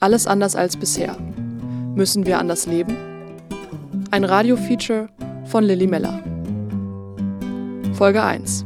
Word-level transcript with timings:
Alles 0.00 0.26
anders 0.26 0.56
als 0.56 0.78
bisher. 0.78 1.14
Müssen 1.94 2.24
wir 2.24 2.38
anders 2.38 2.64
leben? 2.64 2.96
Ein 4.10 4.24
Radio-Feature 4.24 5.10
von 5.44 5.62
Lilly 5.62 5.86
Meller. 5.86 6.22
Folge 7.92 8.22
1. 8.22 8.64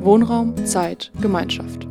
Wohnraum, 0.00 0.54
Zeit, 0.64 1.12
Gemeinschaft. 1.20 1.89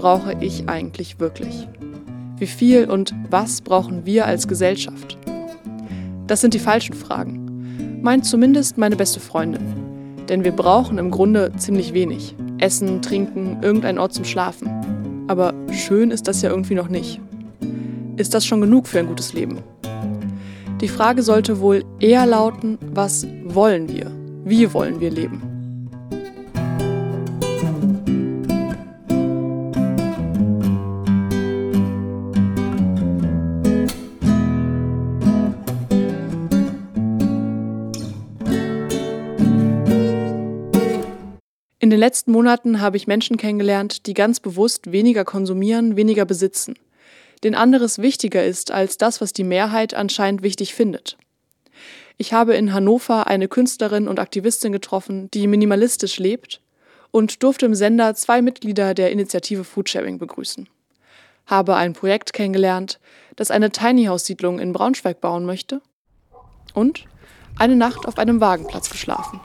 Brauche 0.00 0.34
ich 0.40 0.66
eigentlich 0.66 1.20
wirklich? 1.20 1.68
Wie 2.38 2.46
viel 2.46 2.88
und 2.88 3.14
was 3.28 3.60
brauchen 3.60 4.06
wir 4.06 4.24
als 4.24 4.48
Gesellschaft? 4.48 5.18
Das 6.26 6.40
sind 6.40 6.54
die 6.54 6.58
falschen 6.58 6.94
Fragen. 6.94 8.00
Meint 8.00 8.24
zumindest 8.24 8.78
meine 8.78 8.96
beste 8.96 9.20
Freundin. 9.20 9.60
Denn 10.26 10.42
wir 10.42 10.52
brauchen 10.52 10.96
im 10.96 11.10
Grunde 11.10 11.52
ziemlich 11.58 11.92
wenig. 11.92 12.34
Essen, 12.56 13.02
trinken, 13.02 13.58
irgendein 13.60 13.98
Ort 13.98 14.14
zum 14.14 14.24
Schlafen. 14.24 15.26
Aber 15.28 15.52
schön 15.70 16.10
ist 16.10 16.28
das 16.28 16.40
ja 16.40 16.48
irgendwie 16.48 16.76
noch 16.76 16.88
nicht. 16.88 17.20
Ist 18.16 18.32
das 18.32 18.46
schon 18.46 18.62
genug 18.62 18.88
für 18.88 19.00
ein 19.00 19.06
gutes 19.06 19.34
Leben? 19.34 19.58
Die 20.80 20.88
Frage 20.88 21.22
sollte 21.22 21.60
wohl 21.60 21.84
eher 21.98 22.24
lauten, 22.24 22.78
was 22.94 23.26
wollen 23.44 23.86
wir? 23.90 24.10
Wie 24.46 24.72
wollen 24.72 24.98
wir 24.98 25.10
leben? 25.10 25.49
Letzten 42.00 42.32
Monaten 42.32 42.80
habe 42.80 42.96
ich 42.96 43.06
Menschen 43.06 43.36
kennengelernt, 43.36 44.06
die 44.06 44.14
ganz 44.14 44.40
bewusst 44.40 44.90
weniger 44.90 45.24
konsumieren, 45.24 45.96
weniger 45.96 46.24
besitzen. 46.24 46.74
Den 47.44 47.54
anderes 47.54 47.98
wichtiger 47.98 48.44
ist 48.44 48.70
als 48.70 48.98
das, 48.98 49.20
was 49.20 49.32
die 49.32 49.44
Mehrheit 49.44 49.94
anscheinend 49.94 50.42
wichtig 50.42 50.74
findet. 50.74 51.16
Ich 52.16 52.32
habe 52.32 52.54
in 52.54 52.74
Hannover 52.74 53.28
eine 53.28 53.48
Künstlerin 53.48 54.06
und 54.08 54.18
Aktivistin 54.18 54.72
getroffen, 54.72 55.30
die 55.30 55.46
minimalistisch 55.46 56.18
lebt 56.18 56.60
und 57.10 57.42
durfte 57.42 57.66
im 57.66 57.74
Sender 57.74 58.14
zwei 58.14 58.42
Mitglieder 58.42 58.94
der 58.94 59.10
Initiative 59.10 59.64
Foodsharing 59.64 60.18
begrüßen. 60.18 60.68
Habe 61.46 61.76
ein 61.76 61.94
Projekt 61.94 62.32
kennengelernt, 62.32 63.00
das 63.36 63.50
eine 63.50 63.70
Tiny 63.70 64.04
House 64.04 64.26
Siedlung 64.26 64.58
in 64.58 64.72
Braunschweig 64.72 65.20
bauen 65.20 65.46
möchte 65.46 65.80
und 66.74 67.06
eine 67.58 67.76
Nacht 67.76 68.06
auf 68.06 68.18
einem 68.18 68.40
Wagenplatz 68.40 68.90
geschlafen. 68.90 69.40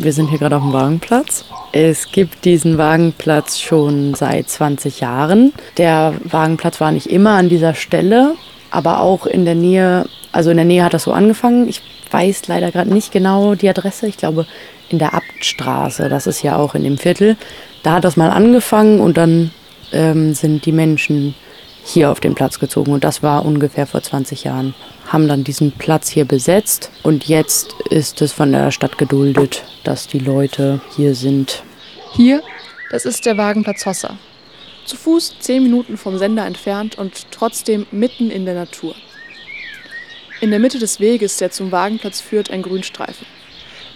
Wir 0.00 0.12
sind 0.12 0.28
hier 0.28 0.38
gerade 0.38 0.56
auf 0.56 0.62
dem 0.62 0.72
Wagenplatz. 0.72 1.44
Es 1.72 2.12
gibt 2.12 2.44
diesen 2.44 2.78
Wagenplatz 2.78 3.58
schon 3.58 4.14
seit 4.14 4.48
20 4.48 5.00
Jahren. 5.00 5.52
Der 5.76 6.14
Wagenplatz 6.22 6.80
war 6.80 6.92
nicht 6.92 7.08
immer 7.08 7.32
an 7.32 7.48
dieser 7.48 7.74
Stelle, 7.74 8.36
aber 8.70 9.00
auch 9.00 9.26
in 9.26 9.44
der 9.44 9.56
Nähe, 9.56 10.06
also 10.30 10.50
in 10.50 10.56
der 10.56 10.66
Nähe 10.66 10.84
hat 10.84 10.94
das 10.94 11.02
so 11.02 11.12
angefangen. 11.12 11.68
Ich 11.68 11.82
weiß 12.12 12.46
leider 12.46 12.70
gerade 12.70 12.94
nicht 12.94 13.10
genau 13.10 13.56
die 13.56 13.68
Adresse. 13.68 14.06
Ich 14.06 14.16
glaube 14.16 14.46
in 14.88 15.00
der 15.00 15.14
Abtstraße, 15.14 16.08
das 16.08 16.28
ist 16.28 16.44
ja 16.44 16.54
auch 16.56 16.76
in 16.76 16.84
dem 16.84 16.96
Viertel. 16.96 17.36
Da 17.82 17.94
hat 17.94 18.04
das 18.04 18.16
mal 18.16 18.30
angefangen 18.30 19.00
und 19.00 19.16
dann 19.16 19.50
ähm, 19.92 20.32
sind 20.32 20.64
die 20.64 20.72
Menschen 20.72 21.34
hier 21.84 22.10
auf 22.10 22.20
den 22.20 22.34
Platz 22.34 22.58
gezogen. 22.58 22.92
Und 22.92 23.04
das 23.04 23.22
war 23.22 23.44
ungefähr 23.44 23.86
vor 23.86 24.02
20 24.02 24.44
Jahren. 24.44 24.74
Haben 25.06 25.28
dann 25.28 25.44
diesen 25.44 25.72
Platz 25.72 26.08
hier 26.08 26.24
besetzt 26.24 26.90
und 27.02 27.28
jetzt 27.28 27.74
ist 27.90 28.20
es 28.20 28.32
von 28.32 28.52
der 28.52 28.70
Stadt 28.70 28.98
geduldet, 28.98 29.64
dass 29.84 30.06
die 30.06 30.18
Leute 30.18 30.80
hier 30.96 31.14
sind. 31.14 31.62
Hier, 32.12 32.42
das 32.90 33.04
ist 33.04 33.26
der 33.26 33.36
Wagenplatz 33.36 33.86
Hossa. 33.86 34.18
Zu 34.84 34.96
Fuß 34.96 35.36
zehn 35.40 35.62
Minuten 35.62 35.96
vom 35.96 36.18
Sender 36.18 36.46
entfernt 36.46 36.96
und 36.96 37.30
trotzdem 37.30 37.86
mitten 37.90 38.30
in 38.30 38.44
der 38.46 38.54
Natur. 38.54 38.94
In 40.40 40.50
der 40.50 40.60
Mitte 40.60 40.78
des 40.78 41.00
Weges, 41.00 41.36
der 41.36 41.50
zum 41.50 41.72
Wagenplatz 41.72 42.20
führt, 42.20 42.50
ein 42.50 42.62
Grünstreifen. 42.62 43.26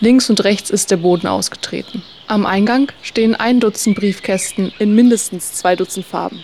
Links 0.00 0.28
und 0.28 0.42
rechts 0.42 0.71
ist 0.71 0.91
der 0.91 0.97
Boden 0.97 1.28
ausgetreten. 1.28 2.03
Am 2.26 2.44
Eingang 2.44 2.91
stehen 3.03 3.37
ein 3.37 3.60
Dutzend 3.60 3.97
Briefkästen 3.97 4.72
in 4.78 4.94
mindestens 4.94 5.53
zwei 5.53 5.76
Dutzend 5.76 6.04
Farben. 6.04 6.42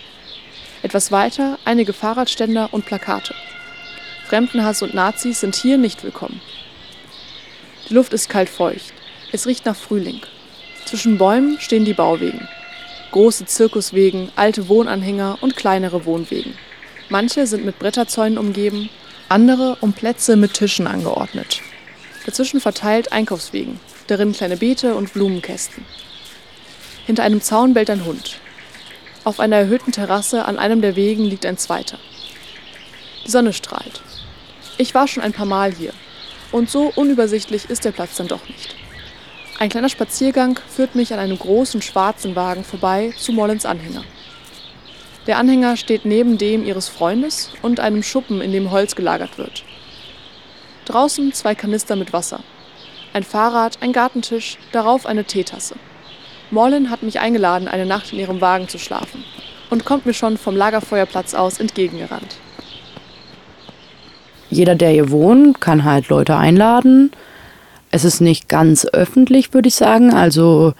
Etwas 0.81 1.11
weiter 1.11 1.59
einige 1.65 1.91
Fahrradständer 1.91 2.69
und 2.71 2.85
Plakate. 2.85 3.35
Fremdenhass 4.27 4.81
und 4.81 4.93
Nazis 4.93 5.41
sind 5.41 5.55
hier 5.55 5.77
nicht 5.77 6.03
willkommen. 6.03 6.39
Die 7.89 7.93
Luft 7.93 8.13
ist 8.13 8.29
kalt 8.29 8.47
feucht. 8.47 8.93
Es 9.33 9.45
riecht 9.45 9.65
nach 9.65 9.75
Frühling. 9.75 10.21
Zwischen 10.85 11.17
Bäumen 11.17 11.59
stehen 11.59 11.83
die 11.83 11.93
Bauwegen. 11.93 12.47
Große 13.11 13.45
Zirkuswegen, 13.45 14.31
alte 14.35 14.69
Wohnanhänger 14.69 15.39
und 15.41 15.57
kleinere 15.57 16.05
Wohnwegen. 16.05 16.53
Manche 17.09 17.45
sind 17.45 17.65
mit 17.65 17.77
Bretterzäunen 17.79 18.37
umgeben, 18.37 18.89
andere 19.27 19.77
um 19.81 19.93
Plätze 19.93 20.37
mit 20.37 20.53
Tischen 20.53 20.87
angeordnet. 20.87 21.61
Dazwischen 22.25 22.61
verteilt 22.61 23.11
Einkaufswegen, 23.11 23.79
darin 24.07 24.31
kleine 24.31 24.57
Beete 24.57 24.95
und 24.95 25.11
Blumenkästen. 25.11 25.83
Hinter 27.05 27.23
einem 27.23 27.41
Zaun 27.41 27.73
bellt 27.73 27.89
ein 27.89 28.05
Hund. 28.05 28.39
Auf 29.23 29.39
einer 29.39 29.57
erhöhten 29.57 29.91
Terrasse 29.91 30.45
an 30.45 30.57
einem 30.57 30.81
der 30.81 30.95
Wegen 30.95 31.25
liegt 31.25 31.45
ein 31.45 31.57
zweiter. 31.57 31.97
Die 33.25 33.31
Sonne 33.31 33.53
strahlt. 33.53 34.01
Ich 34.77 34.95
war 34.95 35.07
schon 35.07 35.23
ein 35.23 35.33
paar 35.33 35.45
Mal 35.45 35.73
hier. 35.73 35.93
Und 36.51 36.69
so 36.69 36.91
unübersichtlich 36.95 37.69
ist 37.69 37.85
der 37.85 37.91
Platz 37.91 38.15
dann 38.15 38.27
doch 38.27 38.47
nicht. 38.47 38.75
Ein 39.59 39.69
kleiner 39.69 39.89
Spaziergang 39.89 40.57
führt 40.69 40.95
mich 40.95 41.13
an 41.13 41.19
einem 41.19 41.37
großen 41.37 41.81
schwarzen 41.81 42.35
Wagen 42.35 42.63
vorbei 42.63 43.13
zu 43.17 43.33
Mollens 43.33 43.65
Anhänger. 43.65 44.05
Der 45.27 45.37
Anhänger 45.37 45.75
steht 45.75 46.05
neben 46.05 46.37
dem 46.37 46.65
ihres 46.65 46.87
Freundes 46.87 47.51
und 47.61 47.81
einem 47.81 48.01
Schuppen, 48.01 48.39
in 48.39 48.53
dem 48.53 48.71
Holz 48.71 48.95
gelagert 48.95 49.37
wird. 49.37 49.63
Draußen 50.85 51.33
zwei 51.33 51.55
Kanister 51.55 51.97
mit 51.97 52.13
Wasser. 52.13 52.39
Ein 53.11 53.23
Fahrrad, 53.23 53.79
ein 53.81 53.91
Gartentisch, 53.91 54.57
darauf 54.71 55.05
eine 55.05 55.25
Teetasse. 55.25 55.75
Morlin 56.51 56.89
hat 56.89 57.03
mich 57.03 57.19
eingeladen, 57.19 57.67
eine 57.67 57.85
Nacht 57.85 58.13
in 58.13 58.19
ihrem 58.19 58.41
Wagen 58.41 58.67
zu 58.67 58.79
schlafen 58.79 59.23
und 59.69 59.85
kommt 59.85 60.05
mir 60.05 60.13
schon 60.13 60.37
vom 60.37 60.55
Lagerfeuerplatz 60.55 61.33
aus 61.33 61.59
entgegengerannt. 61.59 62.37
Jeder, 64.49 64.75
der 64.75 64.89
hier 64.89 65.11
wohnt, 65.11 65.61
kann 65.61 65.83
halt 65.83 66.09
Leute 66.09 66.35
einladen. 66.35 67.11
Es 67.91 68.03
ist 68.03 68.19
nicht 68.19 68.49
ganz 68.49 68.85
öffentlich, 68.85 69.53
würde 69.53 69.67
ich 69.67 69.75
sagen. 69.75 70.13
Also 70.13 70.73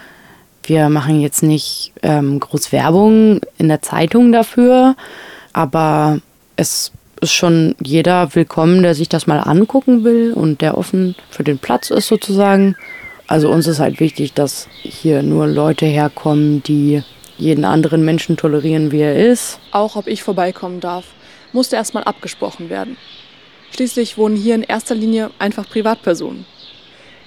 wir 0.63 0.89
machen 0.89 1.21
jetzt 1.21 1.43
nicht 1.43 1.93
ähm, 2.01 2.39
groß 2.39 2.71
Werbung 2.71 3.41
in 3.57 3.67
der 3.67 3.81
Zeitung 3.81 4.31
dafür, 4.31 4.95
aber 5.53 6.19
es 6.55 6.91
ist 7.21 7.33
schon 7.33 7.75
jeder 7.81 8.33
willkommen, 8.33 8.81
der 8.81 8.95
sich 8.95 9.09
das 9.09 9.27
mal 9.27 9.39
angucken 9.39 10.03
will 10.03 10.33
und 10.33 10.61
der 10.61 10.77
offen 10.77 11.15
für 11.29 11.43
den 11.43 11.59
Platz 11.59 11.89
ist 11.89 12.07
sozusagen. 12.07 12.75
Also 13.29 13.51
uns 13.51 13.67
ist 13.67 13.79
halt 13.79 13.99
wichtig, 13.99 14.33
dass 14.33 14.67
hier 14.81 15.21
nur 15.21 15.45
Leute 15.45 15.85
herkommen, 15.85 16.63
die 16.63 17.03
jeden 17.37 17.63
anderen 17.63 18.03
Menschen 18.03 18.37
tolerieren, 18.37 18.91
wie 18.91 19.01
er 19.01 19.31
ist. 19.31 19.59
Auch 19.69 19.95
ob 19.95 20.07
ich 20.07 20.23
vorbeikommen 20.23 20.79
darf, 20.79 21.05
musste 21.53 21.75
erstmal 21.75 22.05
abgesprochen 22.05 22.71
werden. 22.71 22.97
Schließlich 23.69 24.17
wohnen 24.17 24.35
hier 24.35 24.55
in 24.55 24.63
erster 24.63 24.95
Linie 24.95 25.29
einfach 25.37 25.69
Privatpersonen. 25.69 26.47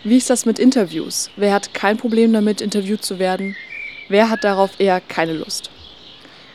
Wie 0.03 0.17
ist 0.17 0.29
das 0.29 0.45
mit 0.45 0.59
Interviews? 0.59 1.31
Wer 1.37 1.55
hat 1.55 1.73
kein 1.73 1.99
Problem 1.99 2.33
damit, 2.33 2.61
interviewt 2.61 3.05
zu 3.05 3.21
werden? 3.21 3.55
Wer 4.09 4.29
hat 4.29 4.43
darauf 4.43 4.81
eher 4.81 5.01
keine 5.01 5.35
Lust? 5.35 5.71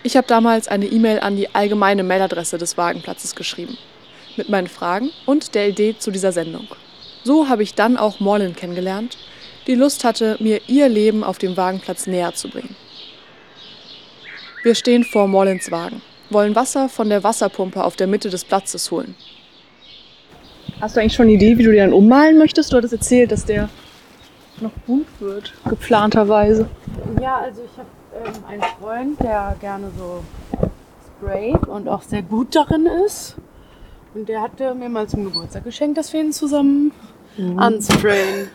Ich 0.03 0.17
habe 0.17 0.27
damals 0.27 0.67
eine 0.67 0.87
E-Mail 0.87 1.21
an 1.21 1.37
die 1.37 1.55
allgemeine 1.55 2.03
Mailadresse 2.03 2.57
des 2.57 2.77
Wagenplatzes 2.77 3.33
geschrieben. 3.33 3.77
Mit 4.35 4.49
meinen 4.49 4.67
Fragen 4.67 5.09
und 5.25 5.55
der 5.55 5.69
Idee 5.69 5.95
zu 5.97 6.11
dieser 6.11 6.33
Sendung. 6.33 6.67
So 7.23 7.47
habe 7.47 7.63
ich 7.63 7.75
dann 7.75 7.95
auch 7.95 8.19
Morlin 8.19 8.53
kennengelernt 8.53 9.17
die 9.67 9.75
Lust 9.75 10.03
hatte, 10.03 10.37
mir 10.39 10.61
ihr 10.67 10.89
Leben 10.89 11.23
auf 11.23 11.37
dem 11.37 11.57
Wagenplatz 11.57 12.07
näher 12.07 12.33
zu 12.33 12.49
bringen. 12.49 12.75
Wir 14.63 14.75
stehen 14.75 15.03
vor 15.03 15.27
Mollins 15.27 15.71
Wagen, 15.71 16.01
wollen 16.29 16.55
Wasser 16.55 16.89
von 16.89 17.09
der 17.09 17.23
Wasserpumpe 17.23 17.83
auf 17.83 17.95
der 17.95 18.07
Mitte 18.07 18.29
des 18.29 18.43
Platzes 18.43 18.89
holen. 18.91 19.15
Hast 20.81 20.95
du 20.95 20.99
eigentlich 20.99 21.13
schon 21.13 21.25
eine 21.25 21.33
Idee, 21.33 21.57
wie 21.57 21.63
du 21.63 21.71
den 21.71 21.93
ummalen 21.93 22.37
möchtest? 22.37 22.71
Du 22.71 22.77
hattest 22.77 22.93
erzählt, 22.93 23.31
dass 23.31 23.45
der 23.45 23.69
noch 24.61 24.71
bunt 24.85 25.07
wird, 25.19 25.53
geplanterweise. 25.69 26.67
Ja, 27.21 27.37
also 27.37 27.61
ich 27.63 27.77
habe 27.77 27.89
ähm, 28.25 28.43
einen 28.47 28.63
Freund, 28.79 29.19
der 29.19 29.55
gerne 29.59 29.91
so 29.97 30.23
sprayt 31.17 31.67
und 31.67 31.87
auch 31.87 32.01
sehr 32.01 32.21
gut 32.21 32.55
darin 32.55 32.87
ist. 33.05 33.35
Und 34.13 34.29
der 34.29 34.41
hatte 34.41 34.73
mir 34.73 34.89
mal 34.89 35.07
zum 35.07 35.25
Geburtstag 35.25 35.63
geschenkt, 35.63 35.97
dass 35.97 36.11
wir 36.13 36.21
ihn 36.21 36.31
zusammen 36.31 36.91
mhm. 37.37 37.59
ansprayen. 37.59 38.49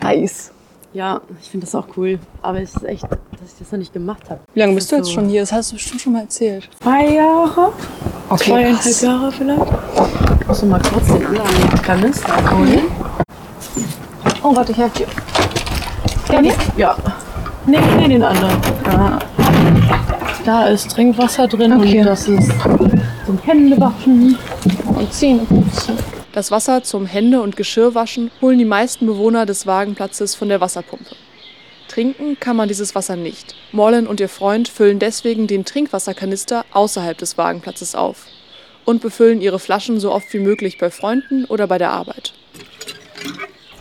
Nice. 0.00 0.52
Ja, 0.92 1.20
ich 1.42 1.50
finde 1.50 1.66
das 1.66 1.74
auch 1.74 1.86
cool. 1.96 2.18
Aber 2.40 2.60
es 2.60 2.74
ist 2.74 2.84
echt, 2.84 3.02
dass 3.02 3.52
ich 3.52 3.58
das 3.58 3.70
noch 3.70 3.78
nicht 3.78 3.92
gemacht 3.92 4.30
habe. 4.30 4.40
Wie 4.54 4.60
lange 4.60 4.74
bist 4.74 4.90
du 4.90 4.96
jetzt 4.96 5.08
so 5.08 5.12
schon 5.12 5.28
hier? 5.28 5.42
Das 5.42 5.52
hast 5.52 5.72
du 5.72 5.76
bestimmt 5.76 6.00
schon 6.00 6.14
mal 6.14 6.22
erzählt. 6.22 6.68
Zwei 6.80 7.14
Jahre. 7.14 7.72
Okay. 8.30 8.50
Zweieinhalb 8.50 9.02
Jahre 9.02 9.32
vielleicht. 9.32 9.72
Ich 10.40 10.46
muss 10.48 10.62
mal 10.62 10.80
kurz 10.80 11.06
den 11.06 11.26
anderen 11.26 11.82
Kanister 11.82 12.50
holen. 12.50 12.82
Oh, 14.42 14.54
warte, 14.56 14.72
ich 14.72 14.78
helfe 14.78 14.98
dir. 14.98 15.06
Den? 16.30 16.52
Ja. 16.76 16.96
Nee, 17.66 17.78
nee, 17.98 18.08
den 18.08 18.22
anderen. 18.22 18.56
Ah. 18.84 19.18
Da 20.44 20.68
ist 20.68 20.90
Trinkwasser 20.92 21.48
drin 21.48 21.72
okay. 21.72 21.98
und 21.98 22.06
das 22.06 22.28
ist 22.28 22.52
zum 23.26 23.38
Händewaschen 23.44 24.38
und 24.86 25.12
Zähneputzen. 25.12 25.98
Das 26.36 26.50
Wasser 26.50 26.82
zum 26.82 27.06
Hände- 27.06 27.40
und 27.40 27.56
Geschirrwaschen 27.56 28.30
holen 28.42 28.58
die 28.58 28.66
meisten 28.66 29.06
Bewohner 29.06 29.46
des 29.46 29.66
Wagenplatzes 29.66 30.34
von 30.34 30.50
der 30.50 30.60
Wasserpumpe. 30.60 31.16
Trinken 31.88 32.38
kann 32.38 32.56
man 32.56 32.68
dieses 32.68 32.94
Wasser 32.94 33.16
nicht. 33.16 33.54
Morlen 33.72 34.06
und 34.06 34.20
ihr 34.20 34.28
Freund 34.28 34.68
füllen 34.68 34.98
deswegen 34.98 35.46
den 35.46 35.64
Trinkwasserkanister 35.64 36.66
außerhalb 36.72 37.16
des 37.16 37.38
Wagenplatzes 37.38 37.94
auf 37.94 38.26
und 38.84 39.00
befüllen 39.00 39.40
ihre 39.40 39.58
Flaschen 39.58 39.98
so 39.98 40.12
oft 40.12 40.30
wie 40.34 40.38
möglich 40.38 40.76
bei 40.76 40.90
Freunden 40.90 41.46
oder 41.46 41.66
bei 41.66 41.78
der 41.78 41.92
Arbeit. 41.92 42.34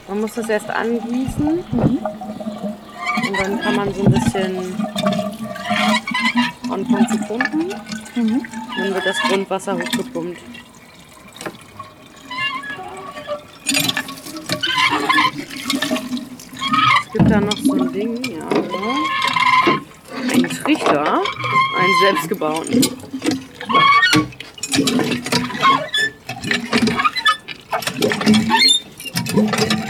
Man 0.08 0.22
muss 0.22 0.36
das 0.36 0.48
erst 0.48 0.70
angießen 0.70 1.62
mhm. 1.74 1.98
und 3.28 3.38
dann 3.38 3.60
kann 3.60 3.76
man 3.76 3.94
so 3.94 4.02
ein 4.02 4.12
bisschen 4.14 4.76
anfangen 6.72 7.08
zu 7.10 7.18
pumpen. 7.28 7.76
Mhm. 8.16 8.46
Dann 8.78 8.94
wird 8.94 9.06
das 9.06 9.20
Grundwasser 9.28 9.78
hochgepumpt. 9.78 10.40
Gibt 17.18 17.32
da 17.32 17.40
noch 17.40 17.58
so 17.58 17.74
ein 17.74 17.94
Ding, 17.94 18.22
ja, 18.26 18.50
so. 18.52 19.74
Ein 20.34 20.50
Trichter, 20.50 21.14
einen 21.14 21.94
selbstgebauten. 22.04 22.82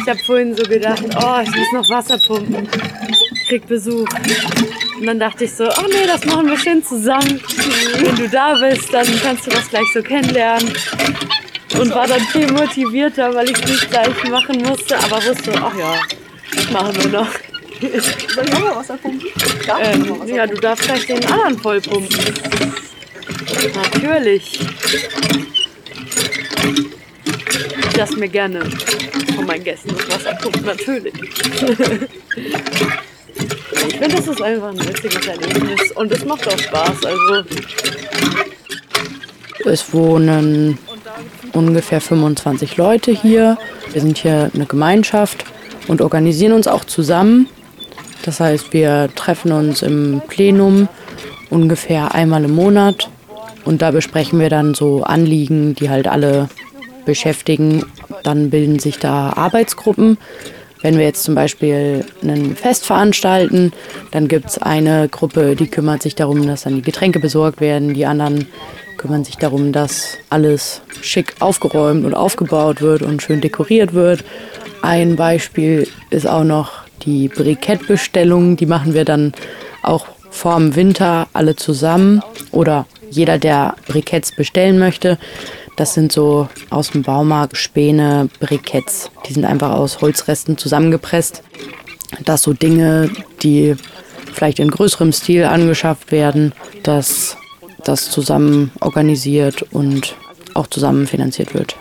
Ich 0.02 0.10
habe 0.10 0.20
vorhin 0.26 0.56
so 0.56 0.64
gedacht, 0.64 1.04
oh, 1.20 1.40
ich 1.42 1.50
muss 1.50 1.72
noch 1.74 1.90
Wasser 1.90 2.20
pumpen. 2.28 2.70
Ich 3.34 3.48
krieg 3.48 3.68
Besuch. 3.68 4.08
Und 5.00 5.08
dann 5.08 5.20
dachte 5.20 5.46
ich 5.46 5.54
so, 5.54 5.64
oh 5.64 5.88
nee, 5.90 6.06
das 6.06 6.26
machen 6.26 6.48
wir 6.48 6.60
schön 6.60 6.84
zusammen. 6.84 7.42
Wenn 8.02 8.16
du 8.16 8.30
da 8.30 8.54
bist, 8.60 8.94
dann 8.94 9.08
kannst 9.24 9.48
du 9.48 9.50
das 9.50 9.68
gleich 9.70 9.92
so 9.94 10.04
kennenlernen. 10.04 10.72
Und 11.80 11.90
war 11.90 12.08
dann 12.08 12.22
viel 12.22 12.52
motivierter, 12.52 13.34
weil 13.34 13.50
ich 13.50 13.58
es 13.58 13.68
nicht 13.68 13.90
gleich 13.90 14.30
machen 14.30 14.62
musste, 14.62 14.98
aber 14.98 15.18
wusste, 15.26 15.54
ach 15.56 15.76
ja, 15.76 15.96
das 16.66 16.74
machen 16.74 16.96
wir 17.04 17.10
noch. 17.10 17.30
Soll 17.82 18.46
ich 18.46 18.54
auch 18.54 18.60
mal 18.60 18.76
Wasser 18.76 18.98
pumpen? 18.98 19.28
Ähm, 19.82 20.28
ja, 20.28 20.48
du 20.48 20.56
darfst 20.56 20.86
gleich 20.86 21.06
den 21.06 21.26
anderen 21.26 21.60
voll 21.60 21.82
pumpen. 21.82 22.18
Natürlich. 23.76 24.60
Ich 27.90 27.98
lasse 27.98 28.18
mir 28.18 28.30
gerne 28.30 28.62
von 29.36 29.46
meinen 29.46 29.64
Gästen 29.64 29.96
das 29.96 30.10
Wasser 30.10 30.36
pumpen, 30.36 30.66
natürlich. 30.66 31.14
ich 33.88 33.98
finde, 33.98 34.16
das 34.16 34.28
ist 34.28 34.42
einfach 34.42 34.70
ein 34.70 34.80
witziges 34.80 35.28
Erlebnis 35.28 35.92
und 35.96 36.12
es 36.12 36.26
macht 36.26 36.48
auch 36.48 36.60
Spaß. 36.60 37.06
Also 37.06 37.44
es 39.66 39.94
wohnen 39.94 40.78
ungefähr 41.54 42.02
25 42.02 42.78
Leute 42.78 43.12
hier. 43.12 43.58
Wir 43.92 44.02
sind 44.02 44.18
hier 44.18 44.52
eine 44.54 44.66
Gemeinschaft 44.66 45.46
und 45.88 46.02
organisieren 46.02 46.54
uns 46.54 46.68
auch 46.68 46.86
zusammen. 46.86 47.48
Das 48.24 48.40
heißt, 48.40 48.74
wir 48.74 49.10
treffen 49.16 49.52
uns 49.52 49.82
im 49.82 50.22
Plenum 50.28 50.88
ungefähr 51.50 52.16
einmal 52.16 52.44
im 52.44 52.56
Monat 52.56 53.10
und 53.66 53.82
da 53.82 53.92
besprechen 53.92 54.40
wir 54.40 54.50
dann 54.50 54.74
so 54.74 55.04
Anliegen, 55.04 55.76
die 55.76 55.90
halt 55.90 56.08
alle 56.08 56.50
beschäftigen. 57.06 57.84
Dann 58.24 58.50
bilden 58.50 58.80
sich 58.80 59.00
da 59.00 59.34
Arbeitsgruppen. 59.36 60.18
Wenn 60.82 60.98
wir 60.98 61.06
jetzt 61.06 61.24
zum 61.24 61.34
Beispiel 61.34 62.06
ein 62.22 62.56
Fest 62.56 62.86
veranstalten, 62.86 63.74
dann 64.12 64.28
gibt 64.28 64.50
es 64.50 64.58
eine 64.60 65.10
Gruppe, 65.10 65.56
die 65.56 65.68
kümmert 65.68 66.04
sich 66.04 66.16
darum, 66.16 66.46
dass 66.46 66.64
dann 66.64 66.76
die 66.76 66.82
Getränke 66.82 67.20
besorgt 67.20 67.60
werden. 67.60 67.94
Die 67.96 68.06
anderen 68.06 68.48
kümmern 68.98 69.24
sich 69.24 69.38
darum, 69.38 69.72
dass 69.72 70.18
alles 70.30 70.82
schick 71.02 71.36
aufgeräumt 71.40 72.06
und 72.06 72.14
aufgebaut 72.14 72.82
wird 72.82 73.02
und 73.02 73.22
schön 73.22 73.42
dekoriert 73.42 73.94
wird. 73.94 74.24
Ein 74.86 75.16
Beispiel 75.16 75.88
ist 76.12 76.28
auch 76.28 76.44
noch 76.44 76.84
die 77.02 77.28
Brikettbestellung. 77.28 78.56
Die 78.56 78.68
machen 78.68 78.94
wir 78.94 79.04
dann 79.04 79.34
auch 79.82 80.06
vor 80.30 80.58
dem 80.58 80.76
Winter 80.76 81.26
alle 81.34 81.56
zusammen 81.56 82.22
oder 82.52 82.86
jeder, 83.10 83.40
der 83.40 83.74
Briketts 83.88 84.36
bestellen 84.36 84.78
möchte. 84.78 85.18
Das 85.76 85.96
sind 85.96 86.12
so 86.12 86.50
aus 86.70 86.92
dem 86.92 87.02
Baumarkt 87.02 87.58
Späne, 87.58 88.30
Briketts. 88.40 89.10
Die 89.28 89.34
sind 89.34 89.44
einfach 89.44 89.72
aus 89.72 90.02
Holzresten 90.02 90.56
zusammengepresst. 90.56 91.42
Das 92.24 92.44
so 92.44 92.54
Dinge, 92.54 93.10
die 93.42 93.76
vielleicht 94.36 94.60
in 94.60 94.70
größerem 94.70 95.14
Stil 95.14 95.46
angeschafft 95.46 96.12
werden, 96.12 96.54
dass 96.84 97.38
das 97.84 98.12
zusammen 98.12 98.70
organisiert 98.82 99.64
und 99.74 100.16
auch 100.54 100.68
zusammen 100.68 101.08
finanziert 101.08 101.56
wird. 101.56 101.76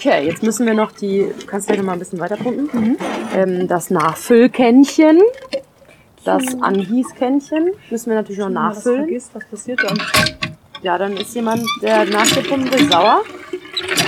Okay, 0.00 0.24
jetzt 0.26 0.42
müssen 0.42 0.64
wir 0.64 0.72
noch 0.72 0.92
die, 0.92 1.30
du 1.38 1.44
kannst 1.44 1.66
vielleicht 1.66 1.82
noch 1.82 1.86
mal 1.86 1.92
ein 1.92 1.98
bisschen 1.98 2.20
weiter 2.20 2.38
pumpen, 2.38 2.92
mhm. 2.92 2.96
ähm, 3.36 3.68
das 3.68 3.90
Nachfüllkännchen, 3.90 5.20
das 6.24 6.42
Angießkännchen 6.58 7.72
müssen 7.90 8.08
wir 8.08 8.16
natürlich 8.16 8.38
noch 8.38 8.48
nachfüllen. 8.48 9.00
Vergisst, 9.00 9.34
was 9.34 9.44
passiert 9.44 9.84
dann? 9.84 10.02
Ja, 10.80 10.96
dann 10.96 11.18
ist 11.18 11.34
jemand, 11.34 11.66
der 11.82 12.06
nachgepumpt 12.06 12.74
ist, 12.74 12.90
sauer, 12.90 13.20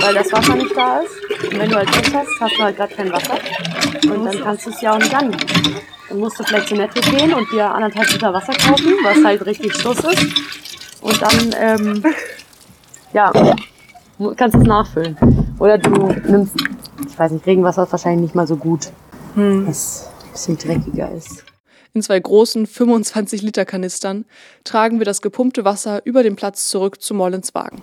weil 0.01 0.15
das 0.15 0.33
Wasser 0.33 0.55
nicht 0.55 0.75
da 0.75 1.01
ist. 1.01 1.43
Und 1.43 1.59
wenn 1.59 1.69
du 1.69 1.75
halt 1.75 1.91
Pech 1.91 2.11
hast, 2.11 2.39
hast 2.39 2.57
du 2.57 2.63
halt 2.63 2.75
gerade 2.75 2.95
kein 2.95 3.11
Wasser. 3.11 3.37
Und 4.05 4.25
dann 4.25 4.41
kannst 4.41 4.65
du 4.65 4.71
es 4.71 4.81
ja 4.81 4.95
auch 4.95 4.99
nicht 4.99 5.13
angehen. 5.13 5.45
Dann 6.09 6.17
musst 6.17 6.39
du 6.39 6.43
vielleicht 6.43 6.69
zu 6.69 6.75
Netto 6.75 7.01
gehen 7.01 7.35
und 7.35 7.51
dir 7.51 7.69
anderthalb 7.69 8.11
Liter 8.11 8.33
Wasser 8.33 8.53
kaufen, 8.53 8.93
was 9.03 9.23
halt 9.23 9.45
richtig 9.45 9.75
Schluss 9.75 9.99
ist. 9.99 10.25
Und 11.01 11.21
dann, 11.21 11.55
ähm, 11.55 12.03
ja, 13.13 13.31
kannst 14.35 14.55
du 14.55 14.59
es 14.61 14.65
nachfüllen. 14.65 15.42
Oder 15.63 15.77
du 15.77 15.91
nimmst, 16.29 16.57
ich 17.07 17.17
weiß 17.17 17.31
nicht, 17.31 17.45
Regenwasser 17.45 17.83
ist 17.83 17.93
wahrscheinlich 17.93 18.21
nicht 18.21 18.35
mal 18.35 18.45
so 18.45 18.57
gut, 18.57 18.91
hm. 19.35 19.65
was 19.65 20.09
ein 20.25 20.31
bisschen 20.33 20.57
dreckiger 20.57 21.09
ist. 21.09 21.45
In 21.93 22.01
zwei 22.01 22.19
großen 22.19 22.67
25-Liter-Kanistern 22.67 24.25
tragen 24.65 24.99
wir 24.99 25.05
das 25.05 25.21
gepumpte 25.21 25.63
Wasser 25.63 26.01
über 26.03 26.21
den 26.21 26.35
Platz 26.35 26.67
zurück 26.67 27.01
zu 27.01 27.13
Mollens 27.13 27.55
Wagen. 27.55 27.81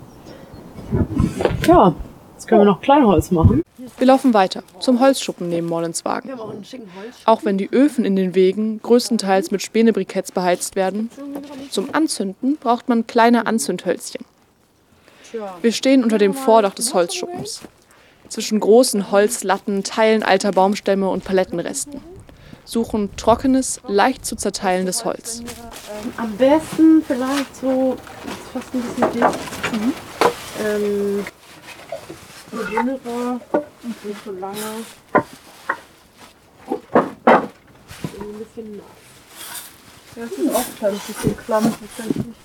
Ja, 1.67 1.95
jetzt 2.35 2.47
können 2.47 2.61
wir 2.61 2.67
noch 2.67 2.83
Kleinholz 2.83 3.31
machen. 3.31 3.63
Wir 3.97 4.07
laufen 4.07 4.35
weiter 4.35 4.63
zum 4.79 5.01
Holzschuppen 5.01 5.49
neben 5.49 5.67
Mollens 5.67 6.05
Wagen. 6.05 6.33
Auch 7.25 7.47
wenn 7.47 7.57
die 7.57 7.73
Öfen 7.73 8.05
in 8.05 8.15
den 8.15 8.35
Wegen 8.35 8.83
größtenteils 8.83 9.53
mit 9.53 9.63
Spänebriketts 9.63 10.33
beheizt 10.33 10.77
werden, 10.77 11.09
zum 11.71 11.95
Anzünden 11.95 12.59
braucht 12.59 12.91
man 12.91 13.07
kleine 13.07 13.47
Anzündhölzchen. 13.47 14.27
Wir 15.63 15.73
stehen 15.73 16.03
unter 16.03 16.19
dem 16.19 16.35
Vordach 16.35 16.75
des 16.75 16.95
Holzschuppens. 16.95 17.61
Zwischen 18.29 18.61
großen 18.61 19.11
Holzlatten, 19.11 19.83
Teilen 19.83 20.23
alter 20.23 20.53
Baumstämme 20.53 21.09
und 21.09 21.25
Palettenresten 21.25 22.01
suchen 22.71 23.15
trockenes, 23.17 23.81
leicht 23.89 24.25
zu 24.25 24.37
zerteilendes 24.37 25.05
Holz. 25.05 25.43
Am 26.17 26.37
besten 26.37 27.03
vielleicht 27.05 27.57
so, 27.57 27.97
das 28.25 28.33
ist 28.33 28.43
fast 28.53 28.75
ein 28.75 28.83
bisschen 28.83 29.13
dick, 29.13 29.25
mhm. 29.73 29.93
ähm, 30.65 31.27
so 32.53 32.65
dünnere 32.65 33.41
und 33.83 34.05
nicht 34.05 34.25
so 34.25 34.33
lange. 34.33 34.57
Ein 38.21 38.39
bisschen 38.39 38.77
nass. 38.77 38.85
Ja, 40.17 40.23
das 40.23 40.33
ist 40.33 40.55
auch 40.55 40.89
ein 40.89 41.01
bisschen 41.07 41.37
klamm 41.37 41.75
tatsächlich. 41.97 42.37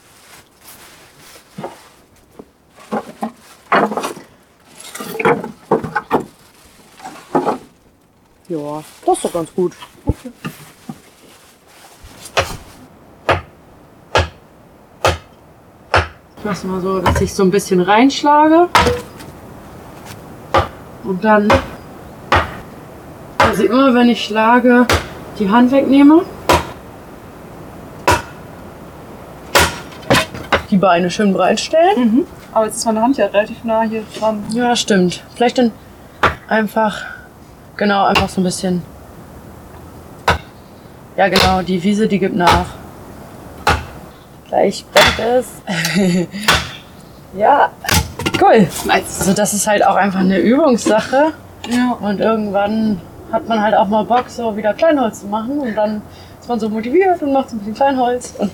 Ja, 8.47 8.83
das 9.05 9.17
ist 9.17 9.25
doch 9.25 9.33
ganz 9.33 9.53
gut. 9.55 9.73
Okay. 10.05 10.31
Ich 16.37 16.45
mache 16.45 16.67
mal 16.67 16.79
so, 16.79 16.99
dass 16.99 17.21
ich 17.21 17.33
so 17.33 17.41
ein 17.41 17.49
bisschen 17.49 17.81
reinschlage. 17.81 18.69
Und 21.03 21.23
dann, 21.23 21.51
also 23.39 23.63
immer 23.63 23.95
wenn 23.95 24.09
ich 24.09 24.23
schlage, 24.23 24.85
die 25.39 25.49
Hand 25.49 25.71
wegnehme. 25.71 26.21
Die 30.69 30.77
Beine 30.77 31.09
schön 31.09 31.33
breit 31.33 31.59
stellen. 31.59 31.97
Mhm. 31.97 32.27
Aber 32.53 32.65
jetzt 32.67 32.77
ist 32.77 32.85
meine 32.85 33.01
Hand 33.01 33.17
ja 33.17 33.25
relativ 33.25 33.63
nah 33.63 33.81
hier 33.81 34.03
dran. 34.19 34.43
Ja, 34.51 34.75
stimmt. 34.75 35.23
Vielleicht 35.35 35.57
dann 35.57 35.71
einfach 36.47 37.14
genau, 37.77 38.05
einfach 38.05 38.29
so 38.29 38.41
ein 38.41 38.43
bisschen. 38.43 38.81
Ja, 41.17 41.29
genau, 41.29 41.61
die 41.61 41.81
Wiese, 41.81 42.07
die 42.07 42.19
gibt 42.19 42.35
nach. 42.35 42.65
Gleich 44.47 44.85
brennt 44.93 45.19
es. 45.19 45.47
ja, 47.37 47.71
cool. 48.41 48.67
Also 48.89 49.33
das 49.33 49.53
ist 49.53 49.65
halt 49.65 49.85
auch 49.85 49.95
einfach 49.95 50.19
eine 50.19 50.37
Übungssache. 50.39 51.33
Ja. 51.69 51.97
Und 51.99 52.19
irgendwann 52.19 53.01
hat 53.31 53.47
man 53.47 53.61
halt 53.61 53.75
auch 53.75 53.87
mal 53.87 54.03
Bock, 54.03 54.25
so 54.29 54.55
wieder 54.55 54.73
Kleinholz 54.73 55.21
zu 55.21 55.27
machen. 55.27 55.59
Und 55.59 55.75
dann 55.75 56.01
ist 56.39 56.49
man 56.49 56.59
so 56.59 56.69
motiviert 56.69 57.21
und 57.21 57.33
macht 57.33 57.49
so 57.49 57.55
ein 57.55 57.59
bisschen 57.59 57.75
Kleinholz. 57.75 58.33
Und 58.37 58.51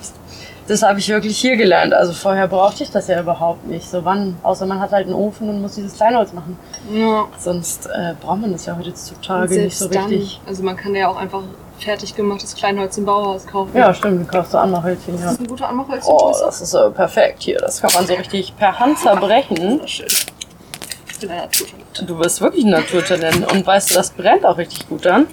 das 0.71 0.83
habe 0.83 0.99
ich 0.99 1.09
wirklich 1.09 1.37
hier 1.37 1.57
gelernt. 1.57 1.93
Also 1.93 2.13
vorher 2.13 2.47
brauchte 2.47 2.83
ich 2.83 2.91
das 2.91 3.07
ja 3.09 3.19
überhaupt 3.19 3.67
nicht. 3.67 3.89
So 3.89 4.05
wann, 4.05 4.37
außer 4.41 4.65
man 4.65 4.79
hat 4.79 4.93
halt 4.93 5.05
einen 5.05 5.15
Ofen 5.15 5.49
und 5.49 5.61
muss 5.61 5.75
dieses 5.75 5.95
Kleinholz 5.95 6.31
machen. 6.31 6.57
Ja. 6.93 7.27
Sonst 7.37 7.87
äh, 7.87 8.13
braucht 8.21 8.39
man 8.39 8.53
das 8.53 8.65
ja 8.65 8.77
heutzutage 8.77 9.53
Und 9.53 9.63
nicht 9.65 9.77
so 9.77 9.87
richtig. 9.87 10.39
Dann, 10.39 10.47
also 10.47 10.63
man 10.63 10.77
kann 10.77 10.95
ja 10.95 11.09
auch 11.09 11.17
einfach 11.17 11.41
fertig 11.77 12.15
gemachtes 12.15 12.55
Kleinholz 12.55 12.97
im 12.97 13.03
Bauhaus 13.03 13.45
kaufen. 13.45 13.75
Ja, 13.75 13.93
stimmt, 13.93 14.21
du 14.21 14.31
kaufst 14.31 14.53
so 14.53 14.59
Anmachhölzchen, 14.59 15.15
ja. 15.19 15.25
Das 15.25 15.33
ist 15.33 15.41
ein 15.41 15.47
guter 15.47 15.67
Anmachhölzchen. 15.67 16.13
Oh, 16.13 16.33
das 16.39 16.61
ist 16.61 16.71
so 16.71 16.89
perfekt 16.91 17.43
hier. 17.43 17.57
Das 17.57 17.81
kann 17.81 17.91
man 17.93 18.07
so 18.07 18.13
richtig 18.13 18.55
per 18.55 18.79
Hand 18.79 18.97
zerbrechen. 18.99 19.81
schön. 19.87 20.07
Ich 20.07 21.19
bin 21.19 21.31
ein 21.31 21.37
Naturtalent. 21.37 22.09
Du 22.09 22.17
bist 22.17 22.39
wirklich 22.39 22.63
ein 22.63 22.71
Naturtalent 22.71 23.51
und 23.51 23.67
weißt 23.67 23.91
du, 23.91 23.95
das 23.95 24.11
brennt 24.11 24.45
auch 24.45 24.57
richtig 24.57 24.87
gut 24.87 25.05
dann. 25.05 25.27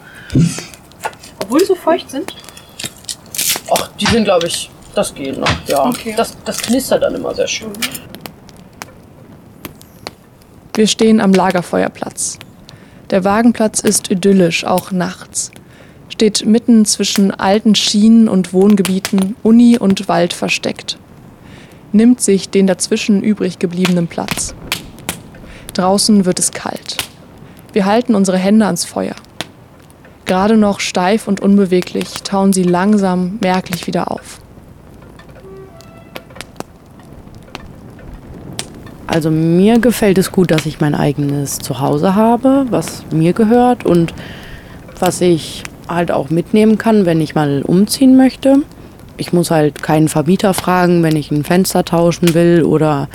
Obwohl 1.45 1.61
die 1.61 1.67
so 1.67 1.77
feucht 1.77 2.11
sind. 2.11 2.35
Ach, 3.71 3.89
die 4.01 4.07
sind, 4.07 4.25
glaube 4.25 4.49
ich, 4.49 4.71
das 4.99 5.15
geht 5.15 5.39
noch, 5.39 5.49
ja. 5.69 5.87
Okay. 5.87 6.15
Das, 6.17 6.37
das 6.45 6.61
knistert 6.61 7.05
dann 7.05 7.15
immer 7.15 7.33
sehr 7.33 7.47
schön. 7.47 7.71
Wir 10.75 10.89
stehen 10.89 11.21
am 11.21 11.33
Lagerfeuerplatz. 11.33 12.39
Der 13.11 13.25
Wagenplatz 13.25 13.81
ist 13.81 14.11
idyllisch, 14.11 14.65
auch 14.65 14.91
nachts. 14.91 15.53
Steht 16.09 16.45
mitten 16.45 16.85
zwischen 16.85 17.31
alten 17.31 17.77
Schienen 17.77 18.29
und 18.29 18.53
Wohngebieten, 18.53 19.37
Uni 19.45 19.79
und 19.79 20.09
Wald 20.09 20.33
versteckt. 20.33 20.99
Nimmt 21.93 22.21
sich 22.21 22.51
den 22.51 22.67
dazwischen 22.67 23.23
übrig 23.23 23.61
gebliebenen 23.61 24.09
Platz. 24.09 24.55
Draußen 25.75 26.25
wird 26.25 26.41
es 26.41 26.51
kalt. 26.51 26.97
Wir 27.73 27.87
halten 27.87 28.17
unsere 28.17 28.37
Hände 28.37 28.67
ans 28.67 28.85
Feuer. 28.85 29.15
Gerade 30.25 30.57
noch 30.57 30.81
steif 30.81 31.29
und 31.29 31.41
unbeweglich 31.41 32.23
tauen 32.25 32.53
sie 32.53 32.65
langsam 32.65 33.39
merklich 33.41 33.87
wieder 33.87 34.11
auf. 34.11 34.41
Also 39.09 39.31
mir 39.31 39.79
gefällt 39.81 40.19
es 40.19 40.31
gut, 40.31 40.51
dass 40.51 40.67
ich 40.67 40.81
mein 40.81 40.95
eigenes 40.95 41.59
Zuhause 41.59 42.15
habe, 42.15 42.67
was 42.69 43.05
mir 43.11 43.33
gehört 43.33 43.87
und 43.87 44.13
was 45.01 45.23
ich 45.23 45.65
halt 45.89 46.13
auch 46.13 46.29
mitnehmen 46.29 46.77
kann, 46.77 47.07
wenn 47.07 47.23
ich 47.23 47.35
mal 47.35 47.63
umziehen 47.63 48.19
möchte. 48.19 48.59
Ich 49.17 49.33
muss 49.33 49.51
halt 49.51 49.83
keinen 49.83 50.09
Vermieter 50.09 50.53
fragen, 50.53 51.03
wenn 51.03 51.17
ich 51.17 51.31
ein 51.31 51.43
Fenster 51.43 51.87
tauschen 51.87 52.35
will 52.35 52.63
oder 52.63 53.09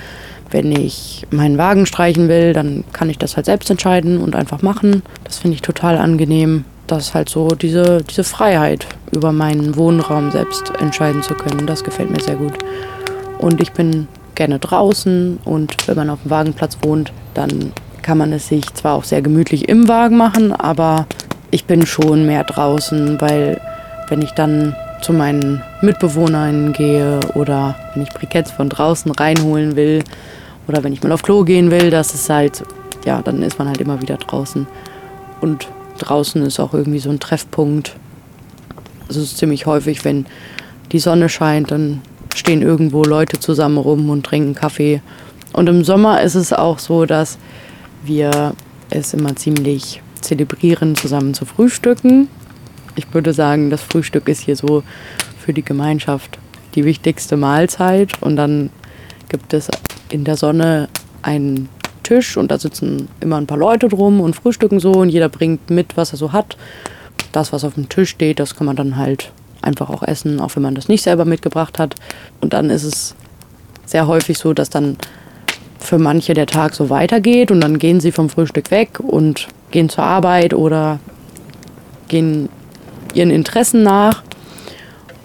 wenn 0.50 0.72
ich 0.72 1.28
meinen 1.30 1.58
Wagen 1.58 1.86
streichen 1.86 2.28
will, 2.28 2.52
dann 2.54 2.82
kann 2.92 3.08
ich 3.08 3.18
das 3.18 3.36
halt 3.36 3.46
selbst 3.46 3.70
entscheiden 3.70 4.18
und 4.18 4.34
einfach 4.34 4.62
machen. 4.62 5.04
Das 5.22 5.38
finde 5.38 5.54
ich 5.54 5.62
total 5.62 5.96
angenehm. 5.96 6.64
Das 6.88 7.04
ist 7.04 7.14
halt 7.14 7.28
so 7.28 7.48
diese, 7.50 8.02
diese 8.02 8.24
Freiheit, 8.24 8.86
über 9.12 9.30
meinen 9.30 9.76
Wohnraum 9.76 10.32
selbst 10.32 10.72
entscheiden 10.80 11.22
zu 11.22 11.34
können. 11.34 11.68
Das 11.68 11.84
gefällt 11.84 12.10
mir 12.10 12.20
sehr 12.20 12.36
gut. 12.36 12.54
Und 13.38 13.60
ich 13.60 13.72
bin 13.72 14.08
gerne 14.34 14.58
draußen 14.58 15.38
und 15.44 15.74
wenn 15.86 15.96
man 15.96 16.10
auf 16.10 16.22
dem 16.22 16.30
Wagenplatz 16.30 16.78
wohnt, 16.82 17.12
dann 17.34 17.72
kann 18.02 18.18
man 18.18 18.32
es 18.32 18.48
sich 18.48 18.72
zwar 18.74 18.94
auch 18.94 19.04
sehr 19.04 19.22
gemütlich 19.22 19.68
im 19.68 19.88
Wagen 19.88 20.16
machen, 20.16 20.52
aber 20.52 21.06
ich 21.50 21.64
bin 21.64 21.86
schon 21.86 22.26
mehr 22.26 22.44
draußen, 22.44 23.20
weil 23.20 23.60
wenn 24.08 24.22
ich 24.22 24.32
dann 24.32 24.74
zu 25.00 25.12
meinen 25.12 25.62
Mitbewohnern 25.82 26.72
gehe 26.72 27.20
oder 27.34 27.74
wenn 27.92 28.02
ich 28.02 28.10
Briketts 28.10 28.50
von 28.50 28.68
draußen 28.68 29.10
reinholen 29.12 29.76
will 29.76 30.02
oder 30.66 30.82
wenn 30.82 30.92
ich 30.92 31.02
mal 31.02 31.12
auf 31.12 31.22
Klo 31.22 31.44
gehen 31.44 31.70
will, 31.70 31.90
das 31.90 32.14
ist 32.14 32.28
halt, 32.30 32.62
ja, 33.04 33.22
dann 33.22 33.42
ist 33.42 33.58
man 33.58 33.68
halt 33.68 33.80
immer 33.80 34.00
wieder 34.00 34.16
draußen. 34.16 34.66
Und 35.40 35.68
draußen 35.98 36.42
ist 36.42 36.58
auch 36.58 36.74
irgendwie 36.74 36.98
so 36.98 37.10
ein 37.10 37.20
Treffpunkt. 37.20 37.96
Es 39.08 39.16
ist 39.16 39.36
ziemlich 39.36 39.66
häufig, 39.66 40.04
wenn 40.04 40.26
die 40.92 40.98
Sonne 40.98 41.28
scheint, 41.28 41.70
dann 41.70 42.00
stehen 42.34 42.62
irgendwo 42.62 43.04
Leute 43.04 43.38
zusammen 43.38 43.78
rum 43.78 44.10
und 44.10 44.24
trinken 44.24 44.54
Kaffee. 44.54 45.00
Und 45.52 45.68
im 45.68 45.84
Sommer 45.84 46.20
ist 46.22 46.34
es 46.34 46.52
auch 46.52 46.78
so, 46.78 47.06
dass 47.06 47.38
wir 48.04 48.54
es 48.90 49.14
immer 49.14 49.36
ziemlich 49.36 50.02
zelebrieren, 50.20 50.96
zusammen 50.96 51.34
zu 51.34 51.44
frühstücken. 51.44 52.28
Ich 52.96 53.12
würde 53.12 53.32
sagen, 53.32 53.70
das 53.70 53.82
Frühstück 53.82 54.28
ist 54.28 54.40
hier 54.40 54.56
so 54.56 54.82
für 55.38 55.52
die 55.52 55.64
Gemeinschaft 55.64 56.38
die 56.74 56.84
wichtigste 56.84 57.36
Mahlzeit. 57.36 58.20
Und 58.20 58.36
dann 58.36 58.70
gibt 59.28 59.52
es 59.52 59.68
in 60.10 60.24
der 60.24 60.36
Sonne 60.36 60.88
einen 61.22 61.68
Tisch 62.02 62.36
und 62.36 62.50
da 62.50 62.58
sitzen 62.58 63.08
immer 63.20 63.36
ein 63.36 63.46
paar 63.46 63.58
Leute 63.58 63.88
drum 63.88 64.20
und 64.20 64.36
frühstücken 64.36 64.78
so 64.78 64.92
und 64.92 65.08
jeder 65.08 65.28
bringt 65.28 65.70
mit, 65.70 65.96
was 65.96 66.12
er 66.12 66.18
so 66.18 66.32
hat. 66.32 66.56
Das, 67.32 67.52
was 67.52 67.64
auf 67.64 67.74
dem 67.74 67.88
Tisch 67.88 68.10
steht, 68.10 68.38
das 68.38 68.54
kann 68.54 68.66
man 68.66 68.76
dann 68.76 68.96
halt 68.96 69.32
einfach 69.64 69.90
auch 69.90 70.02
essen, 70.02 70.40
auch 70.40 70.54
wenn 70.54 70.62
man 70.62 70.74
das 70.74 70.88
nicht 70.88 71.02
selber 71.02 71.24
mitgebracht 71.24 71.78
hat. 71.78 71.94
Und 72.40 72.52
dann 72.52 72.70
ist 72.70 72.84
es 72.84 73.14
sehr 73.86 74.06
häufig 74.06 74.38
so, 74.38 74.54
dass 74.54 74.70
dann 74.70 74.96
für 75.78 75.98
manche 75.98 76.34
der 76.34 76.46
Tag 76.46 76.74
so 76.74 76.88
weitergeht 76.90 77.50
und 77.50 77.60
dann 77.60 77.78
gehen 77.78 78.00
sie 78.00 78.12
vom 78.12 78.30
Frühstück 78.30 78.70
weg 78.70 79.00
und 79.00 79.48
gehen 79.70 79.88
zur 79.88 80.04
Arbeit 80.04 80.54
oder 80.54 80.98
gehen 82.08 82.48
ihren 83.12 83.30
Interessen 83.30 83.82
nach. 83.82 84.22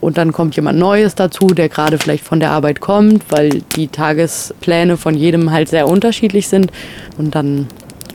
Und 0.01 0.17
dann 0.17 0.31
kommt 0.31 0.55
jemand 0.55 0.79
Neues 0.79 1.15
dazu, 1.15 1.48
der 1.48 1.67
gerade 1.67 1.98
vielleicht 1.98 2.24
von 2.24 2.39
der 2.39 2.51
Arbeit 2.51 2.79
kommt, 2.79 3.29
weil 3.31 3.62
die 3.75 3.89
Tagespläne 3.89 4.96
von 4.96 5.13
jedem 5.13 5.51
halt 5.51 5.67
sehr 5.67 5.89
unterschiedlich 5.89 6.48
sind. 6.48 6.72
Und 7.17 7.36
dann 7.36 7.67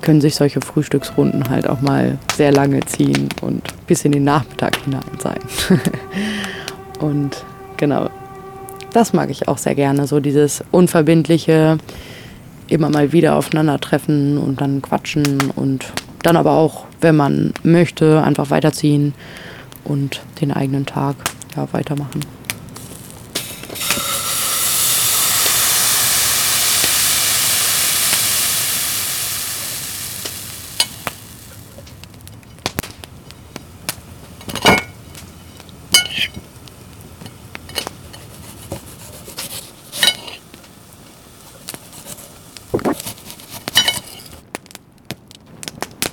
können 0.05 0.21
sich 0.21 0.35
solche 0.35 0.61
Frühstücksrunden 0.61 1.49
halt 1.49 1.69
auch 1.69 1.81
mal 1.81 2.19
sehr 2.35 2.53
lange 2.53 2.81
ziehen 2.85 3.31
und 3.41 3.63
bis 3.87 4.05
in 4.05 4.13
den 4.13 4.25
Nachmittag 4.25 4.77
hinein 4.85 5.03
sein. 5.19 5.39
und 7.01 7.43
genau, 7.79 8.11
das 8.93 9.15
mag 9.15 9.31
ich 9.31 9.49
auch 9.49 9.57
sehr 9.57 9.75
gerne, 9.75 10.07
so 10.07 10.21
dieses 10.21 10.63
unverbindliche, 10.71 11.79
immer 12.69 12.91
mal 12.91 13.13
wieder 13.13 13.35
aufeinandertreffen 13.37 14.37
und 14.37 14.61
dann 14.61 14.83
quatschen 14.83 15.51
und 15.57 15.87
dann 16.23 16.37
aber 16.37 16.53
auch, 16.53 16.85
wenn 17.01 17.17
man 17.17 17.55
möchte, 17.63 18.23
einfach 18.23 18.51
weiterziehen 18.51 19.15
und 19.85 20.21
den 20.41 20.53
eigenen 20.53 20.85
Tag 20.85 21.17
ja, 21.57 21.67
weitermachen. 21.73 22.21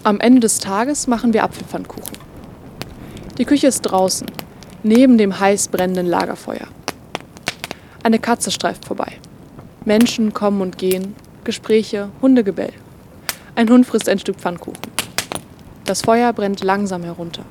Am 0.04 0.20
Ende 0.20 0.40
des 0.40 0.58
Tages 0.58 1.06
machen 1.06 1.32
wir 1.32 1.44
Apfelpfannkuchen. 1.44 2.18
Die 3.38 3.46
Küche 3.46 3.68
ist 3.68 3.82
draußen, 3.82 4.26
neben 4.82 5.20
dem 5.20 5.40
heiß 5.40 5.68
brennenden 5.68 6.08
Lagerfeuer. 6.08 6.68
Eine 8.02 8.18
Katze 8.18 8.50
streift 8.50 8.86
vorbei. 8.86 9.18
Menschen 9.86 10.34
kommen 10.34 10.62
und 10.62 10.80
gehen, 10.80 11.16
Gespräche, 11.44 12.10
Hundegebell. 12.20 12.74
Ein 13.54 13.70
Hund 13.70 13.86
frisst 13.86 14.10
ein 14.10 14.18
Stück 14.18 14.38
Pfannkuchen. 14.38 14.82
Das 15.86 16.02
Feuer 16.02 16.34
brennt 16.34 16.64
langsam 16.64 17.04
herunter. 17.04 17.46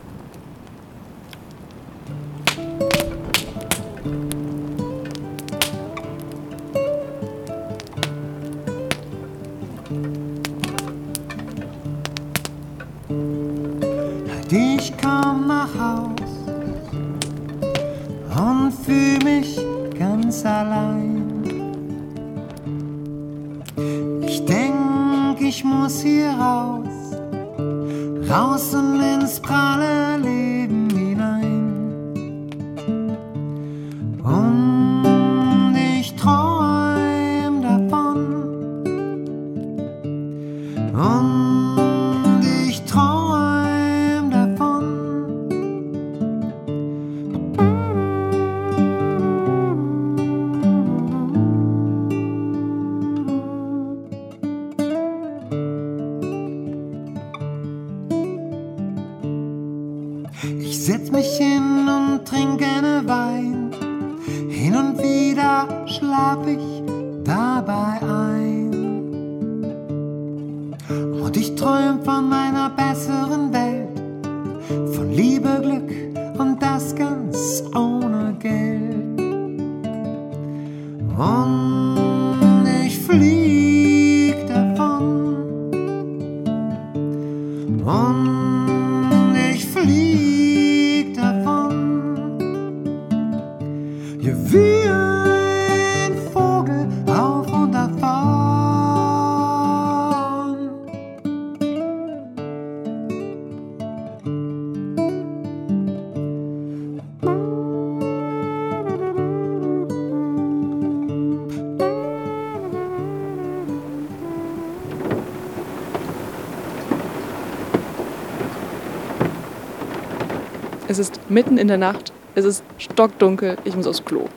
Mitten 121.41 121.57
in 121.57 121.69
der 121.69 121.79
Nacht, 121.79 122.13
es 122.35 122.45
ist 122.45 122.63
stockdunkel, 122.77 123.57
ich 123.65 123.75
muss 123.75 123.87
aufs 123.87 124.05
Klo. 124.05 124.29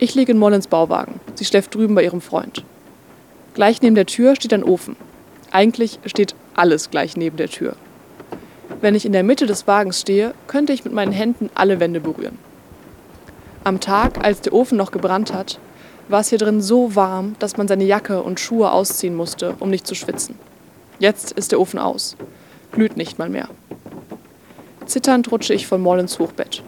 Ich 0.00 0.16
liege 0.16 0.32
in 0.32 0.38
Mollens 0.38 0.66
Bauwagen. 0.66 1.20
Sie 1.36 1.44
schläft 1.44 1.72
drüben 1.72 1.94
bei 1.94 2.02
ihrem 2.02 2.20
Freund. 2.20 2.64
Gleich 3.54 3.80
neben 3.80 3.94
der 3.94 4.06
Tür 4.06 4.34
steht 4.34 4.52
ein 4.52 4.64
Ofen. 4.64 4.96
Eigentlich 5.52 6.00
steht 6.04 6.34
alles 6.54 6.90
gleich 6.90 7.16
neben 7.16 7.36
der 7.36 7.48
Tür. 7.48 7.76
Wenn 8.80 8.96
ich 8.96 9.06
in 9.06 9.12
der 9.12 9.22
Mitte 9.22 9.46
des 9.46 9.68
Wagens 9.68 10.00
stehe, 10.00 10.34
könnte 10.48 10.72
ich 10.72 10.84
mit 10.84 10.92
meinen 10.92 11.12
Händen 11.12 11.48
alle 11.54 11.78
Wände 11.78 12.00
berühren. 12.00 12.38
Am 13.62 13.78
Tag, 13.78 14.24
als 14.24 14.40
der 14.40 14.52
Ofen 14.52 14.76
noch 14.76 14.90
gebrannt 14.90 15.32
hat, 15.32 15.60
war 16.08 16.22
es 16.22 16.30
hier 16.30 16.38
drin 16.38 16.60
so 16.60 16.96
warm, 16.96 17.36
dass 17.38 17.56
man 17.56 17.68
seine 17.68 17.84
Jacke 17.84 18.20
und 18.20 18.40
Schuhe 18.40 18.72
ausziehen 18.72 19.14
musste, 19.14 19.54
um 19.60 19.70
nicht 19.70 19.86
zu 19.86 19.94
schwitzen. 19.94 20.36
Jetzt 20.98 21.30
ist 21.30 21.52
der 21.52 21.60
Ofen 21.60 21.78
aus, 21.78 22.16
glüht 22.72 22.96
nicht 22.96 23.20
mal 23.20 23.28
mehr. 23.28 23.48
Zitternd 24.92 25.32
rutsche 25.32 25.54
ich 25.54 25.66
von 25.66 25.80
Mollens 25.80 26.18
Hochbett. 26.18 26.62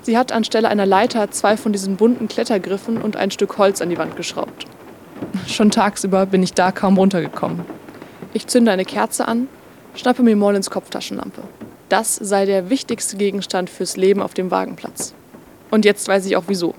Sie 0.00 0.16
hat 0.16 0.32
anstelle 0.32 0.70
einer 0.70 0.86
Leiter 0.86 1.30
zwei 1.30 1.58
von 1.58 1.70
diesen 1.70 1.96
bunten 1.96 2.28
Klettergriffen 2.28 2.96
und 2.96 3.14
ein 3.16 3.30
Stück 3.30 3.58
Holz 3.58 3.82
an 3.82 3.90
die 3.90 3.98
Wand 3.98 4.16
geschraubt. 4.16 4.64
Schon 5.46 5.70
tagsüber 5.70 6.24
bin 6.24 6.42
ich 6.42 6.54
da 6.54 6.72
kaum 6.72 6.96
runtergekommen. 6.96 7.66
Ich 8.32 8.46
zünde 8.46 8.70
eine 8.72 8.86
Kerze 8.86 9.28
an, 9.28 9.48
schnappe 9.94 10.22
mir 10.22 10.34
Mollens 10.34 10.70
Kopftaschenlampe. 10.70 11.42
Das 11.90 12.14
sei 12.14 12.46
der 12.46 12.70
wichtigste 12.70 13.18
Gegenstand 13.18 13.68
fürs 13.68 13.98
Leben 13.98 14.22
auf 14.22 14.32
dem 14.32 14.50
Wagenplatz. 14.50 15.12
Und 15.70 15.84
jetzt 15.84 16.08
weiß 16.08 16.24
ich 16.24 16.38
auch 16.38 16.44
wieso. 16.46 16.74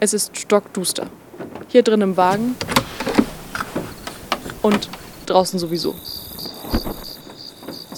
Es 0.00 0.12
ist 0.12 0.36
stockduster. 0.36 1.06
Hier 1.68 1.82
drin 1.82 2.02
im 2.02 2.18
Wagen 2.18 2.56
und 4.60 4.90
draußen 5.24 5.58
sowieso. 5.58 5.94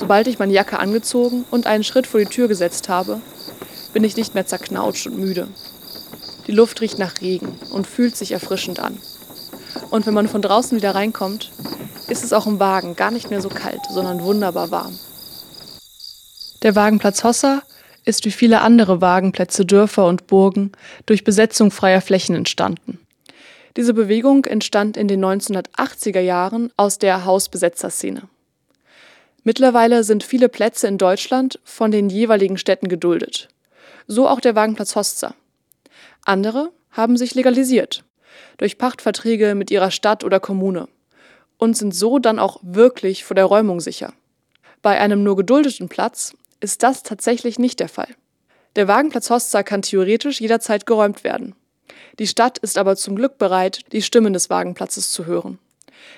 Sobald 0.09 0.27
ich 0.27 0.39
meine 0.39 0.55
Jacke 0.55 0.79
angezogen 0.79 1.45
und 1.51 1.67
einen 1.67 1.85
Schritt 1.85 2.07
vor 2.07 2.19
die 2.19 2.25
Tür 2.25 2.49
gesetzt 2.49 2.89
habe, 2.89 3.21
bin 3.93 4.05
ich 4.05 4.17
nicht 4.17 4.35
mehr 4.35 4.47
zerknautscht 4.47 5.07
und 5.07 5.19
müde. 5.19 5.49
Die 6.47 6.53
Luft 6.53 6.81
riecht 6.81 6.99
nach 6.99 7.21
Regen 7.21 7.59
und 7.71 7.87
fühlt 7.87 8.17
sich 8.17 8.33
erfrischend 8.33 8.81
an. 8.81 8.97
Und 9.91 10.07
wenn 10.07 10.15
man 10.15 10.27
von 10.27 10.41
draußen 10.41 10.79
wieder 10.79 10.95
reinkommt, 10.95 11.51
ist 12.09 12.25
es 12.25 12.33
auch 12.33 12.47
im 12.47 12.59
Wagen 12.59 12.97
gar 12.97 13.11
nicht 13.11 13.29
mehr 13.29 13.43
so 13.43 13.51
kalt, 13.51 13.83
sondern 13.91 14.23
wunderbar 14.23 14.71
warm. 14.71 14.99
Der 16.63 16.75
Wagenplatz 16.75 17.23
Hossa 17.23 17.61
ist 18.07 18.25
wie 18.25 18.31
viele 18.31 18.63
andere 18.63 19.03
Wagenplätze, 19.03 19.67
Dörfer 19.67 20.07
und 20.07 20.27
Burgen 20.27 20.73
durch 21.05 21.23
Besetzung 21.23 21.71
freier 21.71 22.01
Flächen 22.01 22.35
entstanden. 22.35 22.99
Diese 23.77 23.93
Bewegung 23.93 24.47
entstand 24.47 24.97
in 24.97 25.07
den 25.07 25.23
1980er 25.23 26.21
Jahren 26.21 26.73
aus 26.79 26.97
der 26.97 27.27
Hausbesetzerszene. 27.27 28.23
Mittlerweile 29.49 30.05
sind 30.05 30.25
viele 30.25 30.51
Plätze 30.51 30.89
in 30.89 30.99
Deutschland 30.99 31.59
von 31.65 31.91
den 31.91 32.11
jeweiligen 32.11 32.59
Städten 32.59 32.87
geduldet. 32.87 33.49
So 34.07 34.29
auch 34.29 34.41
der 34.41 34.55
Wagenplatz 34.55 34.95
Hostza. 34.95 35.35
Andere 36.23 36.71
haben 36.91 37.17
sich 37.17 37.35
legalisiert 37.35 38.05
durch 38.59 38.77
Pachtverträge 38.77 39.55
mit 39.55 39.71
ihrer 39.71 39.91
Stadt 39.91 40.23
oder 40.23 40.39
Kommune 40.39 40.87
und 41.57 41.79
sind 41.79 41.95
so 41.95 42.19
dann 42.19 42.39
auch 42.39 42.61
wirklich 42.61 43.25
vor 43.25 43.37
der 43.37 43.47
Räumung 43.47 43.81
sicher. 43.81 44.13
Bei 44.83 45.01
einem 45.01 45.23
nur 45.23 45.37
geduldeten 45.37 45.89
Platz 45.89 46.35
ist 46.61 46.83
das 46.83 47.03
tatsächlich 47.03 47.59
nicht 47.59 47.81
der 47.81 47.89
Fall. 47.89 48.15
Der 48.77 48.87
Wagenplatz 48.87 49.31
Hostza 49.31 49.63
kann 49.63 49.81
theoretisch 49.81 50.43
jederzeit 50.43 50.85
geräumt 50.85 51.25
werden. 51.25 51.55
Die 52.19 52.27
Stadt 52.27 52.59
ist 52.59 52.77
aber 52.77 52.97
zum 52.97 53.17
Glück 53.17 53.39
bereit, 53.39 53.81
die 53.93 54.03
Stimmen 54.03 54.35
des 54.35 54.51
Wagenplatzes 54.51 55.11
zu 55.11 55.25
hören. 55.25 55.59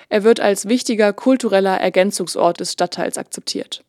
Er 0.09 0.23
wird 0.23 0.39
als 0.39 0.67
wichtiger 0.67 1.13
kultureller 1.13 1.77
Ergänzungsort 1.77 2.59
des 2.59 2.73
Stadtteils 2.73 3.17
akzeptiert. 3.17 3.83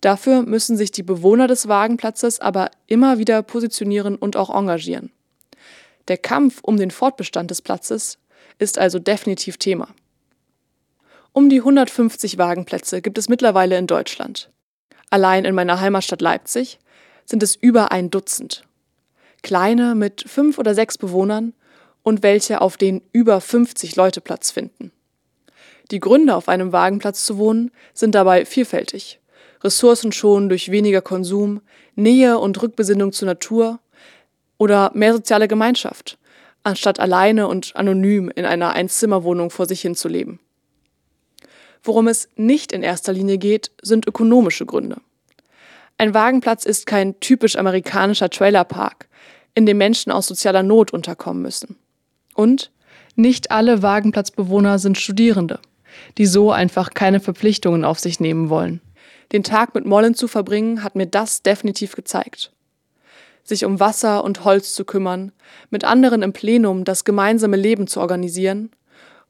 Dafür 0.00 0.42
müssen 0.42 0.76
sich 0.76 0.90
die 0.90 1.02
Bewohner 1.02 1.46
des 1.46 1.68
Wagenplatzes 1.68 2.40
aber 2.40 2.70
immer 2.86 3.18
wieder 3.18 3.42
positionieren 3.42 4.16
und 4.16 4.36
auch 4.36 4.54
engagieren. 4.54 5.10
Der 6.08 6.18
Kampf 6.18 6.60
um 6.62 6.76
den 6.76 6.90
Fortbestand 6.90 7.50
des 7.50 7.62
Platzes 7.62 8.18
ist 8.58 8.78
also 8.78 8.98
definitiv 8.98 9.56
Thema. 9.56 9.88
Um 11.32 11.48
die 11.48 11.58
150 11.58 12.38
Wagenplätze 12.38 13.02
gibt 13.02 13.18
es 13.18 13.28
mittlerweile 13.28 13.78
in 13.78 13.86
Deutschland. 13.86 14.50
Allein 15.10 15.44
in 15.44 15.54
meiner 15.54 15.80
Heimatstadt 15.80 16.20
Leipzig 16.20 16.78
sind 17.24 17.42
es 17.42 17.56
über 17.56 17.90
ein 17.90 18.10
Dutzend. 18.10 18.64
Kleine 19.42 19.94
mit 19.94 20.24
fünf 20.26 20.58
oder 20.58 20.74
sechs 20.74 20.98
Bewohnern 20.98 21.54
und 22.02 22.22
welche, 22.22 22.60
auf 22.60 22.76
denen 22.76 23.02
über 23.12 23.40
50 23.40 23.96
Leute 23.96 24.20
Platz 24.20 24.50
finden. 24.50 24.92
Die 25.90 26.00
Gründe, 26.00 26.34
auf 26.34 26.48
einem 26.48 26.72
Wagenplatz 26.72 27.24
zu 27.24 27.36
wohnen, 27.38 27.70
sind 27.92 28.14
dabei 28.14 28.46
vielfältig. 28.46 29.20
Ressourcen 29.62 30.12
schonen 30.12 30.48
durch 30.48 30.70
weniger 30.70 31.02
Konsum, 31.02 31.60
Nähe 31.94 32.38
und 32.38 32.60
Rückbesinnung 32.62 33.12
zur 33.12 33.26
Natur 33.26 33.80
oder 34.58 34.90
mehr 34.94 35.12
soziale 35.12 35.48
Gemeinschaft, 35.48 36.18
anstatt 36.62 37.00
alleine 37.00 37.48
und 37.48 37.76
anonym 37.76 38.30
in 38.34 38.44
einer 38.44 38.72
Einzimmerwohnung 38.72 39.50
vor 39.50 39.66
sich 39.66 39.80
hin 39.80 39.94
zu 39.94 40.08
leben. 40.08 40.40
Worum 41.82 42.08
es 42.08 42.28
nicht 42.36 42.72
in 42.72 42.82
erster 42.82 43.12
Linie 43.12 43.36
geht, 43.36 43.70
sind 43.82 44.06
ökonomische 44.06 44.64
Gründe. 44.64 44.96
Ein 45.98 46.14
Wagenplatz 46.14 46.64
ist 46.64 46.86
kein 46.86 47.20
typisch 47.20 47.56
amerikanischer 47.56 48.30
Trailerpark, 48.30 49.08
in 49.54 49.66
dem 49.66 49.78
Menschen 49.78 50.10
aus 50.10 50.26
sozialer 50.26 50.62
Not 50.62 50.92
unterkommen 50.92 51.42
müssen. 51.42 51.76
Und 52.34 52.72
nicht 53.14 53.50
alle 53.50 53.82
Wagenplatzbewohner 53.82 54.78
sind 54.78 54.98
Studierende, 54.98 55.60
die 56.18 56.26
so 56.26 56.52
einfach 56.52 56.90
keine 56.90 57.20
Verpflichtungen 57.20 57.84
auf 57.84 57.98
sich 57.98 58.20
nehmen 58.20 58.48
wollen. 58.48 58.80
Den 59.32 59.42
Tag 59.42 59.74
mit 59.74 59.86
Mollen 59.86 60.14
zu 60.14 60.28
verbringen, 60.28 60.84
hat 60.84 60.94
mir 60.94 61.06
das 61.06 61.42
definitiv 61.42 61.96
gezeigt. 61.96 62.52
Sich 63.42 63.64
um 63.64 63.80
Wasser 63.80 64.24
und 64.24 64.44
Holz 64.44 64.74
zu 64.74 64.84
kümmern, 64.84 65.32
mit 65.70 65.84
anderen 65.84 66.22
im 66.22 66.32
Plenum 66.32 66.84
das 66.84 67.04
gemeinsame 67.04 67.56
Leben 67.56 67.86
zu 67.86 68.00
organisieren 68.00 68.70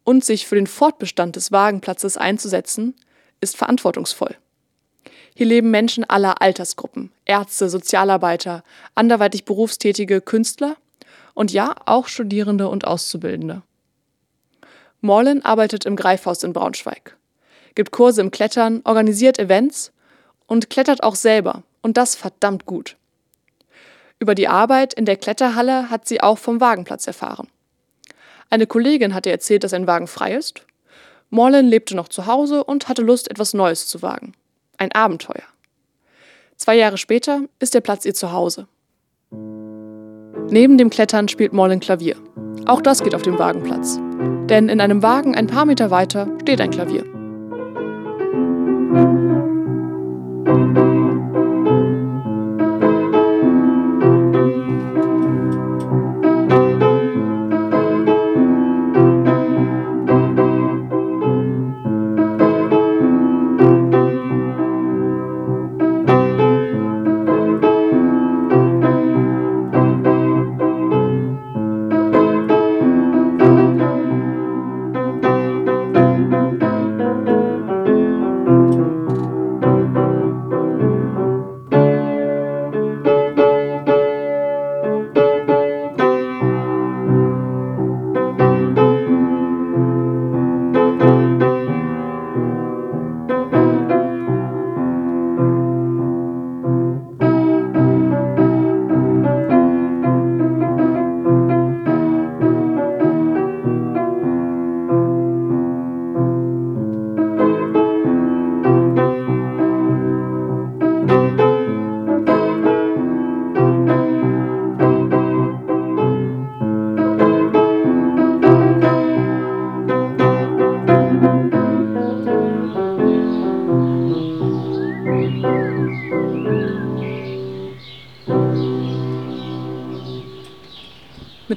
und 0.05 0.25
sich 0.25 0.47
für 0.47 0.55
den 0.55 0.67
Fortbestand 0.67 1.37
des 1.37 1.53
Wagenplatzes 1.53 2.17
einzusetzen, 2.17 2.95
ist 3.41 3.57
verantwortungsvoll. 3.57 4.37
Hier 5.35 5.47
leben 5.47 5.71
Menschen 5.71 6.05
aller 6.05 6.41
Altersgruppen, 6.41 7.11
Ärzte, 7.25 7.69
Sozialarbeiter, 7.69 8.63
anderweitig 8.95 9.45
berufstätige 9.45 10.21
Künstler 10.21 10.77
und 11.35 11.53
ja, 11.53 11.75
auch 11.87 12.07
Studierende 12.07 12.69
und 12.69 12.87
Auszubildende. 12.87 13.63
Morlin 15.05 15.45
arbeitet 15.45 15.85
im 15.85 15.97
Greifhaus 15.97 16.43
in 16.45 16.55
Braunschweig, 16.55 17.15
gibt 17.75 17.93
Kurse 17.93 18.23
im 18.23 18.31
Klettern, 18.31 18.81
organisiert 18.85 19.39
Events 19.39 19.93
und 20.47 20.71
klettert 20.71 21.03
auch 21.03 21.15
selber 21.15 21.63
und 21.83 21.99
das 21.99 22.15
verdammt 22.15 22.65
gut. 22.65 22.97
Über 24.19 24.35
die 24.35 24.49
Arbeit 24.49 24.95
in 24.95 25.05
der 25.05 25.19
Kletterhalle 25.19 25.91
hat 25.91 26.09
sie 26.09 26.23
auch 26.23 26.39
vom 26.39 26.59
Wagenplatz 26.59 27.07
erfahren. 27.07 27.49
Eine 28.49 28.67
Kollegin 28.67 29.13
hatte 29.13 29.31
erzählt, 29.31 29.63
dass 29.63 29.75
ein 29.75 29.87
Wagen 29.87 30.07
frei 30.07 30.33
ist. 30.33 30.63
Morlin 31.29 31.67
lebte 31.67 31.95
noch 31.95 32.09
zu 32.09 32.25
Hause 32.25 32.65
und 32.65 32.89
hatte 32.89 33.03
Lust, 33.03 33.31
etwas 33.31 33.53
Neues 33.53 33.87
zu 33.87 34.01
wagen. 34.01 34.33
Ein 34.79 34.93
Abenteuer. 34.93 35.45
Zwei 36.57 36.77
Jahre 36.77 36.97
später 36.97 37.43
ist 37.59 37.75
der 37.75 37.83
Platz 37.83 38.07
ihr 38.07 38.15
Zuhause. 38.15 38.69
Neben 39.31 40.79
dem 40.79 40.89
Klettern 40.89 41.29
spielt 41.29 41.53
Morlin 41.53 41.81
Klavier. 41.81 42.17
Auch 42.65 42.81
das 42.81 43.03
geht 43.03 43.15
auf 43.15 43.23
dem 43.23 43.39
Wagenplatz. 43.39 43.99
Denn 44.49 44.69
in 44.69 44.81
einem 44.81 45.03
Wagen 45.03 45.35
ein 45.35 45.47
paar 45.47 45.65
Meter 45.65 45.91
weiter 45.91 46.29
steht 46.43 46.61
ein 46.61 46.71
Klavier. 46.71 47.14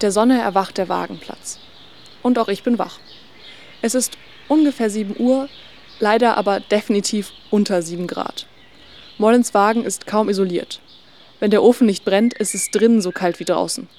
Der 0.07 0.13
Sonne 0.13 0.41
erwacht 0.41 0.77
der 0.77 0.87
Wagenplatz. 0.87 1.59
Und 2.23 2.39
auch 2.39 2.47
ich 2.47 2.63
bin 2.63 2.79
wach. 2.79 2.97
Es 3.81 3.93
ist 3.93 4.17
ungefähr 4.47 4.89
7 4.89 5.17
Uhr, 5.19 5.49
leider 5.99 6.37
aber 6.37 6.61
definitiv 6.61 7.33
unter 7.51 7.81
7 7.81 8.07
Grad. 8.07 8.47
Mollens 9.17 9.53
Wagen 9.53 9.83
ist 9.83 10.07
kaum 10.07 10.29
isoliert. 10.29 10.79
Wenn 11.41 11.51
der 11.51 11.61
Ofen 11.61 11.87
nicht 11.87 12.05
brennt, 12.05 12.33
ist 12.35 12.55
es 12.55 12.71
drinnen 12.71 13.01
so 13.01 13.11
kalt 13.11 13.41
wie 13.41 13.43
draußen. 13.43 13.89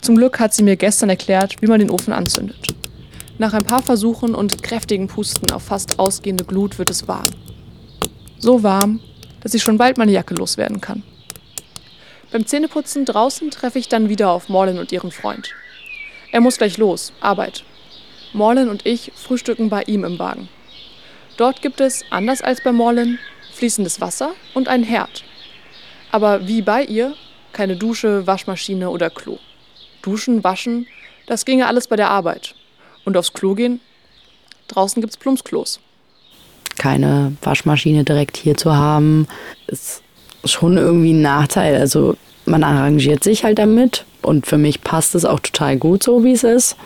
Zum 0.00 0.16
Glück 0.16 0.40
hat 0.40 0.54
sie 0.54 0.62
mir 0.62 0.76
gestern 0.76 1.10
erklärt, 1.10 1.60
wie 1.60 1.66
man 1.66 1.80
den 1.80 1.90
Ofen 1.90 2.14
anzündet. 2.14 2.68
Nach 3.36 3.52
ein 3.52 3.66
paar 3.66 3.82
Versuchen 3.82 4.34
und 4.34 4.62
kräftigen 4.62 5.08
Pusten 5.08 5.50
auf 5.50 5.64
fast 5.64 5.98
ausgehende 5.98 6.44
Glut 6.44 6.78
wird 6.78 6.88
es 6.88 7.06
warm. 7.06 7.28
So 8.38 8.62
warm, 8.62 9.00
dass 9.42 9.52
ich 9.52 9.62
schon 9.62 9.76
bald 9.76 9.98
meine 9.98 10.12
Jacke 10.12 10.32
loswerden 10.32 10.80
kann. 10.80 11.02
Beim 12.32 12.46
Zähneputzen 12.46 13.04
draußen 13.04 13.50
treffe 13.50 13.78
ich 13.78 13.88
dann 13.88 14.08
wieder 14.08 14.30
auf 14.30 14.48
Morlin 14.48 14.78
und 14.78 14.92
ihren 14.92 15.10
Freund. 15.10 15.50
Er 16.30 16.40
muss 16.40 16.58
gleich 16.58 16.78
los, 16.78 17.12
Arbeit. 17.20 17.64
Morlin 18.32 18.68
und 18.68 18.86
ich 18.86 19.10
frühstücken 19.16 19.68
bei 19.68 19.82
ihm 19.82 20.04
im 20.04 20.18
Wagen. 20.18 20.48
Dort 21.36 21.60
gibt 21.60 21.80
es, 21.80 22.04
anders 22.10 22.42
als 22.42 22.62
bei 22.62 22.70
Morlin, 22.70 23.18
fließendes 23.54 24.00
Wasser 24.00 24.32
und 24.54 24.68
einen 24.68 24.84
Herd. 24.84 25.24
Aber 26.12 26.46
wie 26.46 26.62
bei 26.62 26.84
ihr, 26.84 27.14
keine 27.52 27.76
Dusche, 27.76 28.26
Waschmaschine 28.26 28.90
oder 28.90 29.10
Klo. 29.10 29.38
Duschen, 30.02 30.44
waschen, 30.44 30.86
das 31.26 31.44
ginge 31.44 31.66
alles 31.66 31.88
bei 31.88 31.96
der 31.96 32.10
Arbeit. 32.10 32.54
Und 33.04 33.16
aufs 33.16 33.32
Klo 33.32 33.54
gehen? 33.54 33.80
Draußen 34.68 35.00
gibt's 35.00 35.16
Plumpsklos. 35.16 35.80
Keine 36.78 37.36
Waschmaschine 37.42 38.04
direkt 38.04 38.36
hier 38.36 38.56
zu 38.56 38.74
haben, 38.74 39.26
ist 39.66 40.02
schon 40.44 40.76
irgendwie 40.76 41.12
ein 41.12 41.22
Nachteil. 41.22 41.76
Also 41.76 42.16
man 42.46 42.64
arrangiert 42.64 43.24
sich 43.24 43.44
halt 43.44 43.58
damit 43.58 44.04
und 44.22 44.46
für 44.46 44.58
mich 44.58 44.82
passt 44.82 45.14
es 45.14 45.24
auch 45.24 45.40
total 45.40 45.76
gut 45.76 46.02
so, 46.02 46.24
wie 46.24 46.32
es 46.32 46.44
ist. 46.44 46.76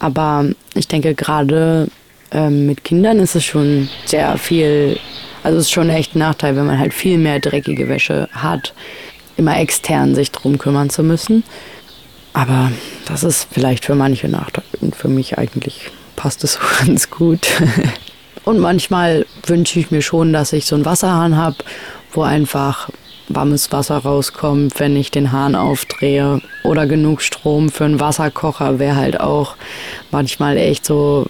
Aber 0.00 0.46
ich 0.74 0.88
denke, 0.88 1.14
gerade 1.14 1.88
ähm, 2.32 2.66
mit 2.66 2.84
Kindern 2.84 3.18
ist 3.18 3.36
es 3.36 3.44
schon 3.44 3.88
sehr 4.04 4.36
viel, 4.38 4.98
also 5.42 5.58
es 5.58 5.64
ist 5.64 5.72
schon 5.72 5.88
echt 5.88 6.14
ein 6.14 6.18
Nachteil, 6.18 6.56
wenn 6.56 6.66
man 6.66 6.78
halt 6.78 6.92
viel 6.92 7.18
mehr 7.18 7.40
dreckige 7.40 7.88
Wäsche 7.88 8.28
hat, 8.32 8.74
immer 9.36 9.58
extern 9.58 10.14
sich 10.14 10.30
drum 10.30 10.58
kümmern 10.58 10.90
zu 10.90 11.02
müssen. 11.02 11.44
Aber 12.32 12.72
das 13.06 13.22
ist 13.22 13.46
vielleicht 13.50 13.84
für 13.84 13.94
manche 13.94 14.28
Nachteil 14.28 14.64
und 14.80 14.96
für 14.96 15.08
mich 15.08 15.38
eigentlich 15.38 15.90
passt 16.16 16.42
es 16.44 16.54
so 16.54 16.60
ganz 16.84 17.10
gut. 17.10 17.46
Und 18.44 18.58
manchmal 18.58 19.24
wünsche 19.46 19.80
ich 19.80 19.90
mir 19.90 20.02
schon, 20.02 20.32
dass 20.32 20.52
ich 20.52 20.66
so 20.66 20.74
einen 20.74 20.84
Wasserhahn 20.84 21.36
habe, 21.36 21.56
wo 22.14 22.22
einfach 22.22 22.88
warmes 23.28 23.72
Wasser 23.72 23.98
rauskommt, 23.98 24.78
wenn 24.78 24.96
ich 24.96 25.10
den 25.10 25.32
Hahn 25.32 25.54
aufdrehe. 25.54 26.40
Oder 26.62 26.86
genug 26.86 27.22
Strom 27.22 27.70
für 27.70 27.84
einen 27.84 28.00
Wasserkocher 28.00 28.78
wäre 28.78 28.96
halt 28.96 29.20
auch 29.20 29.56
manchmal 30.10 30.56
echt 30.56 30.84
so, 30.84 31.26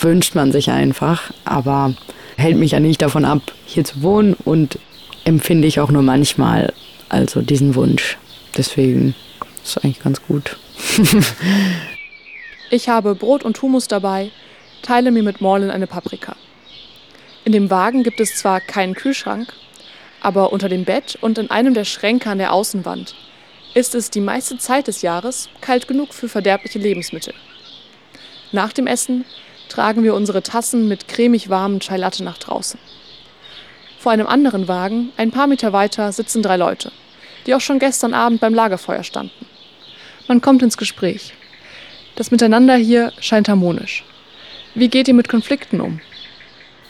wünscht 0.00 0.34
man 0.34 0.52
sich 0.52 0.70
einfach. 0.70 1.30
Aber 1.44 1.94
hält 2.36 2.56
mich 2.56 2.72
ja 2.72 2.80
nicht 2.80 3.02
davon 3.02 3.24
ab, 3.24 3.40
hier 3.64 3.84
zu 3.84 4.02
wohnen 4.02 4.34
und 4.44 4.78
empfinde 5.24 5.68
ich 5.68 5.80
auch 5.80 5.90
nur 5.90 6.02
manchmal 6.02 6.72
also 7.08 7.40
diesen 7.42 7.74
Wunsch. 7.74 8.18
Deswegen 8.56 9.14
ist 9.62 9.76
es 9.76 9.78
eigentlich 9.78 10.00
ganz 10.00 10.22
gut. 10.22 10.56
ich 12.70 12.88
habe 12.88 13.14
Brot 13.14 13.44
und 13.44 13.60
Humus 13.60 13.88
dabei, 13.88 14.30
teile 14.82 15.10
mir 15.10 15.22
mit 15.22 15.40
Morlin 15.40 15.70
eine 15.70 15.86
Paprika. 15.86 16.36
In 17.44 17.52
dem 17.52 17.70
Wagen 17.70 18.02
gibt 18.02 18.20
es 18.20 18.36
zwar 18.36 18.60
keinen 18.60 18.94
Kühlschrank, 18.94 19.52
aber 20.20 20.52
unter 20.52 20.68
dem 20.68 20.84
Bett 20.84 21.18
und 21.20 21.38
in 21.38 21.50
einem 21.50 21.74
der 21.74 21.84
Schränke 21.84 22.30
an 22.30 22.38
der 22.38 22.52
Außenwand 22.52 23.14
ist 23.74 23.94
es 23.94 24.10
die 24.10 24.20
meiste 24.20 24.58
Zeit 24.58 24.88
des 24.88 25.02
Jahres 25.02 25.48
kalt 25.60 25.86
genug 25.86 26.14
für 26.14 26.28
verderbliche 26.28 26.78
Lebensmittel. 26.78 27.34
Nach 28.52 28.72
dem 28.72 28.86
Essen 28.86 29.24
tragen 29.68 30.02
wir 30.02 30.14
unsere 30.14 30.42
Tassen 30.42 30.88
mit 30.88 31.08
cremig 31.08 31.50
warmen 31.50 31.80
Chai 31.80 31.96
Latte 31.98 32.24
nach 32.24 32.38
draußen. 32.38 32.80
Vor 33.98 34.12
einem 34.12 34.26
anderen 34.26 34.68
Wagen, 34.68 35.12
ein 35.16 35.30
paar 35.30 35.46
Meter 35.46 35.72
weiter, 35.72 36.12
sitzen 36.12 36.42
drei 36.42 36.56
Leute, 36.56 36.92
die 37.46 37.54
auch 37.54 37.60
schon 37.60 37.78
gestern 37.78 38.14
Abend 38.14 38.40
beim 38.40 38.54
Lagerfeuer 38.54 39.02
standen. 39.02 39.46
Man 40.28 40.40
kommt 40.40 40.62
ins 40.62 40.76
Gespräch. 40.76 41.34
Das 42.14 42.30
Miteinander 42.30 42.76
hier 42.76 43.12
scheint 43.20 43.48
harmonisch. 43.48 44.04
Wie 44.74 44.88
geht 44.88 45.08
ihr 45.08 45.14
mit 45.14 45.28
Konflikten 45.28 45.80
um? 45.80 46.00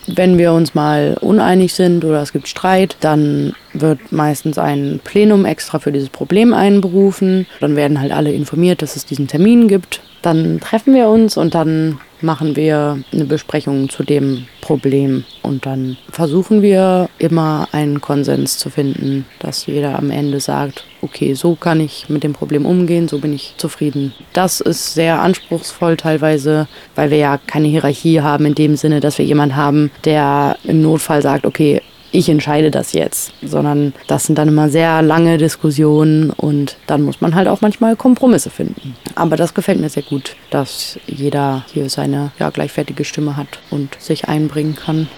Wenn 0.06 0.38
wir 0.38 0.52
uns 0.52 0.74
mal 0.74 1.16
uneinig 1.20 1.74
sind 1.74 2.04
oder 2.04 2.22
es 2.22 2.32
gibt 2.32 2.48
Streit, 2.48 2.96
dann 3.00 3.54
wird 3.72 4.12
meistens 4.12 4.58
ein 4.58 5.00
Plenum 5.02 5.44
extra 5.44 5.78
für 5.78 5.92
dieses 5.92 6.08
Problem 6.08 6.54
einberufen. 6.54 7.46
Dann 7.60 7.76
werden 7.76 8.00
halt 8.00 8.12
alle 8.12 8.32
informiert, 8.32 8.82
dass 8.82 8.96
es 8.96 9.04
diesen 9.04 9.26
Termin 9.26 9.68
gibt. 9.68 10.00
Dann 10.26 10.58
treffen 10.58 10.92
wir 10.92 11.08
uns 11.08 11.36
und 11.36 11.54
dann 11.54 12.00
machen 12.20 12.56
wir 12.56 12.98
eine 13.12 13.26
Besprechung 13.26 13.88
zu 13.88 14.02
dem 14.02 14.46
Problem. 14.60 15.22
Und 15.42 15.66
dann 15.66 15.98
versuchen 16.10 16.62
wir 16.62 17.08
immer 17.18 17.68
einen 17.70 18.00
Konsens 18.00 18.58
zu 18.58 18.68
finden, 18.68 19.24
dass 19.38 19.66
jeder 19.66 19.96
am 19.96 20.10
Ende 20.10 20.40
sagt, 20.40 20.84
okay, 21.00 21.34
so 21.34 21.54
kann 21.54 21.78
ich 21.78 22.08
mit 22.08 22.24
dem 22.24 22.32
Problem 22.32 22.66
umgehen, 22.66 23.06
so 23.06 23.20
bin 23.20 23.32
ich 23.32 23.54
zufrieden. 23.56 24.14
Das 24.32 24.60
ist 24.60 24.94
sehr 24.94 25.22
anspruchsvoll 25.22 25.96
teilweise, 25.96 26.66
weil 26.96 27.12
wir 27.12 27.18
ja 27.18 27.38
keine 27.46 27.68
Hierarchie 27.68 28.20
haben 28.20 28.46
in 28.46 28.56
dem 28.56 28.74
Sinne, 28.74 28.98
dass 28.98 29.18
wir 29.18 29.24
jemanden 29.24 29.54
haben, 29.54 29.92
der 30.04 30.56
im 30.64 30.82
Notfall 30.82 31.22
sagt, 31.22 31.46
okay, 31.46 31.82
ich 32.16 32.30
entscheide 32.30 32.70
das 32.70 32.94
jetzt, 32.94 33.34
sondern 33.42 33.92
das 34.06 34.24
sind 34.24 34.38
dann 34.38 34.48
immer 34.48 34.70
sehr 34.70 35.02
lange 35.02 35.36
Diskussionen 35.36 36.30
und 36.30 36.78
dann 36.86 37.02
muss 37.02 37.20
man 37.20 37.34
halt 37.34 37.46
auch 37.46 37.60
manchmal 37.60 37.94
Kompromisse 37.94 38.48
finden. 38.48 38.96
Aber 39.14 39.36
das 39.36 39.52
gefällt 39.52 39.80
mir 39.80 39.90
sehr 39.90 40.02
gut, 40.02 40.34
dass 40.48 40.98
jeder 41.06 41.66
hier 41.74 41.90
seine 41.90 42.32
ja, 42.38 42.48
gleichwertige 42.48 43.04
Stimme 43.04 43.36
hat 43.36 43.58
und 43.70 44.00
sich 44.00 44.28
einbringen 44.28 44.74
kann. 44.76 45.08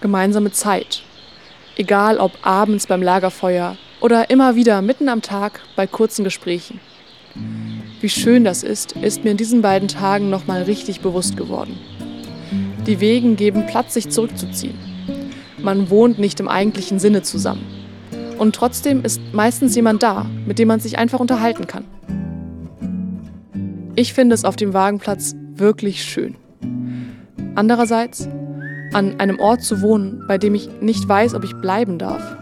Gemeinsame 0.00 0.52
Zeit. 0.52 1.02
Egal 1.76 2.16
ob 2.16 2.32
abends 2.40 2.86
beim 2.86 3.02
Lagerfeuer 3.02 3.76
oder 4.00 4.30
immer 4.30 4.56
wieder 4.56 4.80
mitten 4.80 5.10
am 5.10 5.20
Tag 5.20 5.60
bei 5.76 5.86
kurzen 5.86 6.24
Gesprächen. 6.24 6.80
Wie 8.00 8.08
schön 8.08 8.44
das 8.44 8.62
ist, 8.62 8.92
ist 8.92 9.22
mir 9.22 9.32
in 9.32 9.36
diesen 9.36 9.60
beiden 9.60 9.88
Tagen 9.88 10.30
nochmal 10.30 10.62
richtig 10.62 11.00
bewusst 11.00 11.36
geworden. 11.36 11.78
Die 12.86 13.00
Wegen 13.00 13.36
geben 13.36 13.66
Platz, 13.66 13.92
sich 13.92 14.08
zurückzuziehen. 14.08 14.83
Man 15.64 15.88
wohnt 15.88 16.18
nicht 16.18 16.40
im 16.40 16.48
eigentlichen 16.48 16.98
Sinne 16.98 17.22
zusammen. 17.22 17.64
Und 18.36 18.54
trotzdem 18.54 19.02
ist 19.02 19.18
meistens 19.32 19.74
jemand 19.74 20.02
da, 20.02 20.26
mit 20.44 20.58
dem 20.58 20.68
man 20.68 20.78
sich 20.78 20.98
einfach 20.98 21.20
unterhalten 21.20 21.66
kann. 21.66 21.84
Ich 23.96 24.12
finde 24.12 24.34
es 24.34 24.44
auf 24.44 24.56
dem 24.56 24.74
Wagenplatz 24.74 25.34
wirklich 25.54 26.04
schön. 26.04 26.36
Andererseits, 27.54 28.28
an 28.92 29.18
einem 29.18 29.40
Ort 29.40 29.62
zu 29.62 29.80
wohnen, 29.80 30.24
bei 30.28 30.36
dem 30.36 30.54
ich 30.54 30.68
nicht 30.82 31.08
weiß, 31.08 31.34
ob 31.34 31.44
ich 31.44 31.54
bleiben 31.54 31.98
darf, 31.98 32.36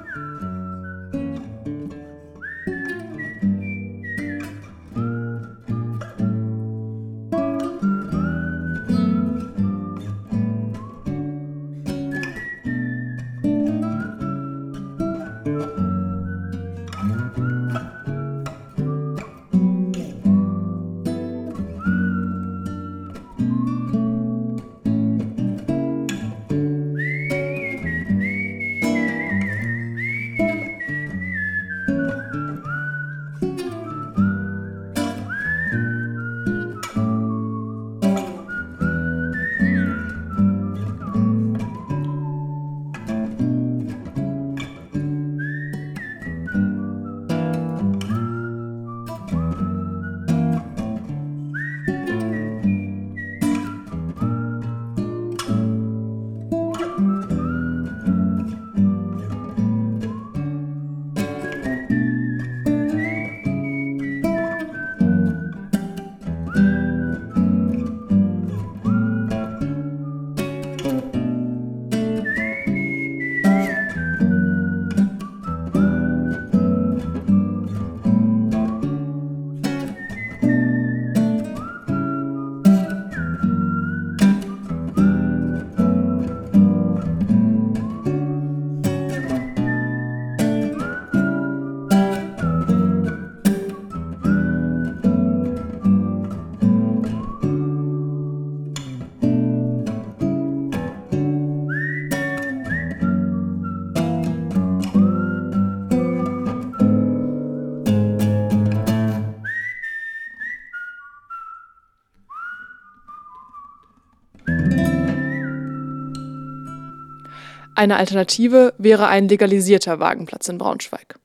Eine 117.74 117.96
Alternative 117.96 118.74
wäre 118.76 119.08
ein 119.08 119.28
legalisierter 119.28 119.98
Wagenplatz 119.98 120.48
in 120.48 120.58
Braunschweig. 120.58 121.18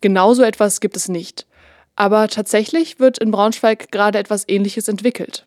Genauso 0.00 0.42
etwas 0.42 0.80
gibt 0.80 0.96
es 0.96 1.08
nicht. 1.08 1.46
Aber 1.96 2.28
tatsächlich 2.28 3.00
wird 3.00 3.18
in 3.18 3.30
Braunschweig 3.30 3.90
gerade 3.90 4.18
etwas 4.18 4.48
Ähnliches 4.48 4.88
entwickelt. 4.88 5.46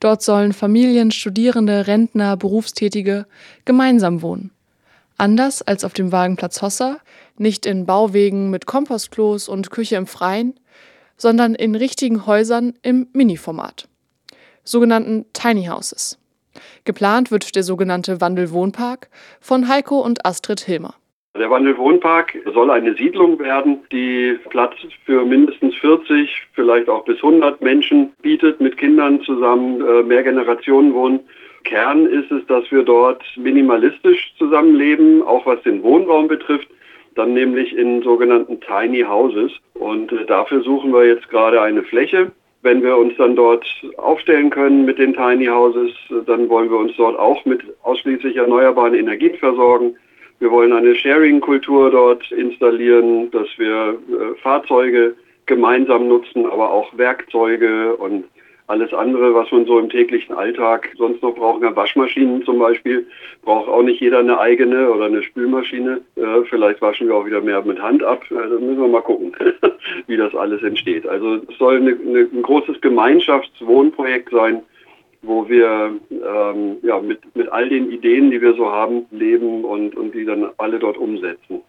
Dort 0.00 0.22
sollen 0.22 0.52
Familien, 0.52 1.10
Studierende, 1.10 1.86
Rentner, 1.86 2.36
Berufstätige 2.36 3.26
gemeinsam 3.64 4.22
wohnen. 4.22 4.50
Anders 5.16 5.62
als 5.62 5.84
auf 5.84 5.92
dem 5.92 6.10
Wagenplatz 6.10 6.60
Hossa, 6.60 6.98
nicht 7.36 7.66
in 7.66 7.86
Bauwegen 7.86 8.50
mit 8.50 8.66
Kompostklos 8.66 9.48
und 9.48 9.70
Küche 9.70 9.96
im 9.96 10.06
Freien, 10.06 10.58
sondern 11.16 11.54
in 11.54 11.74
richtigen 11.74 12.26
Häusern 12.26 12.74
im 12.82 13.08
Mini-Format, 13.12 13.88
sogenannten 14.64 15.26
Tiny 15.32 15.66
Houses. 15.66 16.18
Geplant 16.84 17.30
wird 17.30 17.56
der 17.56 17.62
sogenannte 17.62 18.20
Wandelwohnpark 18.20 19.08
von 19.40 19.68
Heiko 19.68 20.00
und 20.00 20.24
Astrid 20.26 20.60
Hilmer. 20.60 20.94
Der 21.36 21.50
Wandelwohnpark 21.50 22.38
soll 22.54 22.70
eine 22.70 22.94
Siedlung 22.94 23.40
werden, 23.40 23.80
die 23.90 24.38
Platz 24.50 24.74
für 25.04 25.24
mindestens 25.24 25.74
40, 25.76 26.30
vielleicht 26.52 26.88
auch 26.88 27.04
bis 27.04 27.16
100 27.16 27.60
Menschen 27.60 28.12
bietet, 28.22 28.60
mit 28.60 28.76
Kindern 28.76 29.20
zusammen, 29.22 29.80
äh, 29.80 30.04
mehr 30.04 30.22
Generationen 30.22 30.94
wohnen. 30.94 31.20
Kern 31.64 32.06
ist 32.06 32.30
es, 32.30 32.46
dass 32.46 32.70
wir 32.70 32.84
dort 32.84 33.24
minimalistisch 33.36 34.32
zusammenleben, 34.38 35.22
auch 35.22 35.44
was 35.44 35.60
den 35.62 35.82
Wohnraum 35.82 36.28
betrifft, 36.28 36.68
dann 37.16 37.32
nämlich 37.32 37.76
in 37.76 38.02
sogenannten 38.02 38.60
Tiny 38.60 39.02
Houses. 39.02 39.50
Und 39.74 40.12
äh, 40.12 40.26
dafür 40.26 40.62
suchen 40.62 40.92
wir 40.92 41.04
jetzt 41.04 41.28
gerade 41.30 41.60
eine 41.60 41.82
Fläche. 41.82 42.30
Wenn 42.64 42.82
wir 42.82 42.96
uns 42.96 43.14
dann 43.18 43.36
dort 43.36 43.66
aufstellen 43.98 44.48
können 44.48 44.86
mit 44.86 44.98
den 44.98 45.12
Tiny 45.12 45.44
Houses, 45.44 45.92
dann 46.24 46.48
wollen 46.48 46.70
wir 46.70 46.78
uns 46.78 46.96
dort 46.96 47.18
auch 47.18 47.44
mit 47.44 47.60
ausschließlich 47.82 48.36
erneuerbaren 48.36 48.94
Energien 48.94 49.34
versorgen. 49.36 49.94
Wir 50.40 50.50
wollen 50.50 50.72
eine 50.72 50.94
Sharing-Kultur 50.94 51.90
dort 51.90 52.32
installieren, 52.32 53.30
dass 53.32 53.48
wir 53.58 53.98
äh, 54.08 54.40
Fahrzeuge 54.40 55.14
gemeinsam 55.44 56.08
nutzen, 56.08 56.46
aber 56.46 56.70
auch 56.70 56.96
Werkzeuge 56.96 57.96
und 57.96 58.24
alles 58.66 58.94
andere, 58.94 59.34
was 59.34 59.50
man 59.52 59.66
so 59.66 59.78
im 59.78 59.90
täglichen 59.90 60.34
Alltag 60.34 60.90
sonst 60.96 61.22
noch 61.22 61.34
brauchen 61.34 61.60
kann, 61.60 61.76
Waschmaschinen 61.76 62.44
zum 62.44 62.58
Beispiel, 62.58 63.06
braucht 63.42 63.68
auch 63.68 63.82
nicht 63.82 64.00
jeder 64.00 64.20
eine 64.20 64.38
eigene 64.38 64.90
oder 64.90 65.04
eine 65.04 65.22
Spülmaschine. 65.22 66.00
Äh, 66.16 66.44
vielleicht 66.48 66.80
waschen 66.80 67.08
wir 67.08 67.14
auch 67.14 67.26
wieder 67.26 67.42
mehr 67.42 67.62
mit 67.62 67.80
Hand 67.80 68.02
ab. 68.02 68.22
Da 68.30 68.36
müssen 68.36 68.80
wir 68.80 68.88
mal 68.88 69.02
gucken, 69.02 69.36
wie 70.06 70.16
das 70.16 70.34
alles 70.34 70.62
entsteht. 70.62 71.06
Also 71.06 71.34
es 71.34 71.58
soll 71.58 71.76
eine, 71.76 71.90
eine, 71.90 72.20
ein 72.20 72.42
großes 72.42 72.80
Gemeinschaftswohnprojekt 72.80 74.30
sein, 74.30 74.62
wo 75.20 75.46
wir 75.46 75.92
ähm, 76.10 76.76
ja, 76.82 77.00
mit, 77.00 77.20
mit 77.36 77.52
all 77.52 77.68
den 77.68 77.90
Ideen, 77.90 78.30
die 78.30 78.40
wir 78.40 78.54
so 78.54 78.70
haben, 78.70 79.04
leben 79.10 79.64
und, 79.64 79.94
und 79.94 80.14
die 80.14 80.24
dann 80.24 80.50
alle 80.56 80.78
dort 80.78 80.96
umsetzen. 80.96 81.60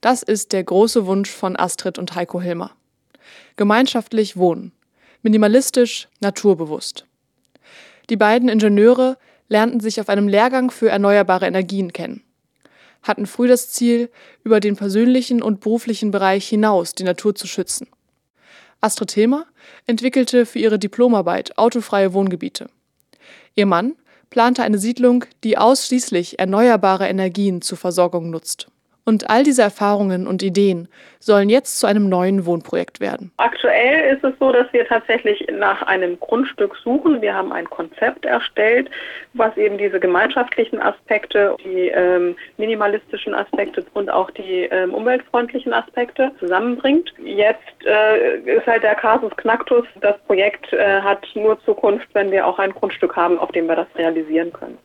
Das 0.00 0.22
ist 0.22 0.52
der 0.52 0.62
große 0.62 1.06
Wunsch 1.06 1.30
von 1.30 1.56
Astrid 1.56 1.98
und 1.98 2.14
Heiko 2.14 2.40
Hilmer. 2.40 2.70
Gemeinschaftlich 3.56 4.36
wohnen 4.36 4.72
minimalistisch, 5.24 6.08
naturbewusst. 6.20 7.06
Die 8.10 8.16
beiden 8.16 8.48
Ingenieure 8.48 9.16
lernten 9.48 9.80
sich 9.80 10.00
auf 10.00 10.08
einem 10.08 10.28
Lehrgang 10.28 10.70
für 10.70 10.90
erneuerbare 10.90 11.46
Energien 11.46 11.92
kennen, 11.92 12.22
hatten 13.02 13.26
früh 13.26 13.48
das 13.48 13.70
Ziel, 13.70 14.10
über 14.44 14.60
den 14.60 14.76
persönlichen 14.76 15.42
und 15.42 15.60
beruflichen 15.60 16.10
Bereich 16.10 16.46
hinaus 16.48 16.94
die 16.94 17.04
Natur 17.04 17.34
zu 17.34 17.46
schützen. 17.46 17.88
Astrid 18.80 19.12
Hilmer 19.12 19.46
entwickelte 19.86 20.44
für 20.44 20.58
ihre 20.58 20.78
Diplomarbeit 20.78 21.56
autofreie 21.56 22.12
Wohngebiete. 22.12 22.68
Ihr 23.54 23.66
Mann 23.66 23.94
plante 24.28 24.62
eine 24.62 24.78
Siedlung, 24.78 25.24
die 25.42 25.56
ausschließlich 25.56 26.38
erneuerbare 26.38 27.08
Energien 27.08 27.62
zur 27.62 27.78
Versorgung 27.78 28.28
nutzt. 28.30 28.68
Und 29.06 29.28
all 29.28 29.42
diese 29.42 29.62
Erfahrungen 29.62 30.26
und 30.26 30.42
Ideen 30.42 30.88
sollen 31.18 31.50
jetzt 31.50 31.78
zu 31.78 31.86
einem 31.86 32.08
neuen 32.08 32.46
Wohnprojekt 32.46 33.00
werden. 33.00 33.32
Aktuell 33.36 34.14
ist 34.14 34.24
es 34.24 34.32
so, 34.40 34.50
dass 34.50 34.70
wir 34.72 34.86
tatsächlich 34.86 35.46
nach 35.52 35.82
einem 35.82 36.18
Grundstück 36.20 36.74
suchen. 36.82 37.20
Wir 37.20 37.34
haben 37.34 37.52
ein 37.52 37.68
Konzept 37.68 38.24
erstellt, 38.24 38.90
was 39.34 39.54
eben 39.58 39.76
diese 39.76 40.00
gemeinschaftlichen 40.00 40.80
Aspekte, 40.80 41.54
die 41.64 41.88
ähm, 41.88 42.34
minimalistischen 42.56 43.34
Aspekte 43.34 43.84
und 43.92 44.10
auch 44.10 44.30
die 44.30 44.68
ähm, 44.70 44.94
umweltfreundlichen 44.94 45.74
Aspekte 45.74 46.32
zusammenbringt. 46.38 47.12
Jetzt 47.22 47.60
äh, 47.84 48.38
ist 48.38 48.66
halt 48.66 48.82
der 48.82 48.94
Kasus 48.94 49.36
Knacktus. 49.36 49.86
Das 50.00 50.18
Projekt 50.26 50.72
äh, 50.72 51.00
hat 51.02 51.26
nur 51.34 51.62
Zukunft, 51.64 52.08
wenn 52.14 52.30
wir 52.30 52.46
auch 52.46 52.58
ein 52.58 52.72
Grundstück 52.72 53.16
haben, 53.16 53.38
auf 53.38 53.52
dem 53.52 53.66
wir 53.66 53.76
das 53.76 53.88
realisieren 53.96 54.52
können 54.52 54.78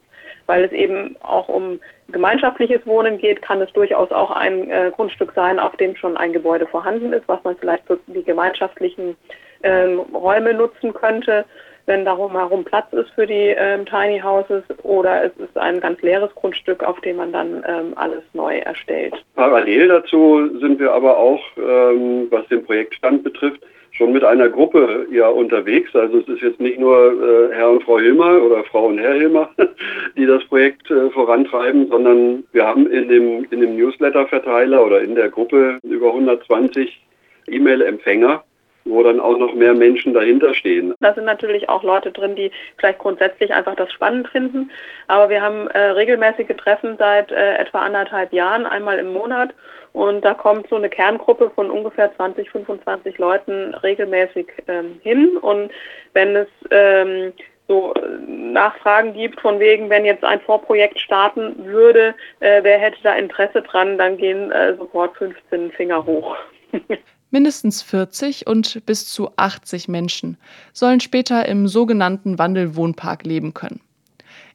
weil 0.49 0.63
es 0.63 0.71
eben 0.71 1.15
auch 1.21 1.47
um 1.47 1.79
gemeinschaftliches 2.11 2.85
Wohnen 2.87 3.19
geht, 3.19 3.41
kann 3.43 3.61
es 3.61 3.71
durchaus 3.73 4.11
auch 4.11 4.31
ein 4.31 4.69
äh, 4.71 4.91
Grundstück 4.93 5.31
sein, 5.35 5.59
auf 5.59 5.77
dem 5.77 5.95
schon 5.95 6.17
ein 6.17 6.33
Gebäude 6.33 6.65
vorhanden 6.65 7.13
ist, 7.13 7.27
was 7.27 7.41
man 7.43 7.55
vielleicht 7.55 7.85
für 7.85 7.99
die 8.07 8.23
gemeinschaftlichen 8.23 9.15
ähm, 9.61 9.99
Räume 10.11 10.55
nutzen 10.55 10.91
könnte, 10.91 11.45
wenn 11.85 12.03
darum 12.03 12.31
herum 12.31 12.63
Platz 12.63 12.91
ist 12.93 13.11
für 13.11 13.27
die 13.27 13.53
ähm, 13.55 13.85
Tiny 13.85 14.19
Houses, 14.19 14.63
oder 14.81 15.23
es 15.23 15.37
ist 15.37 15.55
ein 15.55 15.79
ganz 15.81 16.01
leeres 16.01 16.33
Grundstück, 16.33 16.83
auf 16.83 16.99
dem 17.01 17.17
man 17.17 17.31
dann 17.31 17.63
ähm, 17.67 17.93
alles 17.95 18.23
neu 18.33 18.57
erstellt. 18.57 19.13
Parallel 19.35 19.87
dazu 19.87 20.49
sind 20.59 20.79
wir 20.79 20.91
aber 20.91 21.15
auch, 21.15 21.41
ähm, 21.57 22.25
was 22.31 22.47
den 22.47 22.65
Projektstand 22.65 23.23
betrifft, 23.23 23.61
schon 23.91 24.13
mit 24.13 24.23
einer 24.23 24.49
Gruppe 24.49 25.07
ja 25.11 25.27
unterwegs. 25.27 25.95
Also 25.95 26.19
es 26.19 26.27
ist 26.27 26.41
jetzt 26.41 26.59
nicht 26.59 26.79
nur 26.79 26.95
äh, 26.97 27.55
Herr 27.55 27.71
und 27.71 27.83
Frau 27.83 27.99
Hilmer 27.99 28.41
oder 28.41 28.63
Frau 28.63 28.87
und 28.87 28.99
Herr 28.99 29.13
Hilmer, 29.13 29.49
die 30.17 30.25
das 30.25 30.43
Projekt 30.45 30.89
äh, 30.91 31.09
vorantreiben, 31.09 31.87
sondern 31.89 32.43
wir 32.51 32.65
haben 32.65 32.87
in 32.87 33.09
dem, 33.09 33.45
in 33.49 33.61
dem 33.61 33.75
Newsletter-Verteiler 33.75 34.85
oder 34.85 35.01
in 35.01 35.15
der 35.15 35.29
Gruppe 35.29 35.79
über 35.83 36.07
120 36.07 37.01
E-Mail-Empfänger, 37.47 38.43
wo 38.85 39.03
dann 39.03 39.19
auch 39.19 39.37
noch 39.37 39.53
mehr 39.53 39.73
Menschen 39.73 40.13
dahinter 40.13 40.53
stehen. 40.53 40.93
Da 40.99 41.13
sind 41.13 41.25
natürlich 41.25 41.69
auch 41.69 41.83
Leute 41.83 42.11
drin, 42.11 42.35
die 42.35 42.51
vielleicht 42.77 42.99
grundsätzlich 42.99 43.53
einfach 43.53 43.75
das 43.75 43.91
spannend 43.91 44.27
finden. 44.29 44.71
Aber 45.07 45.29
wir 45.29 45.41
haben 45.41 45.67
äh, 45.67 45.79
regelmäßige 45.79 46.55
Treffen 46.57 46.95
seit 46.97 47.31
äh, 47.31 47.55
etwa 47.55 47.79
anderthalb 47.79 48.33
Jahren, 48.33 48.65
einmal 48.65 48.99
im 48.99 49.13
Monat. 49.13 49.53
Und 49.93 50.21
da 50.21 50.33
kommt 50.33 50.67
so 50.69 50.75
eine 50.75 50.89
Kerngruppe 50.89 51.49
von 51.49 51.69
ungefähr 51.71 52.15
20, 52.15 52.49
25 52.51 53.17
Leuten 53.17 53.73
regelmäßig 53.75 54.47
ähm, 54.67 54.99
hin. 55.01 55.37
Und 55.37 55.71
wenn 56.13 56.35
es 56.35 56.47
ähm, 56.71 57.33
so 57.67 57.93
Nachfragen 58.27 59.13
gibt, 59.13 59.39
von 59.39 59.59
wegen, 59.59 59.89
wenn 59.89 60.03
jetzt 60.03 60.23
ein 60.23 60.41
Vorprojekt 60.41 60.99
starten 60.99 61.65
würde, 61.65 62.15
äh, 62.39 62.63
wer 62.63 62.79
hätte 62.79 62.97
da 63.03 63.13
Interesse 63.13 63.61
dran, 63.61 63.97
dann 63.97 64.17
gehen 64.17 64.51
äh, 64.51 64.75
sofort 64.75 65.15
15 65.17 65.71
Finger 65.71 66.05
hoch. 66.05 66.35
Mindestens 67.31 67.83
40 67.83 68.47
und 68.47 68.85
bis 68.87 69.07
zu 69.07 69.29
80 69.35 69.87
Menschen 69.87 70.37
sollen 70.73 70.99
später 70.99 71.47
im 71.47 71.67
sogenannten 71.67 72.39
Wandelwohnpark 72.39 73.23
leben 73.23 73.53
können. 73.53 73.81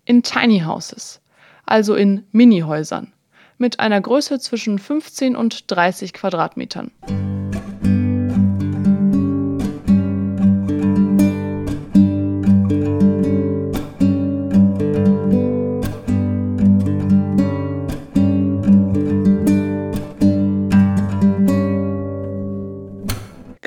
In 0.04 0.24
Tiny 0.24 0.60
Houses, 0.66 1.22
also 1.66 1.94
in 1.94 2.26
Minihäusern, 2.32 3.13
mit 3.58 3.80
einer 3.80 4.00
Größe 4.00 4.38
zwischen 4.38 4.78
15 4.78 5.36
und 5.36 5.70
30 5.70 6.12
Quadratmetern. 6.12 6.90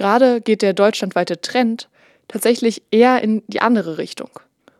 Gerade 0.08 0.42
geht 0.42 0.62
der 0.62 0.74
deutschlandweite 0.74 1.42
Trend 1.42 1.90
tatsächlich 2.28 2.84
eher 2.92 3.22
in 3.22 3.44
die 3.48 3.62
andere 3.62 3.98
Richtung. 3.98 4.30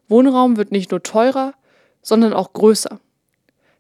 Wohnraum 0.08 0.58
wird 0.58 0.72
nicht 0.72 0.92
nur 0.92 1.04
teurer, 1.04 1.54
sondern 2.02 2.34
auch 2.34 2.54
größer. 2.54 3.00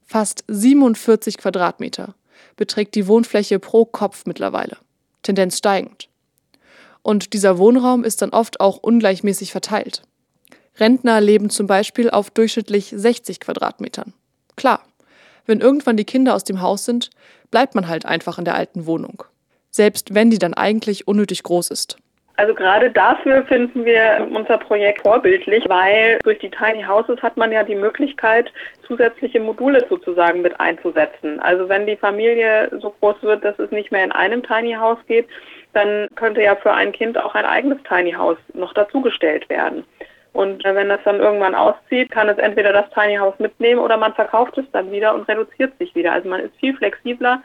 Fast 0.09 0.45
47 0.47 1.37
Quadratmeter 1.37 2.15
beträgt 2.55 2.95
die 2.95 3.07
Wohnfläche 3.07 3.59
pro 3.59 3.83
Kopf 3.83 4.25
mittlerweile, 4.25 4.77
Tendenz 5.21 5.57
steigend. 5.57 6.07
Und 7.01 7.33
dieser 7.33 7.57
Wohnraum 7.57 8.05
ist 8.05 8.21
dann 8.21 8.29
oft 8.29 8.61
auch 8.61 8.77
ungleichmäßig 8.77 9.51
verteilt. 9.51 10.03
Rentner 10.79 11.19
leben 11.19 11.49
zum 11.49 11.67
Beispiel 11.67 12.09
auf 12.09 12.29
durchschnittlich 12.29 12.93
60 12.95 13.41
Quadratmetern. 13.41 14.13
Klar, 14.55 14.81
wenn 15.45 15.59
irgendwann 15.59 15.97
die 15.97 16.05
Kinder 16.05 16.35
aus 16.35 16.45
dem 16.45 16.61
Haus 16.61 16.85
sind, 16.85 17.09
bleibt 17.51 17.75
man 17.75 17.89
halt 17.89 18.05
einfach 18.05 18.37
in 18.37 18.45
der 18.45 18.55
alten 18.55 18.85
Wohnung. 18.85 19.23
Selbst 19.71 20.13
wenn 20.13 20.29
die 20.29 20.39
dann 20.39 20.53
eigentlich 20.53 21.05
unnötig 21.05 21.43
groß 21.43 21.69
ist. 21.69 21.97
Also 22.37 22.53
gerade 22.53 22.91
dafür 22.91 23.43
finden 23.45 23.83
wir 23.83 24.27
unser 24.31 24.59
Projekt 24.59 25.01
vorbildlich, 25.01 25.65
weil 25.67 26.19
durch 26.23 26.37
die 26.37 26.51
Tiny 26.51 26.83
Houses 26.83 27.19
hat 27.23 27.35
man 27.35 27.51
ja 27.51 27.63
die 27.63 27.75
Möglichkeit, 27.75 28.53
zusätzliche 28.85 29.39
Module 29.39 29.83
sozusagen 29.89 30.43
mit 30.43 30.59
einzusetzen. 30.59 31.39
Also 31.39 31.67
wenn 31.67 31.87
die 31.87 31.97
Familie 31.97 32.69
so 32.79 32.93
groß 32.99 33.23
wird, 33.23 33.43
dass 33.43 33.57
es 33.57 33.71
nicht 33.71 33.91
mehr 33.91 34.03
in 34.03 34.11
einem 34.11 34.43
Tiny 34.43 34.73
House 34.73 34.99
geht, 35.07 35.27
dann 35.73 36.07
könnte 36.15 36.43
ja 36.43 36.55
für 36.55 36.71
ein 36.71 36.91
Kind 36.91 37.17
auch 37.17 37.33
ein 37.33 37.45
eigenes 37.45 37.79
Tiny 37.83 38.11
House 38.11 38.37
noch 38.53 38.73
dazugestellt 38.73 39.49
werden. 39.49 39.83
Und 40.33 40.63
wenn 40.63 40.89
das 40.89 40.99
dann 41.05 41.19
irgendwann 41.19 41.55
auszieht, 41.55 42.11
kann 42.11 42.29
es 42.29 42.37
entweder 42.37 42.71
das 42.71 42.87
Tiny 42.91 43.15
House 43.15 43.39
mitnehmen 43.39 43.79
oder 43.79 43.97
man 43.97 44.13
verkauft 44.13 44.55
es 44.59 44.65
dann 44.71 44.91
wieder 44.91 45.15
und 45.15 45.27
reduziert 45.27 45.75
sich 45.79 45.95
wieder. 45.95 46.13
Also 46.13 46.29
man 46.29 46.41
ist 46.41 46.55
viel 46.59 46.77
flexibler. 46.77 47.41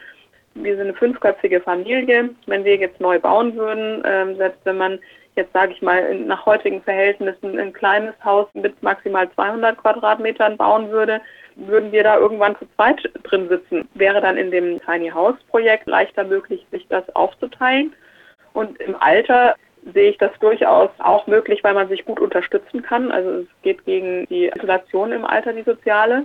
Wir 0.55 0.77
sind 0.77 0.89
eine 0.89 0.95
fünfköpfige 0.95 1.61
Familie. 1.61 2.31
Wenn 2.47 2.65
wir 2.65 2.77
jetzt 2.77 3.01
neu 3.01 3.19
bauen 3.19 3.57
würden, 3.57 4.03
ähm, 4.05 4.37
selbst 4.37 4.61
wenn 4.65 4.77
man 4.77 4.99
jetzt 5.37 5.53
sage 5.53 5.73
ich 5.73 5.83
mal 5.83 6.15
nach 6.15 6.45
heutigen 6.47 6.83
Verhältnissen 6.83 7.59
ein 7.59 7.73
kleines 7.73 8.15
Haus 8.25 8.47
mit 8.55 8.83
maximal 8.83 9.31
200 9.33 9.79
Quadratmetern 9.79 10.57
bauen 10.57 10.91
würde, 10.91 11.21
würden 11.57 11.93
wir 11.93 12.03
da 12.03 12.19
irgendwann 12.19 12.57
zu 12.57 12.67
zweit 12.77 13.11
drin 13.25 13.49
sitzen. 13.49 13.89
Wäre 13.95 14.21
dann 14.21 14.37
in 14.37 14.51
dem 14.51 14.81
Tiny 14.83 15.11
House 15.11 15.37
Projekt 15.49 15.87
leichter 15.87 16.25
möglich, 16.25 16.67
sich 16.71 16.87
das 16.89 17.05
aufzuteilen. 17.15 17.95
Und 18.53 18.79
im 18.81 18.97
Alter 19.01 19.55
sehe 19.95 20.11
ich 20.11 20.19
das 20.19 20.33
durchaus 20.41 20.91
auch 20.99 21.27
möglich, 21.27 21.65
weil 21.65 21.75
man 21.75 21.89
sich 21.89 22.05
gut 22.05 22.21
unterstützen 22.21 22.83
kann. 22.83 23.11
Also 23.11 23.31
es 23.31 23.47
geht 23.63 23.85
gegen 23.85 24.27
die 24.27 24.49
Isolation 24.49 25.13
im 25.13 25.25
Alter, 25.25 25.53
die 25.53 25.63
soziale, 25.63 26.25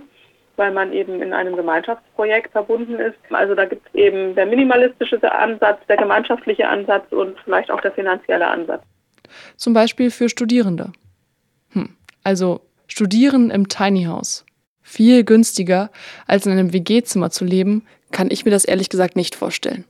weil 0.58 0.72
man 0.72 0.92
eben 0.92 1.22
in 1.22 1.32
einem 1.32 1.56
Gemeinschaftsprojekt 1.56 2.52
verbunden 2.52 2.94
ist. 2.94 3.16
Also 3.30 3.54
da 3.54 3.64
gibt 3.64 3.86
es 3.88 3.94
eben 3.94 4.34
der 4.34 4.46
minimalistische 4.46 5.20
Ansatz, 5.32 5.78
der 5.88 5.96
gemeinschaftliche 5.96 6.68
Ansatz 6.68 7.10
und 7.12 7.38
vielleicht 7.44 7.70
auch 7.70 7.80
der 7.80 7.92
finanzielle 7.92 8.46
Ansatz. 8.46 8.82
Zum 9.56 9.72
Beispiel 9.72 10.10
für 10.10 10.28
Studierende. 10.28 10.92
Hm. 11.72 11.96
Also 12.24 12.60
Studieren 12.88 13.50
im 13.50 13.68
Tiny 13.68 14.04
House. 14.04 14.44
Viel 14.82 15.22
günstiger 15.22 15.90
als 16.26 16.46
in 16.46 16.52
einem 16.52 16.72
WG-Zimmer 16.72 17.30
zu 17.30 17.44
leben, 17.44 17.86
kann 18.10 18.30
ich 18.30 18.46
mir 18.46 18.50
das 18.50 18.64
ehrlich 18.64 18.88
gesagt 18.88 19.14
nicht 19.14 19.34
vorstellen. 19.34 19.84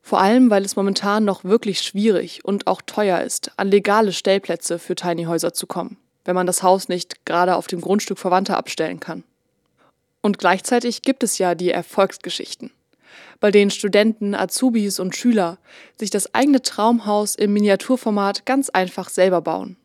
Vor 0.00 0.20
allem, 0.20 0.48
weil 0.48 0.64
es 0.64 0.76
momentan 0.76 1.24
noch 1.24 1.44
wirklich 1.44 1.82
schwierig 1.82 2.44
und 2.44 2.68
auch 2.68 2.80
teuer 2.82 3.20
ist, 3.20 3.52
an 3.56 3.68
legale 3.68 4.12
Stellplätze 4.12 4.78
für 4.78 4.94
Tiny 4.94 5.24
Häuser 5.24 5.52
zu 5.52 5.66
kommen, 5.66 5.96
wenn 6.24 6.36
man 6.36 6.46
das 6.46 6.62
Haus 6.62 6.88
nicht 6.88 7.26
gerade 7.26 7.56
auf 7.56 7.66
dem 7.66 7.80
Grundstück 7.80 8.18
Verwandter 8.18 8.56
abstellen 8.56 9.00
kann. 9.00 9.24
Und 10.22 10.38
gleichzeitig 10.38 11.02
gibt 11.02 11.22
es 11.24 11.38
ja 11.38 11.54
die 11.54 11.70
Erfolgsgeschichten, 11.70 12.70
bei 13.40 13.50
denen 13.50 13.72
Studenten, 13.72 14.34
Azubis 14.34 15.00
und 15.00 15.16
Schüler 15.16 15.58
sich 15.98 16.10
das 16.10 16.32
eigene 16.34 16.62
Traumhaus 16.62 17.34
im 17.34 17.52
Miniaturformat 17.52 18.46
ganz 18.46 18.70
einfach 18.70 19.08
selber 19.10 19.42
bauen. 19.42 19.76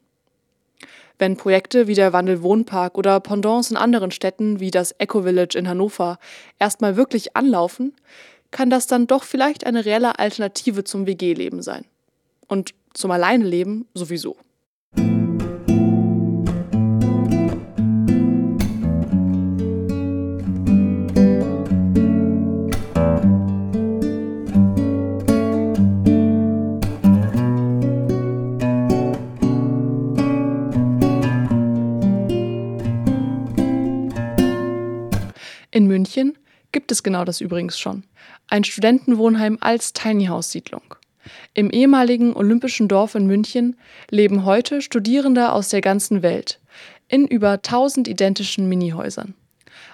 Wenn 1.19 1.35
Projekte 1.35 1.87
wie 1.87 1.95
der 1.95 2.13
Wandelwohnpark 2.13 2.95
oder 2.97 3.19
Pendants 3.19 3.71
in 3.71 3.77
anderen 3.77 4.11
Städten 4.11 4.59
wie 4.59 4.69
das 4.69 4.91
Eco 4.99 5.23
Village 5.23 5.57
in 5.57 5.67
Hannover 5.67 6.19
erstmal 6.59 6.95
wirklich 6.95 7.35
anlaufen, 7.35 7.95
kann 8.51 8.69
das 8.69 8.85
dann 8.85 9.07
doch 9.07 9.23
vielleicht 9.23 9.65
eine 9.65 9.83
reelle 9.83 10.19
Alternative 10.19 10.83
zum 10.83 11.07
WG-Leben 11.07 11.63
sein. 11.63 11.85
Und 12.47 12.75
zum 12.93 13.11
Alleineleben 13.11 13.87
sowieso. 13.93 14.37
München 36.07 36.37
gibt 36.71 36.89
es 36.93 37.03
genau 37.03 37.25
das 37.25 37.41
übrigens 37.41 37.77
schon. 37.77 38.05
Ein 38.47 38.63
Studentenwohnheim 38.63 39.57
als 39.59 39.91
Tiny 39.91 40.27
House 40.27 40.51
Siedlung. 40.51 40.95
Im 41.53 41.69
ehemaligen 41.69 42.33
Olympischen 42.33 42.87
Dorf 42.87 43.13
in 43.15 43.27
München 43.27 43.75
leben 44.09 44.45
heute 44.45 44.81
Studierende 44.81 45.51
aus 45.51 45.67
der 45.67 45.81
ganzen 45.81 46.21
Welt 46.21 46.61
in 47.09 47.27
über 47.27 47.51
1000 47.51 48.07
identischen 48.07 48.69
Minihäusern. 48.69 49.33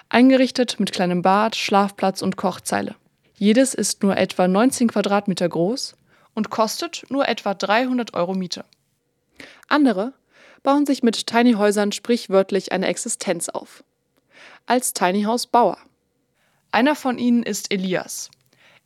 Eingerichtet 0.08 0.78
mit 0.78 0.92
kleinem 0.92 1.20
Bad, 1.20 1.56
Schlafplatz 1.56 2.22
und 2.22 2.36
Kochzeile. 2.36 2.94
Jedes 3.36 3.74
ist 3.74 4.04
nur 4.04 4.16
etwa 4.16 4.46
19 4.46 4.86
Quadratmeter 4.86 5.48
groß 5.48 5.96
und 6.32 6.50
kostet 6.50 7.06
nur 7.08 7.26
etwa 7.26 7.54
300 7.54 8.14
Euro 8.14 8.34
Miete. 8.34 8.64
Andere 9.66 10.12
bauen 10.62 10.86
sich 10.86 11.02
mit 11.02 11.26
Tiny 11.26 11.54
Häusern 11.54 11.90
sprichwörtlich 11.90 12.70
eine 12.70 12.86
Existenz 12.86 13.48
auf. 13.48 13.82
Als 14.66 14.92
Tiny 14.92 15.24
House 15.24 15.48
Bauer. 15.48 15.76
Einer 16.74 16.96
von 16.96 17.18
ihnen 17.18 17.44
ist 17.44 17.72
Elias. 17.72 18.30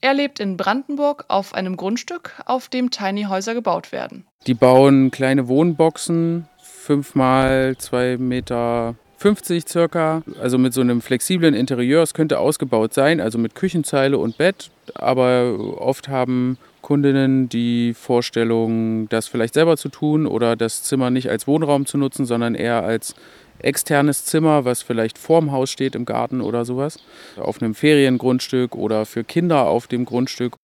Er 0.02 0.12
lebt 0.12 0.40
in 0.40 0.58
Brandenburg 0.58 1.24
auf 1.28 1.54
einem 1.54 1.78
Grundstück, 1.78 2.34
auf 2.44 2.68
dem 2.68 2.90
Tiny 2.90 3.22
Häuser 3.30 3.54
gebaut 3.54 3.92
werden. 3.92 4.26
Die 4.46 4.52
bauen 4.52 5.10
kleine 5.10 5.48
Wohnboxen, 5.48 6.46
fünf 6.62 7.14
mal 7.14 7.78
zwei 7.78 8.18
Meter 8.18 8.94
50 9.16 9.66
circa, 9.66 10.22
also 10.38 10.58
mit 10.58 10.74
so 10.74 10.82
einem 10.82 11.00
flexiblen 11.00 11.54
Interieur. 11.54 12.02
Es 12.02 12.12
könnte 12.12 12.40
ausgebaut 12.40 12.92
sein, 12.92 13.22
also 13.22 13.38
mit 13.38 13.54
Küchenzeile 13.54 14.18
und 14.18 14.36
Bett, 14.36 14.70
aber 14.94 15.58
oft 15.78 16.10
haben 16.10 16.58
Kundinnen 16.82 17.48
die 17.48 17.94
Vorstellung, 17.94 19.08
das 19.08 19.28
vielleicht 19.28 19.54
selber 19.54 19.78
zu 19.78 19.88
tun 19.88 20.26
oder 20.26 20.56
das 20.56 20.82
Zimmer 20.82 21.08
nicht 21.08 21.30
als 21.30 21.46
Wohnraum 21.46 21.86
zu 21.86 21.96
nutzen, 21.96 22.26
sondern 22.26 22.54
eher 22.54 22.84
als 22.84 23.14
externes 23.60 24.24
Zimmer, 24.24 24.64
was 24.64 24.82
vielleicht 24.82 25.18
vorm 25.18 25.52
Haus 25.52 25.70
steht 25.70 25.94
im 25.94 26.04
Garten 26.04 26.40
oder 26.40 26.64
sowas, 26.64 26.98
auf 27.36 27.60
einem 27.60 27.74
Feriengrundstück 27.74 28.74
oder 28.74 29.06
für 29.06 29.24
Kinder 29.24 29.66
auf 29.66 29.86
dem 29.86 30.04
Grundstück. 30.04 30.56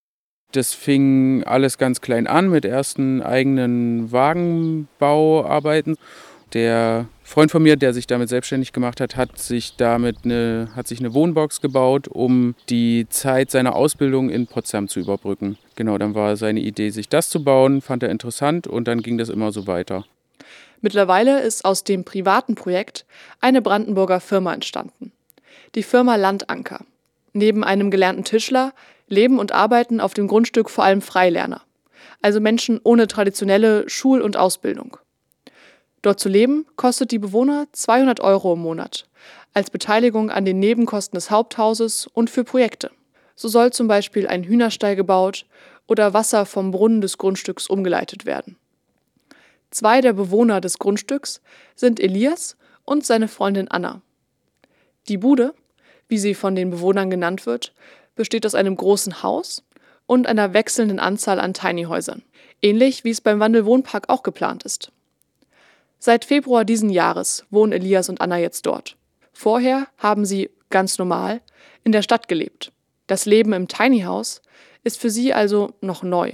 Das 0.52 0.72
fing 0.72 1.42
alles 1.44 1.78
ganz 1.78 2.00
klein 2.00 2.26
an 2.26 2.48
mit 2.48 2.64
ersten 2.64 3.22
eigenen 3.22 4.12
Wagenbauarbeiten. 4.12 5.96
Der 6.52 7.08
Freund 7.24 7.50
von 7.50 7.64
mir, 7.64 7.74
der 7.74 7.92
sich 7.92 8.06
damit 8.06 8.28
selbstständig 8.28 8.72
gemacht 8.72 9.00
hat, 9.00 9.16
hat 9.16 9.38
sich 9.38 9.74
damit 9.76 10.18
eine, 10.24 10.68
hat 10.76 10.86
sich 10.86 11.00
eine 11.00 11.12
Wohnbox 11.12 11.60
gebaut, 11.60 12.06
um 12.06 12.54
die 12.68 13.08
Zeit 13.08 13.50
seiner 13.50 13.74
Ausbildung 13.74 14.30
in 14.30 14.46
Potsdam 14.46 14.86
zu 14.86 15.00
überbrücken. 15.00 15.58
Genau, 15.74 15.98
dann 15.98 16.14
war 16.14 16.36
seine 16.36 16.60
Idee, 16.60 16.90
sich 16.90 17.08
das 17.08 17.28
zu 17.28 17.42
bauen, 17.42 17.80
fand 17.80 18.04
er 18.04 18.10
interessant 18.10 18.68
und 18.68 18.86
dann 18.86 19.02
ging 19.02 19.18
das 19.18 19.30
immer 19.30 19.50
so 19.50 19.66
weiter. 19.66 20.04
Mittlerweile 20.84 21.40
ist 21.40 21.64
aus 21.64 21.82
dem 21.82 22.04
privaten 22.04 22.56
Projekt 22.56 23.06
eine 23.40 23.62
Brandenburger 23.62 24.20
Firma 24.20 24.52
entstanden. 24.52 25.12
Die 25.74 25.82
Firma 25.82 26.16
Landanker. 26.16 26.80
Neben 27.32 27.64
einem 27.64 27.90
gelernten 27.90 28.24
Tischler 28.24 28.74
leben 29.08 29.38
und 29.38 29.52
arbeiten 29.52 29.98
auf 29.98 30.12
dem 30.12 30.28
Grundstück 30.28 30.68
vor 30.68 30.84
allem 30.84 31.00
Freilerner, 31.00 31.62
also 32.20 32.38
Menschen 32.38 32.82
ohne 32.84 33.06
traditionelle 33.06 33.88
Schul- 33.88 34.20
und 34.20 34.36
Ausbildung. 34.36 34.98
Dort 36.02 36.20
zu 36.20 36.28
leben 36.28 36.66
kostet 36.76 37.12
die 37.12 37.18
Bewohner 37.18 37.66
200 37.72 38.20
Euro 38.20 38.52
im 38.52 38.60
Monat, 38.60 39.06
als 39.54 39.70
Beteiligung 39.70 40.28
an 40.28 40.44
den 40.44 40.58
Nebenkosten 40.58 41.16
des 41.16 41.30
Haupthauses 41.30 42.08
und 42.12 42.28
für 42.28 42.44
Projekte. 42.44 42.90
So 43.36 43.48
soll 43.48 43.72
zum 43.72 43.88
Beispiel 43.88 44.26
ein 44.26 44.44
Hühnerstall 44.44 44.96
gebaut 44.96 45.46
oder 45.88 46.12
Wasser 46.12 46.44
vom 46.44 46.72
Brunnen 46.72 47.00
des 47.00 47.16
Grundstücks 47.16 47.68
umgeleitet 47.68 48.26
werden. 48.26 48.58
Zwei 49.74 50.00
der 50.00 50.12
Bewohner 50.12 50.60
des 50.60 50.78
Grundstücks 50.78 51.42
sind 51.74 51.98
Elias 51.98 52.56
und 52.84 53.04
seine 53.04 53.26
Freundin 53.26 53.66
Anna. 53.66 54.02
Die 55.08 55.18
Bude, 55.18 55.52
wie 56.06 56.18
sie 56.18 56.34
von 56.34 56.54
den 56.54 56.70
Bewohnern 56.70 57.10
genannt 57.10 57.44
wird, 57.44 57.74
besteht 58.14 58.46
aus 58.46 58.54
einem 58.54 58.76
großen 58.76 59.24
Haus 59.24 59.64
und 60.06 60.28
einer 60.28 60.54
wechselnden 60.54 61.00
Anzahl 61.00 61.40
an 61.40 61.54
Tiny-Häusern, 61.54 62.22
ähnlich 62.62 63.02
wie 63.02 63.10
es 63.10 63.20
beim 63.20 63.40
Wandelwohnpark 63.40 64.10
auch 64.10 64.22
geplant 64.22 64.62
ist. 64.62 64.92
Seit 65.98 66.24
Februar 66.24 66.64
diesen 66.64 66.88
Jahres 66.88 67.44
wohnen 67.50 67.72
Elias 67.72 68.08
und 68.08 68.20
Anna 68.20 68.38
jetzt 68.38 68.66
dort. 68.66 68.96
Vorher 69.32 69.88
haben 69.98 70.24
sie, 70.24 70.50
ganz 70.70 70.98
normal, 70.98 71.40
in 71.82 71.90
der 71.90 72.02
Stadt 72.02 72.28
gelebt. 72.28 72.70
Das 73.08 73.26
Leben 73.26 73.52
im 73.52 73.66
Tiny 73.66 74.02
House 74.02 74.40
ist 74.84 75.00
für 75.00 75.10
sie 75.10 75.34
also 75.34 75.72
noch 75.80 76.04
neu 76.04 76.30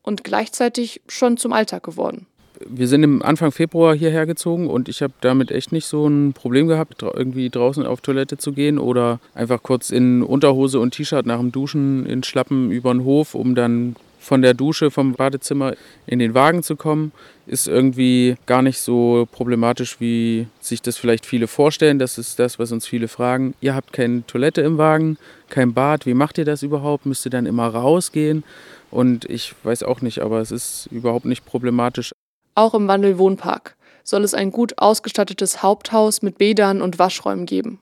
und 0.00 0.24
gleichzeitig 0.24 1.02
schon 1.06 1.36
zum 1.36 1.52
Alltag 1.52 1.82
geworden 1.82 2.26
wir 2.66 2.88
sind 2.88 3.02
im 3.02 3.22
Anfang 3.22 3.52
Februar 3.52 3.94
hierher 3.94 4.26
gezogen 4.26 4.68
und 4.68 4.88
ich 4.88 5.02
habe 5.02 5.12
damit 5.20 5.50
echt 5.50 5.72
nicht 5.72 5.86
so 5.86 6.06
ein 6.06 6.32
Problem 6.32 6.68
gehabt, 6.68 7.02
irgendwie 7.02 7.50
draußen 7.50 7.84
auf 7.86 8.00
Toilette 8.00 8.38
zu 8.38 8.52
gehen 8.52 8.78
oder 8.78 9.20
einfach 9.34 9.62
kurz 9.62 9.90
in 9.90 10.22
Unterhose 10.22 10.80
und 10.80 10.92
T-Shirt 10.92 11.26
nach 11.26 11.38
dem 11.38 11.52
Duschen 11.52 12.06
in 12.06 12.22
Schlappen 12.22 12.70
über 12.70 12.92
den 12.92 13.04
Hof, 13.04 13.34
um 13.34 13.54
dann 13.54 13.96
von 14.18 14.42
der 14.42 14.52
Dusche 14.52 14.90
vom 14.90 15.14
Badezimmer 15.14 15.74
in 16.06 16.18
den 16.18 16.34
Wagen 16.34 16.62
zu 16.62 16.76
kommen, 16.76 17.12
ist 17.46 17.66
irgendwie 17.66 18.36
gar 18.46 18.62
nicht 18.62 18.78
so 18.78 19.26
problematisch, 19.30 20.00
wie 20.00 20.48
sich 20.60 20.82
das 20.82 20.98
vielleicht 20.98 21.24
viele 21.24 21.46
vorstellen. 21.46 21.98
Das 21.98 22.18
ist 22.18 22.38
das, 22.38 22.58
was 22.58 22.72
uns 22.72 22.86
viele 22.86 23.08
fragen. 23.08 23.54
Ihr 23.60 23.74
habt 23.74 23.92
keine 23.92 24.26
Toilette 24.26 24.60
im 24.60 24.76
Wagen, 24.76 25.16
kein 25.48 25.72
Bad. 25.72 26.04
Wie 26.04 26.14
macht 26.14 26.36
ihr 26.36 26.44
das 26.44 26.62
überhaupt? 26.62 27.06
Müsst 27.06 27.26
ihr 27.26 27.30
dann 27.30 27.46
immer 27.46 27.68
rausgehen? 27.68 28.44
Und 28.90 29.24
ich 29.26 29.54
weiß 29.62 29.82
auch 29.82 30.00
nicht, 30.00 30.20
aber 30.20 30.40
es 30.40 30.50
ist 30.50 30.88
überhaupt 30.90 31.24
nicht 31.24 31.46
problematisch. 31.46 32.12
Auch 32.58 32.74
im 32.74 32.88
Wandelwohnpark 32.88 33.76
soll 34.02 34.24
es 34.24 34.34
ein 34.34 34.50
gut 34.50 34.78
ausgestattetes 34.78 35.62
Haupthaus 35.62 36.22
mit 36.22 36.38
Bädern 36.38 36.82
und 36.82 36.98
Waschräumen 36.98 37.46
geben. 37.46 37.78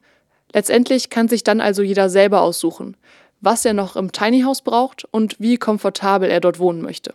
Letztendlich 0.52 1.08
kann 1.08 1.28
sich 1.28 1.42
dann 1.42 1.62
also 1.62 1.82
jeder 1.82 2.10
selber 2.10 2.42
aussuchen, 2.42 2.94
was 3.40 3.64
er 3.64 3.72
noch 3.72 3.96
im 3.96 4.12
Tiny 4.12 4.42
House 4.42 4.60
braucht 4.60 5.06
und 5.10 5.40
wie 5.40 5.56
komfortabel 5.56 6.28
er 6.28 6.40
dort 6.40 6.58
wohnen 6.58 6.82
möchte. 6.82 7.14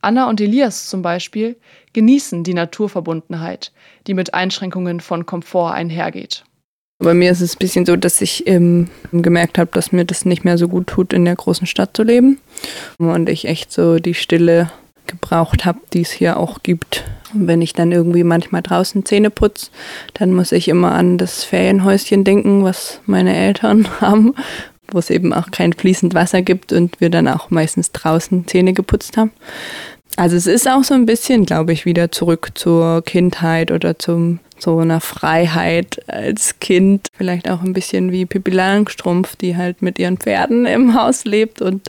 Anna 0.00 0.28
und 0.28 0.40
Elias 0.40 0.88
zum 0.88 1.02
Beispiel 1.02 1.56
genießen 1.92 2.44
die 2.44 2.54
Naturverbundenheit, 2.54 3.72
die 4.06 4.14
mit 4.14 4.32
Einschränkungen 4.32 5.00
von 5.00 5.26
Komfort 5.26 5.72
einhergeht. 5.72 6.44
Bei 7.00 7.14
mir 7.14 7.32
ist 7.32 7.40
es 7.40 7.56
ein 7.56 7.58
bisschen 7.58 7.84
so, 7.84 7.96
dass 7.96 8.20
ich 8.20 8.46
ähm, 8.46 8.88
gemerkt 9.10 9.58
habe, 9.58 9.72
dass 9.72 9.90
mir 9.90 10.04
das 10.04 10.24
nicht 10.24 10.44
mehr 10.44 10.56
so 10.56 10.68
gut 10.68 10.86
tut, 10.86 11.12
in 11.12 11.24
der 11.24 11.34
großen 11.34 11.66
Stadt 11.66 11.96
zu 11.96 12.04
leben. 12.04 12.38
Und 12.98 13.28
ich 13.28 13.46
echt 13.46 13.72
so 13.72 13.98
die 13.98 14.14
Stille 14.14 14.70
gebraucht 15.06 15.64
habe, 15.64 15.80
die 15.92 16.02
es 16.02 16.10
hier 16.10 16.36
auch 16.36 16.62
gibt. 16.62 17.04
Und 17.34 17.46
wenn 17.46 17.62
ich 17.62 17.72
dann 17.72 17.92
irgendwie 17.92 18.24
manchmal 18.24 18.62
draußen 18.62 19.04
Zähne 19.04 19.30
putze, 19.30 19.70
dann 20.14 20.34
muss 20.34 20.52
ich 20.52 20.68
immer 20.68 20.92
an 20.92 21.18
das 21.18 21.44
Ferienhäuschen 21.44 22.24
denken, 22.24 22.64
was 22.64 23.00
meine 23.06 23.34
Eltern 23.34 23.88
haben, 24.00 24.34
wo 24.88 24.98
es 24.98 25.10
eben 25.10 25.32
auch 25.32 25.50
kein 25.50 25.72
fließend 25.72 26.14
Wasser 26.14 26.42
gibt 26.42 26.72
und 26.72 27.00
wir 27.00 27.10
dann 27.10 27.28
auch 27.28 27.50
meistens 27.50 27.92
draußen 27.92 28.46
Zähne 28.46 28.72
geputzt 28.72 29.16
haben. 29.16 29.32
Also 30.16 30.36
es 30.36 30.46
ist 30.46 30.68
auch 30.68 30.84
so 30.84 30.92
ein 30.92 31.06
bisschen, 31.06 31.46
glaube 31.46 31.72
ich, 31.72 31.86
wieder 31.86 32.12
zurück 32.12 32.50
zur 32.54 33.02
Kindheit 33.02 33.70
oder 33.70 33.98
zum 33.98 34.40
so 34.58 34.78
einer 34.78 35.00
Freiheit 35.00 36.02
als 36.06 36.60
Kind. 36.60 37.08
Vielleicht 37.14 37.50
auch 37.50 37.62
ein 37.62 37.72
bisschen 37.72 38.12
wie 38.12 38.26
Pippi 38.26 38.50
Langstrumpf, 38.50 39.36
die 39.36 39.56
halt 39.56 39.80
mit 39.80 39.98
ihren 39.98 40.18
Pferden 40.18 40.66
im 40.66 40.94
Haus 40.94 41.24
lebt 41.24 41.62
und 41.62 41.88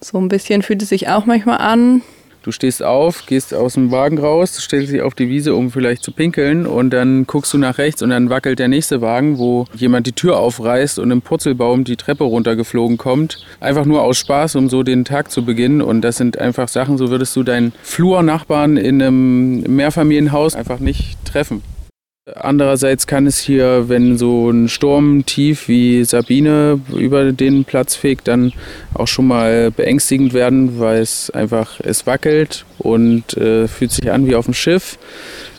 so 0.00 0.18
ein 0.18 0.28
bisschen 0.28 0.62
fühlt 0.62 0.82
es 0.82 0.88
sich 0.88 1.08
auch 1.08 1.26
manchmal 1.26 1.58
an. 1.58 2.02
Du 2.48 2.52
stehst 2.52 2.82
auf, 2.82 3.26
gehst 3.26 3.52
aus 3.52 3.74
dem 3.74 3.90
Wagen 3.90 4.16
raus, 4.16 4.56
stellst 4.56 4.90
dich 4.90 5.02
auf 5.02 5.14
die 5.14 5.28
Wiese, 5.28 5.54
um 5.54 5.70
vielleicht 5.70 6.02
zu 6.02 6.12
pinkeln 6.12 6.64
und 6.64 6.88
dann 6.88 7.26
guckst 7.26 7.52
du 7.52 7.58
nach 7.58 7.76
rechts 7.76 8.00
und 8.00 8.08
dann 8.08 8.30
wackelt 8.30 8.58
der 8.58 8.68
nächste 8.68 9.02
Wagen, 9.02 9.36
wo 9.36 9.66
jemand 9.74 10.06
die 10.06 10.12
Tür 10.12 10.38
aufreißt 10.38 10.98
und 10.98 11.10
im 11.10 11.20
Purzelbaum 11.20 11.84
die 11.84 11.96
Treppe 11.96 12.24
runtergeflogen 12.24 12.96
kommt. 12.96 13.44
Einfach 13.60 13.84
nur 13.84 14.00
aus 14.00 14.16
Spaß, 14.16 14.56
um 14.56 14.70
so 14.70 14.82
den 14.82 15.04
Tag 15.04 15.30
zu 15.30 15.44
beginnen 15.44 15.82
und 15.82 16.00
das 16.00 16.16
sind 16.16 16.38
einfach 16.38 16.68
Sachen, 16.68 16.96
so 16.96 17.10
würdest 17.10 17.36
du 17.36 17.42
deinen 17.42 17.74
Flurnachbarn 17.82 18.78
in 18.78 19.02
einem 19.02 19.60
Mehrfamilienhaus 19.64 20.54
einfach 20.54 20.78
nicht 20.78 21.22
treffen. 21.26 21.60
Andererseits 22.34 23.06
kann 23.06 23.26
es 23.26 23.38
hier, 23.38 23.88
wenn 23.88 24.18
so 24.18 24.50
ein 24.50 24.68
Sturm 24.68 25.24
tief 25.24 25.68
wie 25.68 26.04
Sabine 26.04 26.80
über 26.94 27.32
den 27.32 27.64
Platz 27.64 27.94
fegt, 27.94 28.28
dann 28.28 28.52
auch 28.94 29.06
schon 29.06 29.26
mal 29.26 29.70
beängstigend 29.70 30.34
werden, 30.34 30.78
weil 30.78 31.00
es 31.00 31.30
einfach, 31.30 31.80
es 31.80 32.06
wackelt 32.06 32.64
und 32.78 33.36
äh, 33.36 33.66
fühlt 33.68 33.92
sich 33.92 34.10
an 34.10 34.26
wie 34.26 34.34
auf 34.34 34.44
dem 34.44 34.54
Schiff. 34.54 34.98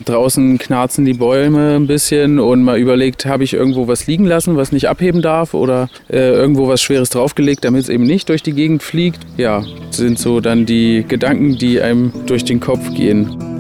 Draußen 0.06 0.58
knarzen 0.58 1.06
die 1.06 1.14
Bäume 1.14 1.76
ein 1.76 1.88
bisschen 1.88 2.40
und 2.40 2.64
man 2.64 2.80
überlegt, 2.80 3.26
habe 3.26 3.44
ich 3.44 3.54
irgendwo 3.54 3.88
was 3.88 4.08
liegen 4.08 4.26
lassen, 4.26 4.56
was 4.56 4.72
nicht 4.72 4.90
abheben 4.90 5.22
darf 5.22 5.54
oder 5.54 5.90
äh, 6.10 6.32
irgendwo 6.32 6.68
was 6.68 6.82
Schweres 6.82 7.10
draufgelegt, 7.10 7.64
damit 7.66 7.84
es 7.84 7.90
eben 7.90 8.04
nicht 8.04 8.30
durch 8.30 8.44
die 8.44 8.54
Gegend 8.54 8.84
fliegt. 8.84 9.20
Ja, 9.38 9.64
sind 9.92 10.20
so 10.20 10.40
dann 10.40 10.66
die 10.66 11.06
Gedanken, 11.08 11.58
die 11.58 11.82
einem 11.82 12.12
durch 12.26 12.44
den 12.44 12.60
Kopf 12.60 12.94
gehen. 12.94 13.59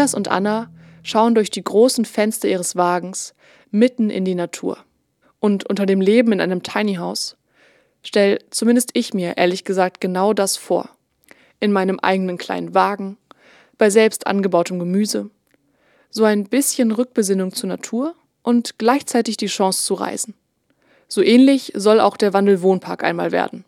Elias 0.00 0.14
und 0.14 0.28
Anna 0.28 0.70
schauen 1.02 1.34
durch 1.34 1.50
die 1.50 1.62
großen 1.62 2.06
Fenster 2.06 2.48
ihres 2.48 2.74
Wagens 2.74 3.34
mitten 3.70 4.08
in 4.08 4.24
die 4.24 4.34
Natur. 4.34 4.78
Und 5.40 5.68
unter 5.68 5.84
dem 5.84 6.00
Leben 6.00 6.32
in 6.32 6.40
einem 6.40 6.62
Tiny 6.62 6.94
House 6.94 7.36
stell 8.02 8.38
zumindest 8.48 8.92
ich 8.94 9.12
mir 9.12 9.36
ehrlich 9.36 9.64
gesagt 9.64 10.00
genau 10.00 10.32
das 10.32 10.56
vor. 10.56 10.88
In 11.60 11.70
meinem 11.70 12.00
eigenen 12.00 12.38
kleinen 12.38 12.72
Wagen, 12.72 13.18
bei 13.76 13.90
selbst 13.90 14.26
angebautem 14.26 14.78
Gemüse. 14.78 15.28
So 16.08 16.24
ein 16.24 16.44
bisschen 16.44 16.92
Rückbesinnung 16.92 17.52
zur 17.52 17.68
Natur 17.68 18.14
und 18.42 18.78
gleichzeitig 18.78 19.36
die 19.36 19.48
Chance 19.48 19.84
zu 19.84 19.92
reisen. 19.92 20.32
So 21.08 21.20
ähnlich 21.20 21.72
soll 21.76 22.00
auch 22.00 22.16
der 22.16 22.32
Wandelwohnpark 22.32 23.04
einmal 23.04 23.32
werden. 23.32 23.66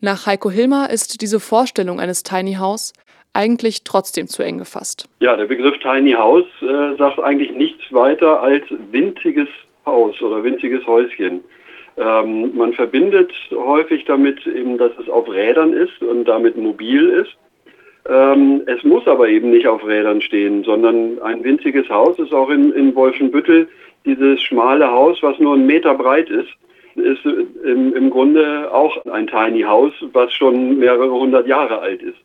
Nach 0.00 0.24
Heiko 0.24 0.50
Hilmer 0.50 0.88
ist 0.88 1.20
diese 1.20 1.38
Vorstellung 1.38 2.00
eines 2.00 2.22
Tiny 2.22 2.54
House 2.54 2.94
eigentlich 3.36 3.84
trotzdem 3.84 4.26
zu 4.26 4.42
eng 4.42 4.58
gefasst. 4.58 5.08
Ja, 5.20 5.36
der 5.36 5.44
Begriff 5.46 5.78
Tiny 5.78 6.12
House 6.12 6.46
äh, 6.62 6.96
sagt 6.96 7.20
eigentlich 7.20 7.52
nichts 7.52 7.84
weiter 7.92 8.42
als 8.42 8.64
winziges 8.90 9.48
Haus 9.84 10.20
oder 10.22 10.42
winziges 10.42 10.86
Häuschen. 10.86 11.44
Ähm, 11.98 12.56
man 12.56 12.72
verbindet 12.72 13.32
häufig 13.52 14.04
damit 14.06 14.46
eben, 14.46 14.78
dass 14.78 14.92
es 14.98 15.08
auf 15.08 15.30
Rädern 15.30 15.72
ist 15.72 16.02
und 16.02 16.24
damit 16.24 16.56
mobil 16.56 17.08
ist. 17.10 17.36
Ähm, 18.08 18.62
es 18.66 18.82
muss 18.84 19.06
aber 19.06 19.28
eben 19.28 19.50
nicht 19.50 19.66
auf 19.66 19.86
Rädern 19.86 20.20
stehen, 20.20 20.64
sondern 20.64 21.20
ein 21.22 21.42
winziges 21.44 21.88
Haus 21.88 22.18
ist 22.18 22.32
auch 22.32 22.50
in, 22.50 22.72
in 22.72 22.94
Wolfenbüttel 22.94 23.68
dieses 24.04 24.40
schmale 24.42 24.90
Haus, 24.90 25.18
was 25.22 25.38
nur 25.38 25.54
einen 25.54 25.66
Meter 25.66 25.94
breit 25.94 26.30
ist, 26.30 26.48
ist 26.94 27.24
im, 27.24 27.94
im 27.94 28.10
Grunde 28.10 28.72
auch 28.72 29.04
ein 29.06 29.26
Tiny 29.26 29.62
House, 29.62 29.92
was 30.12 30.32
schon 30.32 30.78
mehrere 30.78 31.10
hundert 31.10 31.46
Jahre 31.46 31.80
alt 31.80 32.02
ist. 32.02 32.16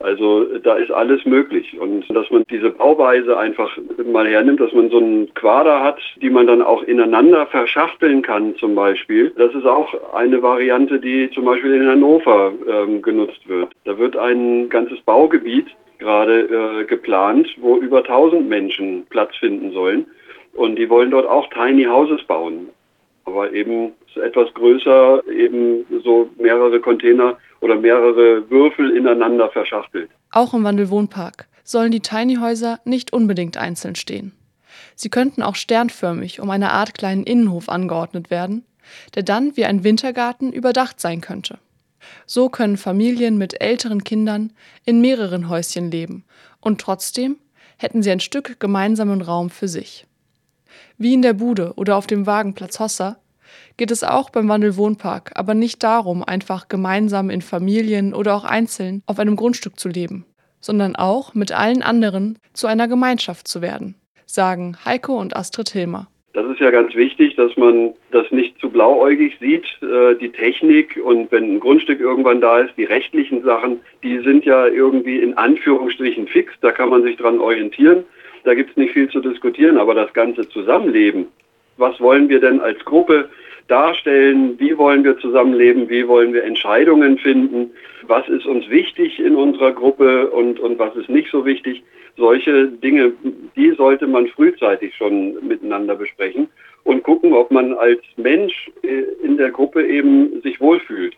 Also 0.00 0.44
da 0.58 0.76
ist 0.76 0.90
alles 0.92 1.24
möglich. 1.24 1.78
Und 1.78 2.08
dass 2.14 2.30
man 2.30 2.44
diese 2.50 2.70
Bauweise 2.70 3.36
einfach 3.36 3.76
mal 4.04 4.28
hernimmt, 4.28 4.60
dass 4.60 4.72
man 4.72 4.90
so 4.90 4.98
einen 4.98 5.32
Quader 5.34 5.82
hat, 5.82 5.98
die 6.22 6.30
man 6.30 6.46
dann 6.46 6.62
auch 6.62 6.82
ineinander 6.84 7.46
verschachteln 7.46 8.22
kann 8.22 8.54
zum 8.56 8.74
Beispiel. 8.74 9.32
Das 9.36 9.54
ist 9.54 9.66
auch 9.66 10.14
eine 10.14 10.40
Variante, 10.42 11.00
die 11.00 11.30
zum 11.30 11.44
Beispiel 11.44 11.74
in 11.74 11.88
Hannover 11.88 12.52
ähm, 12.68 13.02
genutzt 13.02 13.48
wird. 13.48 13.70
Da 13.84 13.98
wird 13.98 14.16
ein 14.16 14.68
ganzes 14.68 15.00
Baugebiet 15.00 15.66
gerade 15.98 16.82
äh, 16.82 16.84
geplant, 16.84 17.48
wo 17.56 17.76
über 17.76 17.98
1000 17.98 18.48
Menschen 18.48 19.04
Platz 19.10 19.36
finden 19.36 19.72
sollen. 19.72 20.06
Und 20.54 20.76
die 20.76 20.88
wollen 20.88 21.10
dort 21.10 21.26
auch 21.26 21.48
Tiny 21.50 21.84
Houses 21.84 22.22
bauen. 22.24 22.68
Aber 23.28 23.52
eben 23.52 23.92
etwas 24.14 24.52
größer, 24.54 25.22
eben 25.28 25.84
so 26.02 26.30
mehrere 26.38 26.80
Container 26.80 27.36
oder 27.60 27.76
mehrere 27.76 28.48
Würfel 28.50 28.96
ineinander 28.96 29.50
verschachtelt. 29.50 30.08
Auch 30.30 30.54
im 30.54 30.64
Wandelwohnpark 30.64 31.46
sollen 31.62 31.90
die 31.90 32.00
Tiny-Häuser 32.00 32.80
nicht 32.86 33.12
unbedingt 33.12 33.58
einzeln 33.58 33.96
stehen. 33.96 34.32
Sie 34.94 35.10
könnten 35.10 35.42
auch 35.42 35.56
sternförmig 35.56 36.40
um 36.40 36.48
eine 36.48 36.72
Art 36.72 36.94
kleinen 36.94 37.24
Innenhof 37.24 37.68
angeordnet 37.68 38.30
werden, 38.30 38.64
der 39.14 39.24
dann 39.24 39.56
wie 39.58 39.66
ein 39.66 39.84
Wintergarten 39.84 40.50
überdacht 40.50 40.98
sein 40.98 41.20
könnte. 41.20 41.58
So 42.24 42.48
können 42.48 42.78
Familien 42.78 43.36
mit 43.36 43.60
älteren 43.60 44.04
Kindern 44.04 44.52
in 44.86 45.02
mehreren 45.02 45.50
Häuschen 45.50 45.90
leben 45.90 46.24
und 46.62 46.80
trotzdem 46.80 47.36
hätten 47.76 48.02
sie 48.02 48.10
ein 48.10 48.20
Stück 48.20 48.58
gemeinsamen 48.58 49.20
Raum 49.20 49.50
für 49.50 49.68
sich. 49.68 50.07
Wie 51.00 51.14
in 51.14 51.22
der 51.22 51.34
Bude 51.34 51.74
oder 51.76 51.96
auf 51.96 52.08
dem 52.08 52.26
Wagenplatz 52.26 52.80
Hossa 52.80 53.18
geht 53.76 53.92
es 53.92 54.02
auch 54.02 54.30
beim 54.30 54.48
Wandelwohnpark 54.48 55.30
aber 55.36 55.54
nicht 55.54 55.84
darum, 55.84 56.24
einfach 56.24 56.66
gemeinsam 56.66 57.30
in 57.30 57.40
Familien 57.40 58.12
oder 58.12 58.34
auch 58.34 58.42
einzeln 58.42 59.04
auf 59.06 59.20
einem 59.20 59.36
Grundstück 59.36 59.78
zu 59.78 59.88
leben, 59.88 60.26
sondern 60.60 60.96
auch 60.96 61.34
mit 61.34 61.52
allen 61.52 61.82
anderen 61.82 62.40
zu 62.52 62.66
einer 62.66 62.88
Gemeinschaft 62.88 63.46
zu 63.46 63.62
werden, 63.62 63.94
sagen 64.26 64.76
Heiko 64.84 65.20
und 65.20 65.36
Astrid 65.36 65.68
Hilmer. 65.68 66.08
Das 66.32 66.46
ist 66.50 66.58
ja 66.58 66.72
ganz 66.72 66.92
wichtig, 66.96 67.36
dass 67.36 67.56
man 67.56 67.94
das 68.10 68.30
nicht 68.32 68.58
zu 68.58 68.68
blauäugig 68.68 69.38
sieht, 69.40 69.66
äh, 69.82 70.16
die 70.16 70.30
Technik 70.30 71.00
und 71.02 71.30
wenn 71.30 71.54
ein 71.54 71.60
Grundstück 71.60 72.00
irgendwann 72.00 72.40
da 72.40 72.58
ist, 72.58 72.76
die 72.76 72.84
rechtlichen 72.84 73.44
Sachen, 73.44 73.80
die 74.02 74.18
sind 74.18 74.44
ja 74.44 74.66
irgendwie 74.66 75.20
in 75.20 75.38
Anführungsstrichen 75.38 76.26
fix, 76.26 76.52
da 76.60 76.72
kann 76.72 76.88
man 76.90 77.04
sich 77.04 77.16
dran 77.16 77.38
orientieren, 77.38 78.04
da 78.48 78.54
gibt 78.54 78.70
es 78.70 78.76
nicht 78.78 78.94
viel 78.94 79.10
zu 79.10 79.20
diskutieren, 79.20 79.76
aber 79.76 79.94
das 79.94 80.10
ganze 80.14 80.48
Zusammenleben, 80.48 81.26
was 81.76 82.00
wollen 82.00 82.30
wir 82.30 82.40
denn 82.40 82.60
als 82.60 82.82
Gruppe 82.82 83.28
darstellen, 83.66 84.58
wie 84.58 84.78
wollen 84.78 85.04
wir 85.04 85.18
zusammenleben, 85.18 85.90
wie 85.90 86.08
wollen 86.08 86.32
wir 86.32 86.44
Entscheidungen 86.44 87.18
finden, 87.18 87.70
was 88.06 88.26
ist 88.28 88.46
uns 88.46 88.66
wichtig 88.70 89.20
in 89.20 89.36
unserer 89.36 89.72
Gruppe 89.72 90.30
und, 90.30 90.58
und 90.60 90.78
was 90.78 90.96
ist 90.96 91.10
nicht 91.10 91.30
so 91.30 91.44
wichtig. 91.44 91.82
Solche 92.16 92.68
Dinge, 92.68 93.12
die 93.54 93.72
sollte 93.72 94.06
man 94.06 94.26
frühzeitig 94.28 94.96
schon 94.96 95.46
miteinander 95.46 95.94
besprechen 95.94 96.48
und 96.84 97.02
gucken, 97.02 97.34
ob 97.34 97.50
man 97.50 97.74
als 97.74 98.00
Mensch 98.16 98.70
äh, 98.82 99.02
in 99.22 99.36
der 99.36 99.50
Gruppe 99.50 99.86
eben 99.86 100.40
sich 100.40 100.58
wohlfühlt 100.58 101.14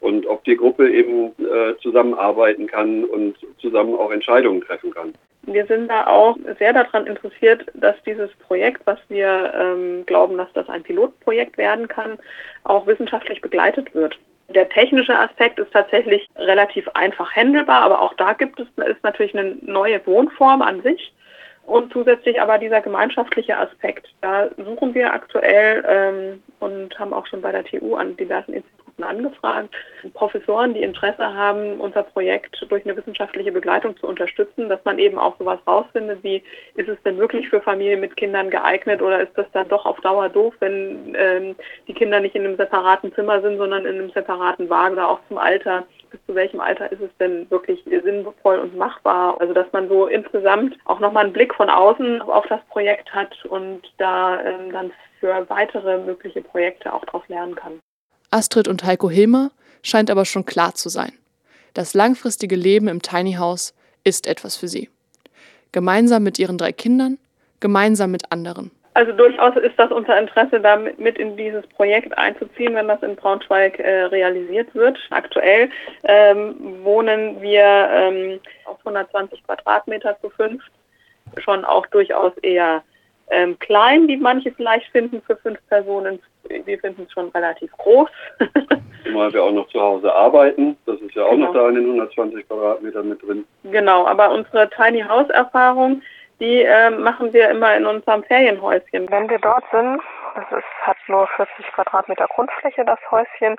und 0.00 0.26
ob 0.26 0.44
die 0.44 0.56
Gruppe 0.56 0.92
eben 0.92 1.28
äh, 1.38 1.74
zusammenarbeiten 1.80 2.66
kann 2.66 3.04
und 3.04 3.36
zusammen 3.58 3.94
auch 3.94 4.10
Entscheidungen 4.10 4.60
treffen 4.60 4.90
kann. 4.90 5.14
Wir 5.46 5.66
sind 5.66 5.88
da 5.88 6.06
auch 6.06 6.36
sehr 6.58 6.72
daran 6.72 7.06
interessiert, 7.06 7.66
dass 7.74 7.96
dieses 8.04 8.30
Projekt, 8.36 8.86
was 8.86 8.98
wir 9.08 9.52
ähm, 9.54 10.06
glauben, 10.06 10.38
dass 10.38 10.52
das 10.54 10.68
ein 10.68 10.82
Pilotprojekt 10.82 11.58
werden 11.58 11.88
kann, 11.88 12.18
auch 12.64 12.86
wissenschaftlich 12.86 13.40
begleitet 13.40 13.94
wird. 13.94 14.16
Der 14.48 14.68
technische 14.68 15.18
Aspekt 15.18 15.58
ist 15.58 15.72
tatsächlich 15.72 16.28
relativ 16.36 16.88
einfach 16.94 17.32
handelbar, 17.34 17.82
aber 17.82 18.02
auch 18.02 18.14
da 18.14 18.34
gibt 18.34 18.60
es 18.60 18.66
ist 18.86 19.02
natürlich 19.02 19.36
eine 19.36 19.56
neue 19.62 20.06
Wohnform 20.06 20.62
an 20.62 20.82
sich. 20.82 21.12
Und 21.66 21.92
zusätzlich 21.94 22.42
aber 22.42 22.58
dieser 22.58 22.82
gemeinschaftliche 22.82 23.56
Aspekt. 23.56 24.06
Da 24.20 24.50
suchen 24.58 24.92
wir 24.92 25.14
aktuell 25.14 25.82
ähm, 25.88 26.42
und 26.60 26.98
haben 26.98 27.14
auch 27.14 27.26
schon 27.26 27.40
bei 27.40 27.52
der 27.52 27.64
TU 27.64 27.94
an 27.94 28.16
diversen 28.18 28.52
Institutionen 28.98 29.26
angefragt, 29.26 29.74
Professoren, 30.14 30.74
die 30.74 30.82
Interesse 30.82 31.34
haben, 31.34 31.80
unser 31.80 32.02
Projekt 32.02 32.64
durch 32.68 32.84
eine 32.84 32.96
wissenschaftliche 32.96 33.52
Begleitung 33.52 33.96
zu 33.96 34.06
unterstützen, 34.06 34.68
dass 34.68 34.84
man 34.84 34.98
eben 34.98 35.18
auch 35.18 35.36
sowas 35.38 35.58
rausfindet, 35.66 36.22
wie 36.22 36.42
ist 36.74 36.88
es 36.88 37.02
denn 37.04 37.18
wirklich 37.18 37.48
für 37.48 37.60
Familien 37.60 38.00
mit 38.00 38.16
Kindern 38.16 38.50
geeignet 38.50 39.02
oder 39.02 39.20
ist 39.20 39.36
das 39.36 39.46
dann 39.52 39.68
doch 39.68 39.86
auf 39.86 40.00
Dauer 40.00 40.28
doof, 40.28 40.54
wenn 40.60 41.14
ähm, 41.18 41.56
die 41.88 41.94
Kinder 41.94 42.20
nicht 42.20 42.34
in 42.34 42.44
einem 42.44 42.56
separaten 42.56 43.12
Zimmer 43.14 43.40
sind, 43.40 43.58
sondern 43.58 43.86
in 43.86 43.94
einem 43.94 44.10
separaten 44.10 44.68
Wagen 44.70 44.94
oder 44.94 45.08
auch 45.08 45.20
zum 45.28 45.38
Alter 45.38 45.84
bis 46.10 46.24
zu 46.26 46.34
welchem 46.36 46.60
Alter 46.60 46.92
ist 46.92 47.00
es 47.00 47.10
denn 47.18 47.50
wirklich 47.50 47.82
sinnvoll 47.84 48.58
und 48.58 48.76
machbar? 48.76 49.36
Also 49.40 49.52
dass 49.52 49.66
man 49.72 49.88
so 49.88 50.06
insgesamt 50.06 50.76
auch 50.84 51.00
nochmal 51.00 51.24
einen 51.24 51.32
Blick 51.32 51.54
von 51.54 51.68
außen 51.68 52.22
auf 52.22 52.46
das 52.46 52.60
Projekt 52.70 53.12
hat 53.12 53.44
und 53.46 53.82
da 53.98 54.40
ähm, 54.40 54.70
dann 54.70 54.92
für 55.18 55.48
weitere 55.48 55.98
mögliche 55.98 56.42
Projekte 56.42 56.92
auch 56.92 57.04
daraus 57.06 57.26
lernen 57.28 57.56
kann. 57.56 57.80
Astrid 58.34 58.66
und 58.66 58.82
Heiko 58.84 59.08
Hilmer 59.08 59.52
scheint 59.84 60.10
aber 60.10 60.24
schon 60.24 60.44
klar 60.44 60.74
zu 60.74 60.88
sein. 60.88 61.12
Das 61.72 61.94
langfristige 61.94 62.56
Leben 62.56 62.88
im 62.88 63.00
Tiny 63.00 63.34
House 63.34 63.74
ist 64.02 64.26
etwas 64.26 64.56
für 64.56 64.66
sie. 64.66 64.90
Gemeinsam 65.70 66.24
mit 66.24 66.40
ihren 66.40 66.58
drei 66.58 66.72
Kindern, 66.72 67.18
gemeinsam 67.60 68.10
mit 68.10 68.32
anderen. 68.32 68.72
Also 68.94 69.12
durchaus 69.12 69.56
ist 69.56 69.76
das 69.76 69.92
unser 69.92 70.18
Interesse, 70.18 70.60
da 70.60 70.76
mit 70.76 71.16
in 71.16 71.36
dieses 71.36 71.64
Projekt 71.68 72.16
einzuziehen, 72.18 72.74
wenn 72.74 72.88
das 72.88 73.02
in 73.04 73.14
Braunschweig 73.14 73.78
äh, 73.78 74.04
realisiert 74.04 74.74
wird. 74.74 74.98
Aktuell 75.10 75.70
ähm, 76.02 76.56
wohnen 76.82 77.40
wir 77.40 77.62
ähm, 77.64 78.40
auf 78.64 78.78
120 78.80 79.44
Quadratmeter 79.44 80.16
zu 80.20 80.30
fünf, 80.30 80.62
schon 81.38 81.64
auch 81.64 81.86
durchaus 81.86 82.36
eher 82.38 82.82
ähm, 83.30 83.58
klein, 83.58 84.06
wie 84.08 84.16
manche 84.16 84.52
vielleicht 84.52 84.90
finden 84.92 85.22
für 85.22 85.36
fünf 85.36 85.58
Personen 85.68 86.20
wir 86.48 86.78
finden 86.78 87.02
es 87.02 87.12
schon 87.12 87.28
relativ 87.30 87.70
groß. 87.72 88.10
Zumal 89.04 89.32
wir 89.32 89.42
auch 89.42 89.52
noch 89.52 89.68
zu 89.68 89.80
Hause 89.80 90.12
arbeiten. 90.12 90.76
Das 90.86 91.00
ist 91.00 91.14
ja 91.14 91.24
auch 91.24 91.30
genau. 91.30 91.46
noch 91.46 91.54
da 91.54 91.68
in 91.68 91.74
den 91.76 91.84
120 91.84 92.46
Quadratmetern 92.48 93.08
mit 93.08 93.22
drin. 93.22 93.46
Genau, 93.64 94.06
aber 94.06 94.30
unsere 94.30 94.68
Tiny 94.70 95.02
House 95.02 95.28
Erfahrung, 95.30 96.02
die 96.40 96.62
äh, 96.62 96.90
machen 96.90 97.32
wir 97.32 97.50
immer 97.50 97.76
in 97.76 97.86
unserem 97.86 98.24
Ferienhäuschen. 98.24 99.10
Wenn 99.10 99.28
wir 99.28 99.38
dort 99.38 99.64
sind, 99.70 100.00
das 100.34 100.58
ist, 100.58 100.86
hat 100.86 100.96
nur 101.08 101.26
40 101.36 101.66
Quadratmeter 101.72 102.26
Grundfläche, 102.28 102.84
das 102.84 102.98
Häuschen, 103.10 103.56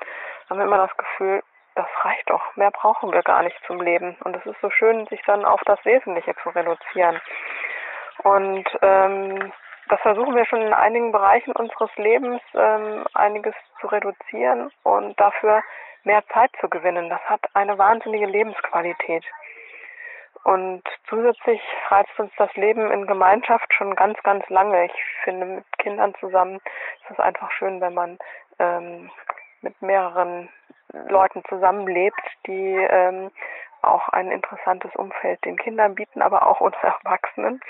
haben 0.48 0.58
wir 0.58 0.66
immer 0.66 0.86
das 0.86 0.96
Gefühl, 0.96 1.42
das 1.74 1.86
reicht 2.02 2.28
doch. 2.30 2.42
Mehr 2.56 2.70
brauchen 2.70 3.12
wir 3.12 3.22
gar 3.22 3.42
nicht 3.42 3.56
zum 3.66 3.80
Leben. 3.80 4.16
Und 4.24 4.36
es 4.36 4.46
ist 4.46 4.60
so 4.62 4.70
schön, 4.70 5.06
sich 5.06 5.20
dann 5.26 5.44
auf 5.44 5.60
das 5.66 5.84
Wesentliche 5.84 6.34
zu 6.42 6.50
reduzieren. 6.50 7.20
Und 8.26 8.66
ähm, 8.82 9.52
das 9.88 10.00
versuchen 10.00 10.34
wir 10.34 10.44
schon 10.46 10.60
in 10.60 10.72
einigen 10.72 11.12
Bereichen 11.12 11.52
unseres 11.52 11.94
Lebens 11.94 12.42
ähm, 12.54 13.04
einiges 13.14 13.54
zu 13.80 13.86
reduzieren 13.86 14.72
und 14.82 15.18
dafür 15.20 15.62
mehr 16.02 16.24
Zeit 16.32 16.50
zu 16.60 16.68
gewinnen. 16.68 17.08
Das 17.08 17.20
hat 17.26 17.40
eine 17.54 17.78
wahnsinnige 17.78 18.26
Lebensqualität. 18.26 19.24
Und 20.42 20.82
zusätzlich 21.08 21.60
reizt 21.88 22.18
uns 22.18 22.32
das 22.36 22.52
Leben 22.56 22.90
in 22.90 23.06
Gemeinschaft 23.06 23.72
schon 23.72 23.94
ganz, 23.94 24.20
ganz 24.24 24.48
lange. 24.48 24.86
Ich 24.86 25.04
finde, 25.22 25.46
mit 25.46 25.78
Kindern 25.78 26.12
zusammen 26.18 26.56
ist 26.56 27.10
es 27.10 27.20
einfach 27.20 27.52
schön, 27.52 27.80
wenn 27.80 27.94
man 27.94 28.18
ähm, 28.58 29.08
mit 29.60 29.80
mehreren 29.82 30.48
Leuten 31.08 31.44
zusammenlebt, 31.48 32.20
die 32.48 32.74
ähm, 32.90 33.30
auch 33.82 34.08
ein 34.08 34.30
interessantes 34.30 34.94
Umfeld 34.96 35.44
den 35.44 35.56
Kindern 35.56 35.94
bieten, 35.94 36.22
aber 36.22 36.46
auch 36.46 36.60
uns 36.60 36.76
Erwachsenen. 36.82 37.60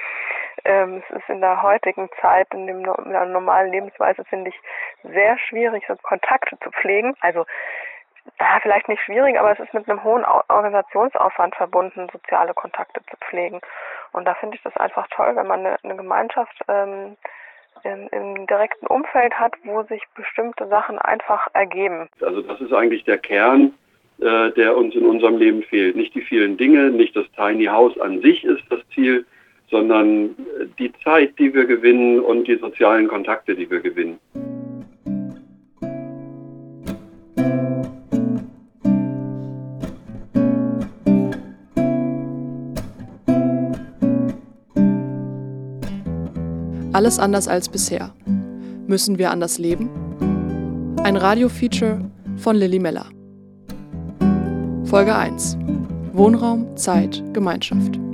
Ähm, 0.65 1.03
es 1.09 1.17
ist 1.17 1.29
in 1.29 1.41
der 1.41 1.63
heutigen 1.63 2.09
Zeit, 2.21 2.49
in, 2.53 2.67
dem, 2.67 2.79
in 2.79 3.11
der 3.11 3.27
normalen 3.27 3.73
Lebensweise, 3.73 4.25
finde 4.25 4.51
ich, 4.51 4.61
sehr 5.03 5.39
schwierig, 5.39 5.85
so 5.87 5.97
Kontakte 5.97 6.59
zu 6.61 6.71
pflegen. 6.71 7.15
Also 7.21 7.45
ja, 8.41 8.59
vielleicht 8.61 8.89
nicht 8.89 9.03
schwierig, 9.03 9.39
aber 9.39 9.53
es 9.53 9.61
ist 9.61 9.73
mit 9.73 9.89
einem 9.89 10.03
hohen 10.03 10.25
Organisationsaufwand 10.25 11.55
verbunden, 11.55 12.09
soziale 12.13 12.55
Kontakte 12.55 13.01
zu 13.09 13.17
pflegen. 13.19 13.61
Und 14.13 14.25
da 14.25 14.35
finde 14.35 14.57
ich 14.57 14.63
das 14.63 14.77
einfach 14.77 15.07
toll, 15.11 15.37
wenn 15.37 15.47
man 15.47 15.61
eine, 15.61 15.77
eine 15.85 15.97
Gemeinschaft 15.97 16.59
ähm, 16.69 17.17
im, 17.85 18.09
im 18.09 18.47
direkten 18.47 18.87
Umfeld 18.89 19.35
hat, 19.39 19.55
wo 19.65 19.83
sich 19.85 20.03
bestimmte 20.17 20.67
Sachen 20.67 20.99
einfach 20.99 21.47
ergeben. 21.53 22.09
Also 22.21 22.43
das 22.43 22.61
ist 22.61 22.73
eigentlich 22.73 23.05
der 23.05 23.19
Kern 23.19 23.75
äh, 24.19 24.51
der 24.53 24.75
uns 24.75 24.95
in 24.95 25.05
unserem 25.05 25.37
Leben 25.37 25.63
fehlt. 25.63 25.95
Nicht 25.95 26.15
die 26.15 26.23
vielen 26.23 26.57
Dinge, 26.57 26.91
nicht 26.91 27.15
das 27.15 27.31
Tiny 27.33 27.67
House 27.67 28.01
an 28.01 28.23
sich 28.23 28.45
ist 28.45 28.63
das 28.71 28.81
Ziel, 28.95 29.27
sondern 29.71 30.37
die 30.79 30.93
Zeit, 31.03 31.39
die 31.39 31.53
wir 31.53 31.67
gewinnen 31.67 32.21
und 32.21 32.47
die 32.47 32.57
sozialen 32.57 33.09
Kontakte, 33.09 33.55
die 33.55 33.69
wir 33.71 33.81
gewinnen. 33.81 34.19
Alles 46.93 47.19
anders 47.19 47.47
als 47.47 47.69
bisher. 47.69 48.14
Müssen 48.87 49.19
wir 49.19 49.31
anders 49.31 49.59
leben? 49.59 49.91
Ein 51.05 51.17
Radiofeature 51.17 52.01
von 52.39 52.57
Lilly 52.57 52.79
Meller. 52.79 53.07
Folge 54.85 55.14
1. 55.14 55.59
Wohnraum, 56.14 56.75
Zeit, 56.77 57.23
Gemeinschaft. 57.35 58.06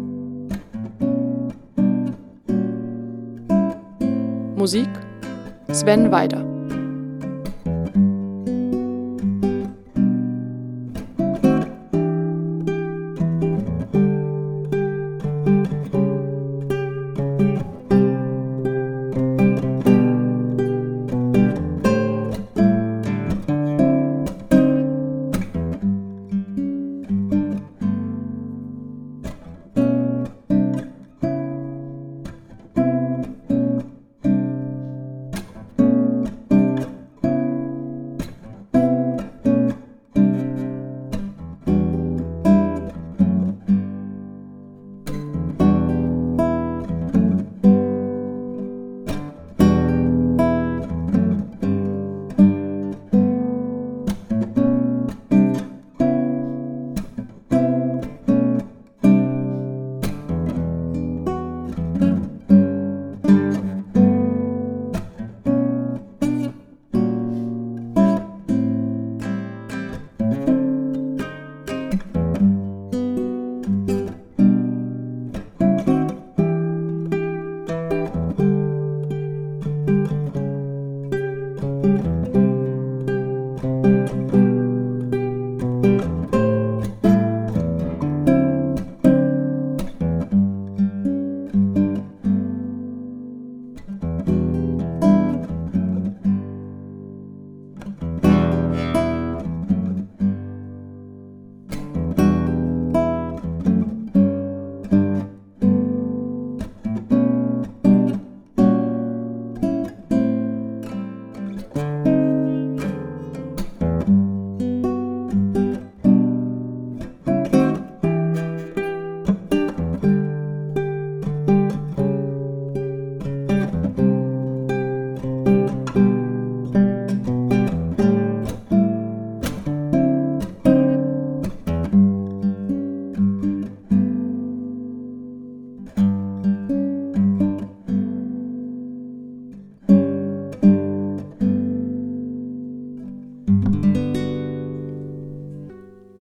Musik 4.62 4.88
Sven 5.72 6.12
Weider. 6.12 6.51